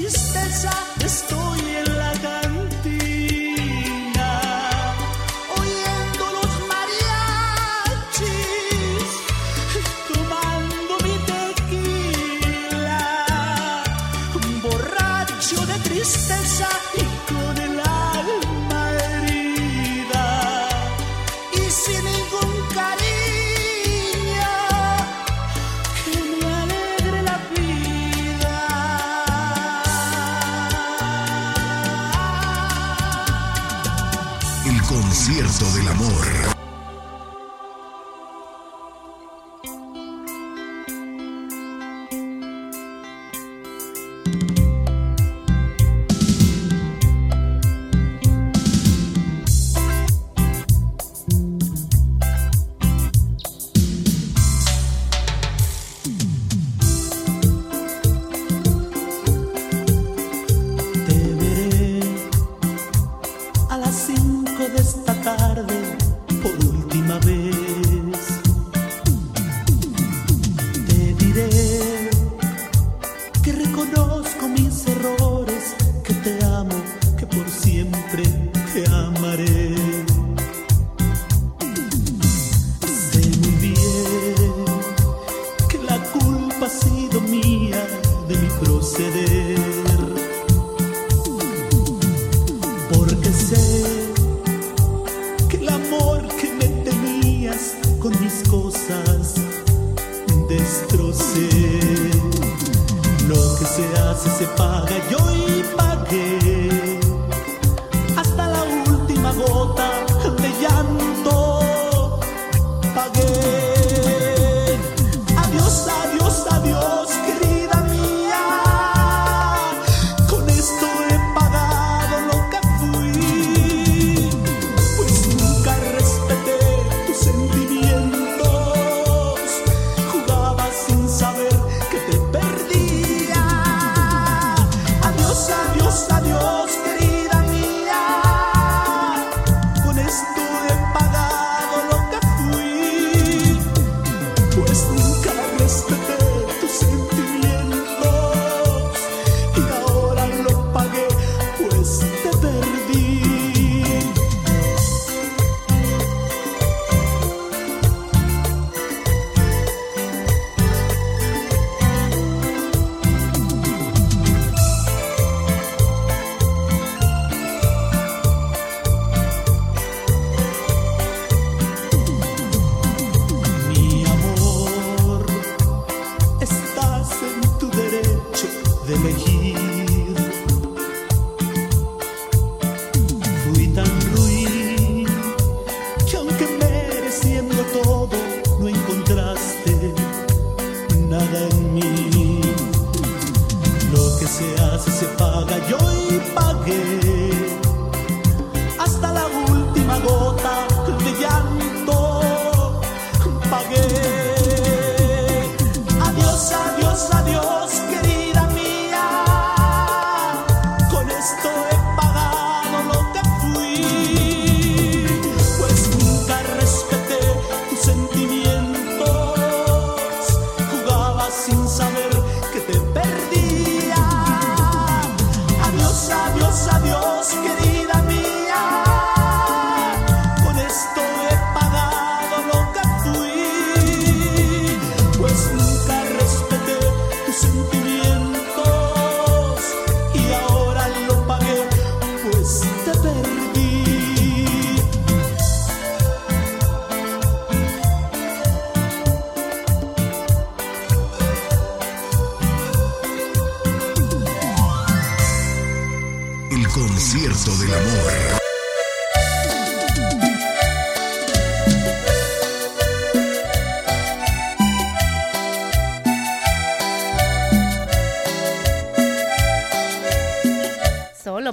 Tristeza 0.00 0.70
estoy 1.04 1.59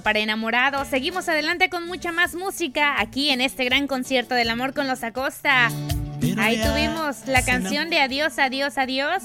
para 0.07 0.19
enamorados. 0.19 0.87
Seguimos 0.87 1.27
adelante 1.27 1.69
con 1.69 1.85
mucha 1.85 2.13
más 2.13 2.33
música 2.33 2.95
aquí 2.97 3.29
en 3.29 3.41
este 3.41 3.65
gran 3.65 3.87
concierto 3.87 4.35
del 4.35 4.49
amor 4.49 4.73
con 4.73 4.87
los 4.87 5.03
Acosta. 5.03 5.67
Ahí 6.37 6.61
tuvimos 6.63 7.27
la 7.27 7.43
canción 7.43 7.89
de 7.89 7.99
Adiós, 7.99 8.39
adiós, 8.39 8.77
adiós. 8.77 9.23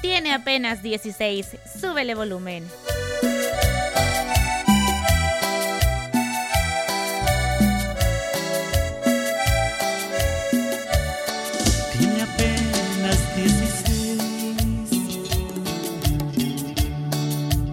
Tiene 0.00 0.32
apenas 0.32 0.82
16, 0.82 1.56
súbele 1.80 2.14
volumen. 2.14 2.66
Tiene 11.98 12.22
apenas 12.22 13.36
16, 13.36 14.22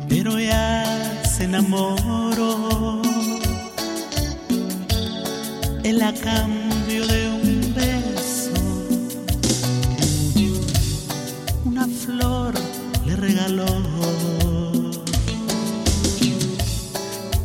pero 0.09 0.37
ya 0.39 1.23
se 1.23 1.45
enamoró. 1.45 2.78
Él 5.89 6.03
a 6.03 6.13
cambio 6.13 7.07
de 7.07 7.29
un 7.31 7.73
beso, 7.73 8.53
una 11.65 11.87
flor 11.87 12.53
le 13.07 13.15
regaló. 13.15 13.65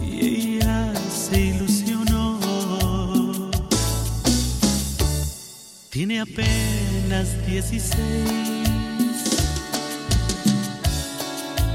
Y 0.03 0.59
ella 0.59 0.93
se 1.11 1.41
ilusionó. 1.41 2.39
Tiene 5.89 6.21
apenas 6.21 7.47
16 7.47 7.95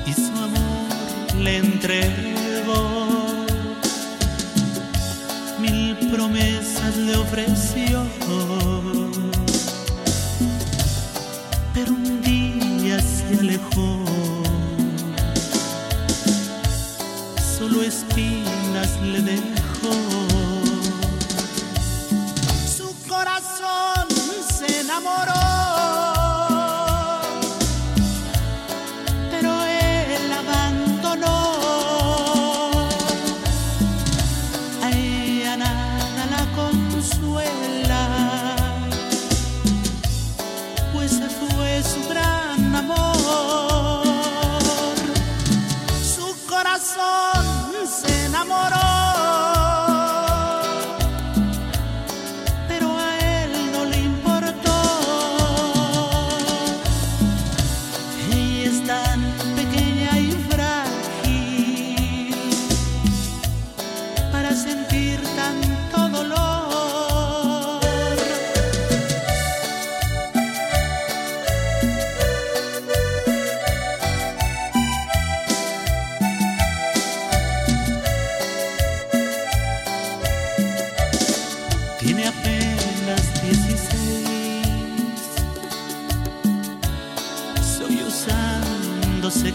y 0.06 0.14
su 0.14 0.38
amor 0.38 1.36
le 1.36 1.58
entregó. 1.58 2.29
promesas 6.10 6.98
le 6.98 7.16
ofreció. 7.16 8.06
Pero 11.74 11.92
un 11.94 12.22
día 12.22 13.00
se 13.00 13.40
alejó. 13.40 14.04
Solo 17.58 17.84
espinas 17.84 19.00
le 19.02 19.22
dejó. 19.22 19.49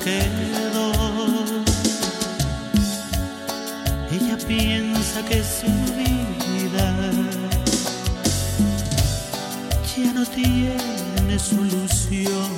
quedo. 0.04 0.92
Ella 4.12 4.36
piensa 4.46 5.24
que 5.24 5.42
su 5.42 5.66
vida 5.96 6.88
ya 9.96 10.12
no 10.12 10.24
tiene 10.26 11.38
solución 11.38 12.50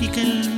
y 0.00 0.06
que 0.08 0.22
el 0.22 0.57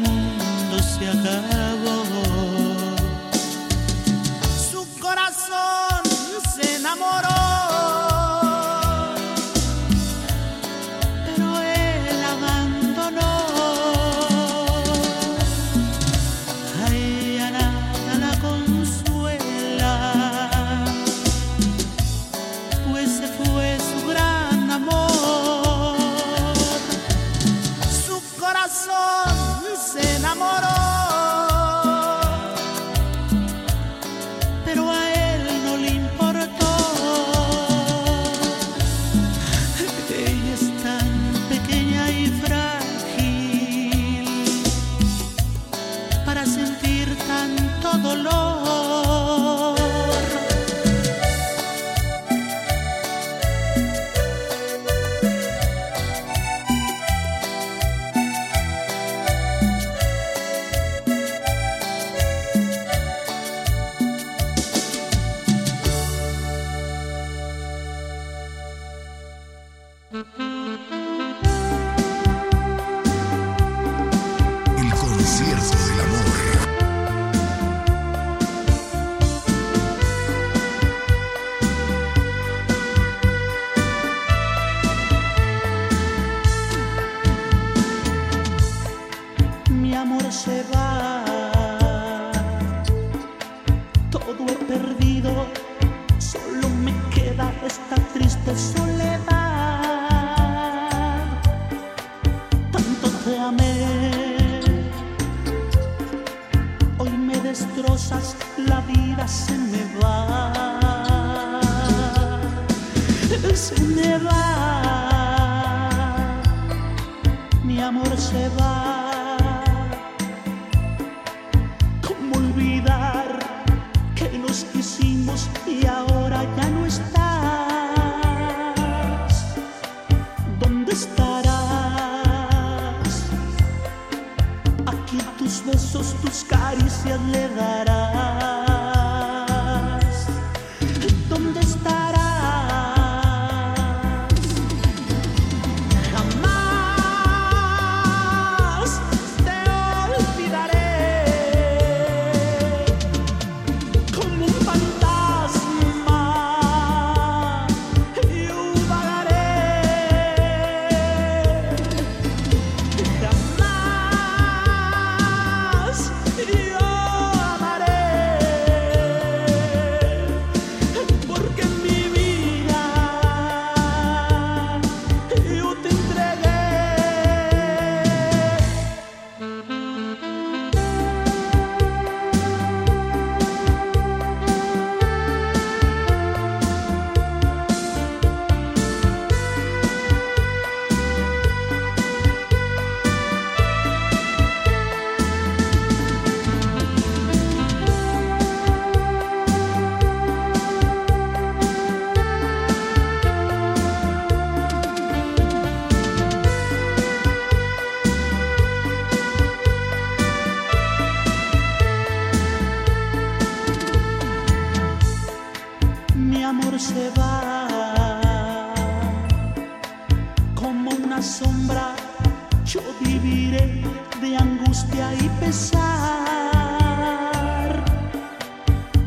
pesar, 225.51 225.75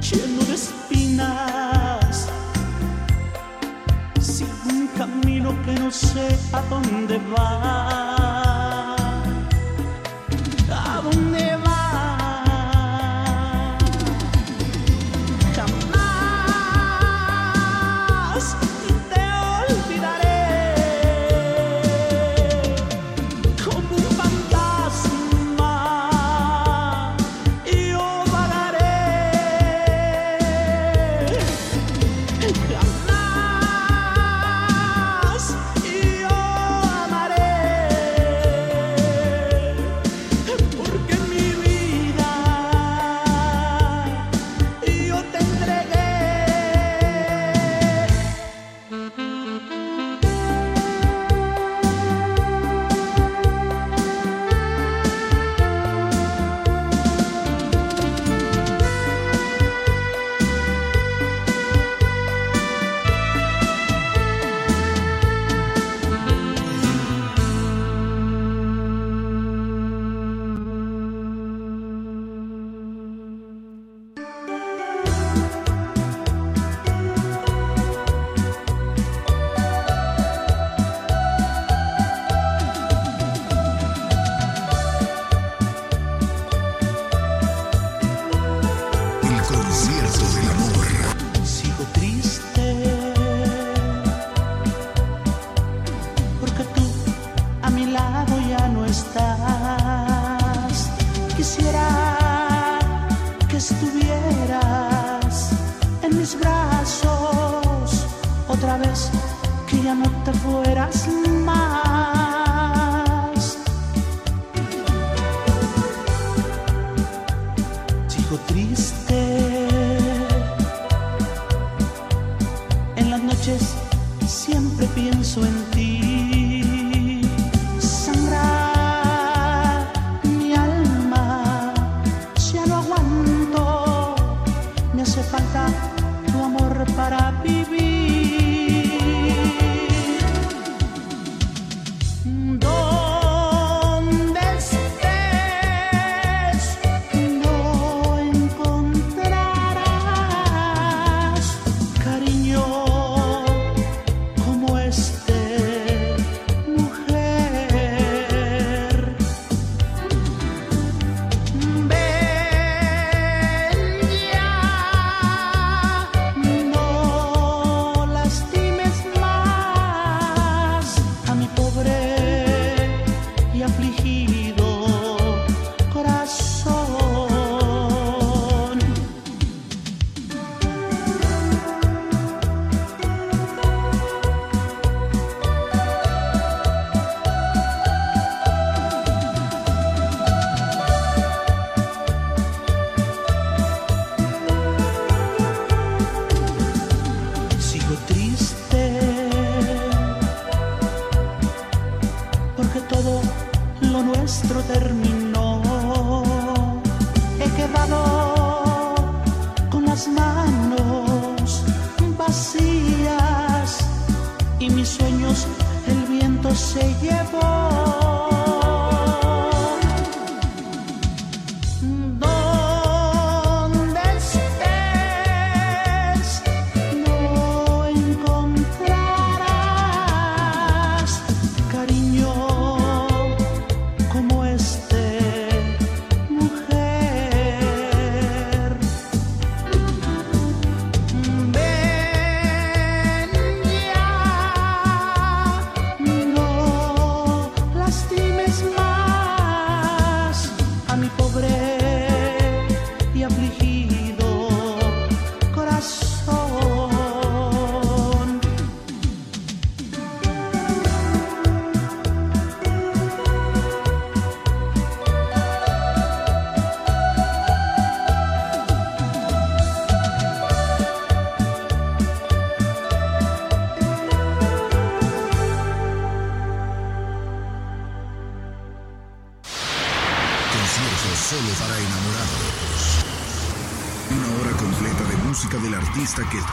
lleno 0.01 0.43
de 0.43 0.55
espinas, 0.55 2.27
sin 4.19 4.49
un 4.69 4.87
camino 4.87 5.55
que 5.63 5.73
no 5.79 5.89
sé 5.89 6.37
a 6.51 6.61
dónde 6.69 7.17
va. 7.31 7.72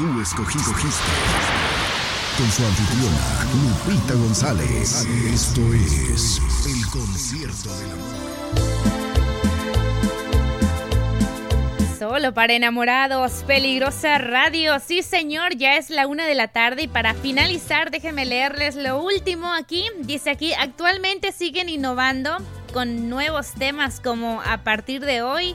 tú 0.01 0.19
escogiste. 0.19 0.71
Con 2.39 2.51
su 2.51 2.65
anfitriona, 2.65 3.45
Lupita 3.53 4.15
González. 4.15 5.07
Esto 5.27 5.61
es 5.75 6.41
El 6.65 6.87
Concierto 6.89 7.77
del 7.77 7.91
Amor. 7.91 8.09
Solo 11.99 12.33
para 12.33 12.55
enamorados, 12.55 13.45
peligrosa 13.47 14.17
radio. 14.17 14.81
Sí, 14.81 15.03
señor, 15.03 15.57
ya 15.57 15.77
es 15.77 15.91
la 15.91 16.07
una 16.07 16.25
de 16.25 16.35
la 16.35 16.49
tarde. 16.49 16.85
Y 16.85 16.89
para 16.89 17.13
finalizar, 17.13 17.91
déjenme 17.91 18.25
leerles 18.25 18.77
lo 18.77 19.03
último 19.03 19.53
aquí. 19.53 19.85
Dice 19.99 20.31
aquí: 20.31 20.55
actualmente 20.55 21.31
siguen 21.31 21.69
innovando 21.69 22.39
con 22.73 23.11
nuevos 23.11 23.51
temas 23.51 24.01
como 24.01 24.41
a 24.47 24.65
partir 24.65 25.05
de 25.05 25.21
hoy 25.21 25.55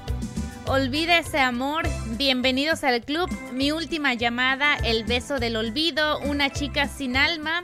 Olvida 0.67 1.19
ese 1.19 1.39
amor, 1.39 1.87
bienvenidos 2.17 2.83
al 2.83 3.01
club, 3.01 3.29
mi 3.53 3.71
última 3.71 4.15
llamada, 4.15 4.75
el 4.83 5.03
beso 5.03 5.37
del 5.37 5.57
olvido, 5.57 6.17
una 6.21 6.49
chica 6.49 6.87
sin 6.87 7.17
alma. 7.17 7.63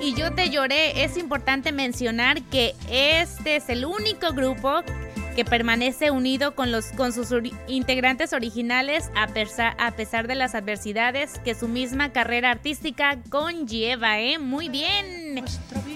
Y 0.00 0.14
yo 0.14 0.32
te 0.32 0.50
lloré. 0.50 1.04
Es 1.04 1.16
importante 1.16 1.70
mencionar 1.70 2.42
que 2.42 2.74
este 2.90 3.56
es 3.56 3.68
el 3.68 3.84
único 3.84 4.32
grupo 4.32 4.82
que 5.34 5.44
permanece 5.44 6.10
unido 6.10 6.54
con, 6.54 6.72
los, 6.72 6.86
con 6.92 7.12
sus 7.12 7.28
integrantes 7.68 8.32
originales 8.32 9.10
a 9.14 9.30
a 9.78 9.92
pesar 9.92 10.26
de 10.26 10.34
las 10.34 10.54
adversidades 10.54 11.38
que 11.44 11.54
su 11.54 11.68
misma 11.68 12.12
carrera 12.12 12.50
artística 12.50 13.18
conlleva, 13.30 14.20
¿eh? 14.20 14.38
Muy 14.38 14.68
bien. 14.68 15.44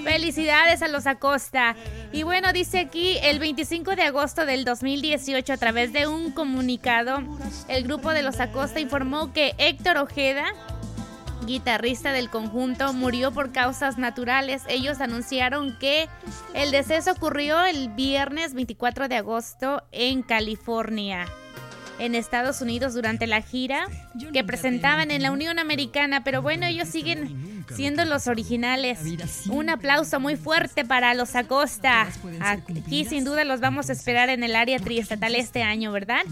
Felicidades 0.05 0.83
a 0.83 0.89
los 0.89 1.07
Acosta. 1.07 1.75
Y 2.13 2.23
bueno, 2.23 2.53
dice 2.53 2.79
aquí, 2.79 3.19
el 3.23 3.39
25 3.39 3.97
de 3.97 4.03
agosto 4.03 4.47
del 4.47 4.65
2018, 4.65 5.53
a 5.53 5.57
través 5.57 5.93
de 5.93 6.07
un 6.07 6.31
comunicado, 6.31 7.23
el 7.69 7.85
grupo 7.85 8.11
de 8.11 8.23
los 8.23 8.39
Acosta 8.41 8.81
informó 8.81 9.33
que 9.33 9.55
Héctor 9.59 9.99
Ojeda, 9.99 10.45
guitarrista 11.47 12.13
del 12.13 12.31
conjunto, 12.31 12.93
murió 12.93 13.33
por 13.33 13.53
causas 13.53 13.99
naturales. 13.99 14.63
Ellos 14.69 15.01
anunciaron 15.01 15.77
que 15.79 16.09
el 16.55 16.71
deceso 16.71 17.13
ocurrió 17.13 17.65
el 17.65 17.89
viernes 17.91 18.55
24 18.55 19.09
de 19.09 19.17
agosto 19.17 19.83
en 19.93 20.23
California, 20.23 21.27
en 21.99 22.15
Estados 22.15 22.61
Unidos, 22.61 22.95
durante 22.95 23.27
la 23.27 23.43
gira 23.43 23.87
que 24.33 24.45
presentaban 24.45 25.11
en 25.11 25.23
la 25.23 25.31
Unión 25.31 25.59
Americana. 25.59 26.25
Pero 26.25 26.43
bueno, 26.43 26.67
ellos 26.67 26.89
siguen 26.89 27.65
siendo 27.75 28.05
los 28.05 28.27
originales. 28.27 29.01
Un 29.49 29.71
aplauso 29.71 30.21
muy 30.21 30.37
fuerte 30.37 30.85
para 30.85 31.15
los 31.15 31.35
Acosta. 31.35 32.09
Aquí 32.41 33.05
sin 33.05 33.25
duda 33.25 33.45
los 33.45 33.61
vamos 33.61 33.91
a 33.91 33.93
esperar 33.93 34.29
en 34.29 34.43
el 34.43 34.57
área 34.57 34.79
triestatal 34.79 35.35
este 35.35 35.63
año, 35.63 35.93
¿verdad? 35.93 36.23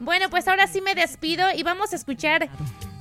Bueno, 0.00 0.28
pues 0.30 0.48
ahora 0.48 0.66
sí 0.66 0.80
me 0.80 0.94
despido 0.94 1.46
y 1.54 1.62
vamos 1.62 1.92
a 1.92 1.96
escuchar 1.96 2.48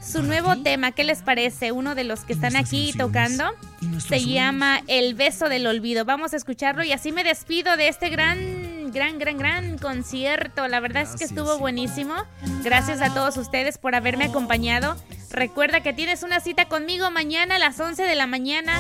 su 0.02 0.24
nuevo 0.24 0.58
tema. 0.58 0.92
¿Qué 0.92 1.04
les 1.04 1.22
parece? 1.22 1.72
Uno 1.72 1.96
de 1.96 2.04
los 2.04 2.22
que 2.22 2.34
están 2.34 2.56
aquí 2.56 2.94
tocando 2.98 3.52
se 4.00 4.24
llama 4.24 4.82
El 4.88 5.14
beso 5.14 5.50
del 5.50 5.68
olvido. 5.68 6.06
Vamos 6.06 6.34
a 6.34 6.38
escucharlo 6.38 6.84
y 6.84 6.92
así 6.92 7.12
me 7.12 7.24
despido 7.24 7.78
de 7.78 7.88
este 7.88 8.10
gran, 8.10 8.92
gran, 8.92 9.20
gran, 9.20 9.38
gran 9.38 9.78
concierto. 9.78 10.68
La 10.68 10.80
verdad 10.80 11.04
es 11.04 11.16
que 11.16 11.24
estuvo 11.24 11.58
buenísimo. 11.58 12.16
Gracias 12.64 13.02
a 13.02 13.14
todos 13.14 13.38
ustedes 13.38 13.78
por 13.78 13.96
haberme 13.96 14.26
acompañado. 14.26 14.96
Recuerda 15.30 15.82
que 15.82 15.94
tienes 15.94 16.24
una 16.24 16.40
cita 16.40 16.66
conmigo 16.66 17.10
mañana 17.12 17.56
a 17.56 17.60
las 17.60 17.80
11 17.80 18.04
de 18.04 18.16
la 18.16 18.28
mañana. 18.28 18.80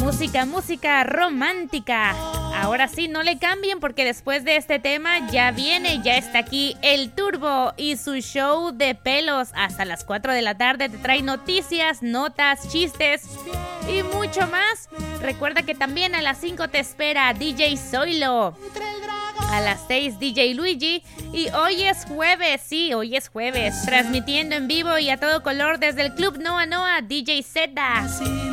Música, 0.00 0.44
música 0.44 1.04
romántica. 1.04 2.14
Ahora 2.54 2.88
sí, 2.88 3.08
no 3.08 3.22
le 3.22 3.38
cambien 3.38 3.80
porque 3.80 4.04
después 4.04 4.44
de 4.44 4.56
este 4.56 4.78
tema 4.78 5.30
ya 5.30 5.50
viene, 5.50 6.00
ya 6.02 6.16
está 6.16 6.38
aquí 6.38 6.76
el 6.82 7.10
Turbo 7.10 7.72
y 7.76 7.96
su 7.96 8.14
show 8.16 8.72
de 8.72 8.94
pelos. 8.94 9.50
Hasta 9.54 9.84
las 9.84 10.04
4 10.04 10.32
de 10.32 10.42
la 10.42 10.56
tarde 10.56 10.88
te 10.88 10.98
trae 10.98 11.22
noticias, 11.22 12.02
notas, 12.02 12.68
chistes 12.70 13.22
y 13.88 14.02
mucho 14.02 14.46
más. 14.48 14.88
Recuerda 15.20 15.62
que 15.62 15.74
también 15.74 16.14
a 16.14 16.22
las 16.22 16.38
5 16.38 16.68
te 16.68 16.78
espera 16.78 17.32
DJ 17.34 17.76
Zoilo. 17.76 18.54
A 19.50 19.60
las 19.60 19.80
6 19.88 20.18
DJ 20.18 20.54
Luigi. 20.54 21.02
Y 21.32 21.48
hoy 21.50 21.82
es 21.82 22.06
jueves, 22.06 22.62
sí, 22.64 22.94
hoy 22.94 23.16
es 23.16 23.28
jueves. 23.28 23.74
Transmitiendo 23.84 24.56
en 24.56 24.66
vivo 24.68 24.96
y 24.98 25.10
a 25.10 25.18
todo 25.18 25.42
color 25.42 25.78
desde 25.78 26.00
el 26.02 26.14
Club 26.14 26.38
Noa 26.38 26.64
Noa 26.66 27.00
DJ 27.02 27.42
Z. 27.42 27.72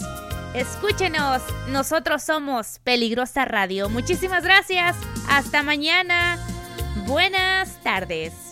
Escúchenos, 0.53 1.41
nosotros 1.69 2.23
somos 2.23 2.79
Peligrosa 2.83 3.45
Radio. 3.45 3.87
Muchísimas 3.89 4.43
gracias. 4.43 4.97
Hasta 5.29 5.63
mañana. 5.63 6.37
Buenas 7.07 7.77
tardes. 7.81 8.46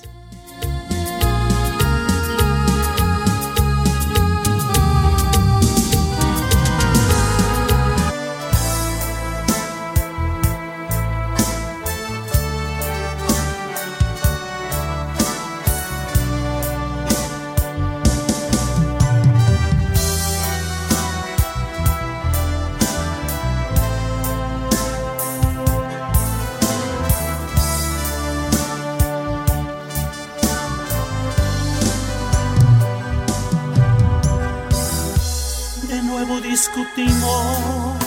Discutimos 36.95 37.97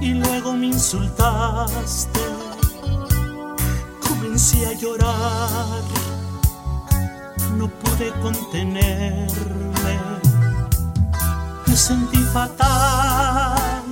y 0.00 0.14
luego 0.14 0.52
me 0.52 0.66
insultaste. 0.66 2.20
Comencé 4.06 4.66
a 4.66 4.72
llorar, 4.72 5.82
no 7.56 7.68
pude 7.68 8.10
contenerme. 8.22 9.98
Me 11.66 11.76
sentí 11.76 12.18
fatal 12.32 13.82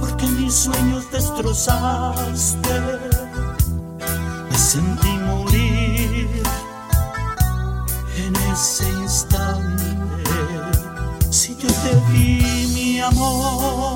porque 0.00 0.26
mis 0.26 0.54
sueños 0.54 1.10
destrozaste. 1.10 2.80
Me 4.50 4.58
sentí 4.58 5.08
morir 5.08 6.42
en 8.16 8.36
ese 8.52 8.93
amor 13.04 13.93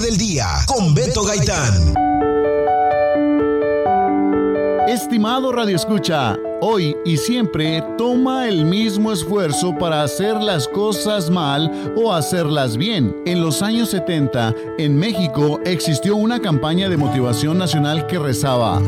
del 0.00 0.18
día 0.18 0.46
con 0.66 0.94
Beto 0.94 1.22
Gaitán. 1.22 1.94
Estimado 4.88 5.52
Radio 5.52 5.74
Escucha, 5.74 6.36
hoy 6.60 6.94
y 7.04 7.16
siempre 7.16 7.82
toma 7.96 8.46
el 8.46 8.66
mismo 8.66 9.10
esfuerzo 9.12 9.74
para 9.78 10.02
hacer 10.02 10.34
las 10.36 10.68
cosas 10.68 11.30
mal 11.30 11.94
o 11.96 12.12
hacerlas 12.12 12.76
bien. 12.76 13.16
En 13.24 13.40
los 13.40 13.62
años 13.62 13.90
70, 13.90 14.54
en 14.78 14.98
México 14.98 15.60
existió 15.64 16.16
una 16.16 16.40
campaña 16.40 16.88
de 16.88 16.96
motivación 16.98 17.56
nacional 17.56 18.06
que 18.06 18.18
rezaba, 18.18 18.80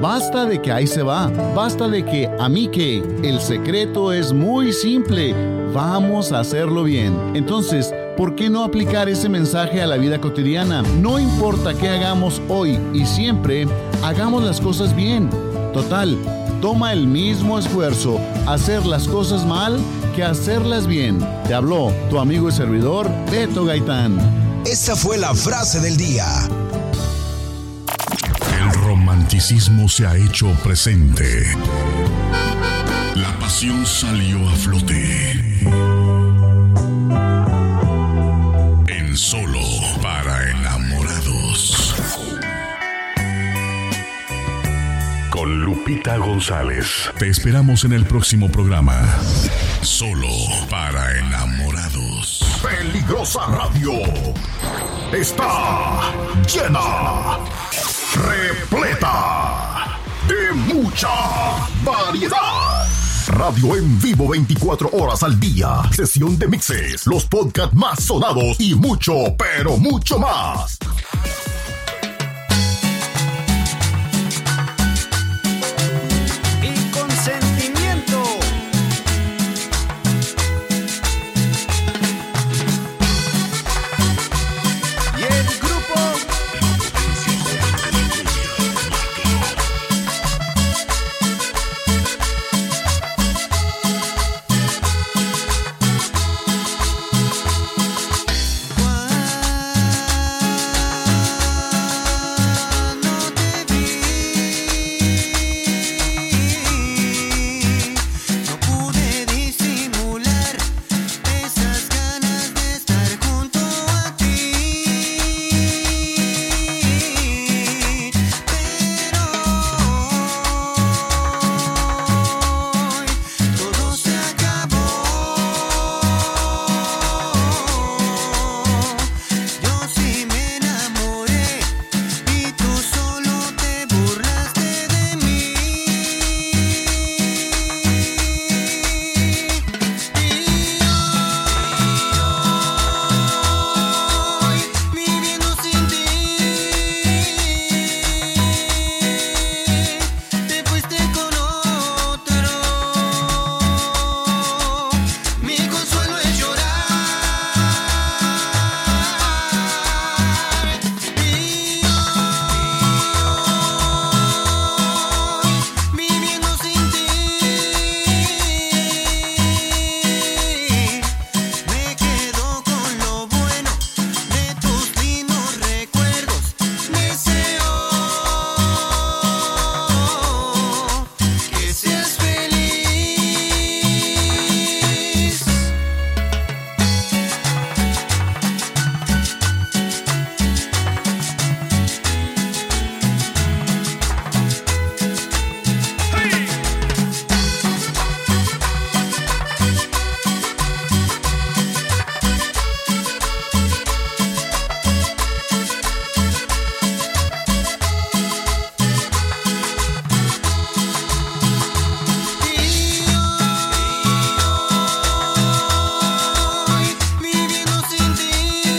basta 0.00 0.46
de 0.46 0.62
que 0.62 0.70
ahí 0.70 0.86
se 0.86 1.02
va, 1.02 1.28
basta 1.54 1.88
de 1.88 2.04
que 2.04 2.30
a 2.38 2.48
mí 2.48 2.68
que, 2.68 3.02
el 3.22 3.40
secreto 3.40 4.12
es 4.12 4.32
muy 4.32 4.72
simple, 4.72 5.34
vamos 5.72 6.32
a 6.32 6.40
hacerlo 6.40 6.84
bien. 6.84 7.18
Entonces, 7.34 7.92
¿Por 8.16 8.36
qué 8.36 8.48
no 8.48 8.62
aplicar 8.62 9.08
ese 9.08 9.28
mensaje 9.28 9.82
a 9.82 9.88
la 9.88 9.96
vida 9.96 10.20
cotidiana? 10.20 10.82
No 11.00 11.18
importa 11.18 11.74
qué 11.74 11.88
hagamos 11.88 12.40
hoy 12.48 12.78
y 12.92 13.06
siempre, 13.06 13.66
hagamos 14.04 14.44
las 14.44 14.60
cosas 14.60 14.94
bien. 14.94 15.28
Total, 15.72 16.16
toma 16.60 16.92
el 16.92 17.08
mismo 17.08 17.58
esfuerzo 17.58 18.20
hacer 18.46 18.86
las 18.86 19.08
cosas 19.08 19.44
mal 19.44 19.80
que 20.14 20.22
hacerlas 20.22 20.86
bien. 20.86 21.18
Te 21.48 21.54
habló 21.54 21.92
tu 22.08 22.20
amigo 22.20 22.48
y 22.48 22.52
servidor 22.52 23.10
Beto 23.32 23.64
Gaitán. 23.64 24.62
Esa 24.64 24.94
fue 24.94 25.18
la 25.18 25.34
frase 25.34 25.80
del 25.80 25.96
día. 25.96 26.24
El 28.60 28.72
romanticismo 28.84 29.88
se 29.88 30.06
ha 30.06 30.16
hecho 30.16 30.46
presente. 30.62 31.44
La 33.16 33.36
pasión 33.40 33.84
salió 33.84 34.48
a 34.48 34.52
flote. 34.52 35.83
En 39.14 39.18
solo 39.18 39.60
para 40.02 40.50
enamorados. 40.50 41.94
Con 45.30 45.60
Lupita 45.60 46.16
González. 46.16 47.12
Te 47.16 47.28
esperamos 47.28 47.84
en 47.84 47.92
el 47.92 48.06
próximo 48.06 48.50
programa. 48.50 49.00
Solo 49.82 50.26
para 50.68 51.16
enamorados. 51.16 52.44
Peligrosa 52.60 53.46
Radio 53.46 53.92
está 55.12 56.12
llena, 56.52 57.38
repleta 58.16 59.96
de 60.26 60.74
mucha 60.74 61.08
variedad. 61.84 62.73
Radio 63.28 63.76
en 63.76 64.00
vivo 64.00 64.28
24 64.28 64.90
horas 64.92 65.22
al 65.22 65.38
día, 65.40 65.82
sesión 65.92 66.38
de 66.38 66.46
mixes, 66.46 67.06
los 67.06 67.24
podcasts 67.24 67.74
más 67.74 68.02
sonados 68.02 68.60
y 68.60 68.74
mucho, 68.74 69.14
pero 69.38 69.76
mucho 69.78 70.18
más. 70.18 70.78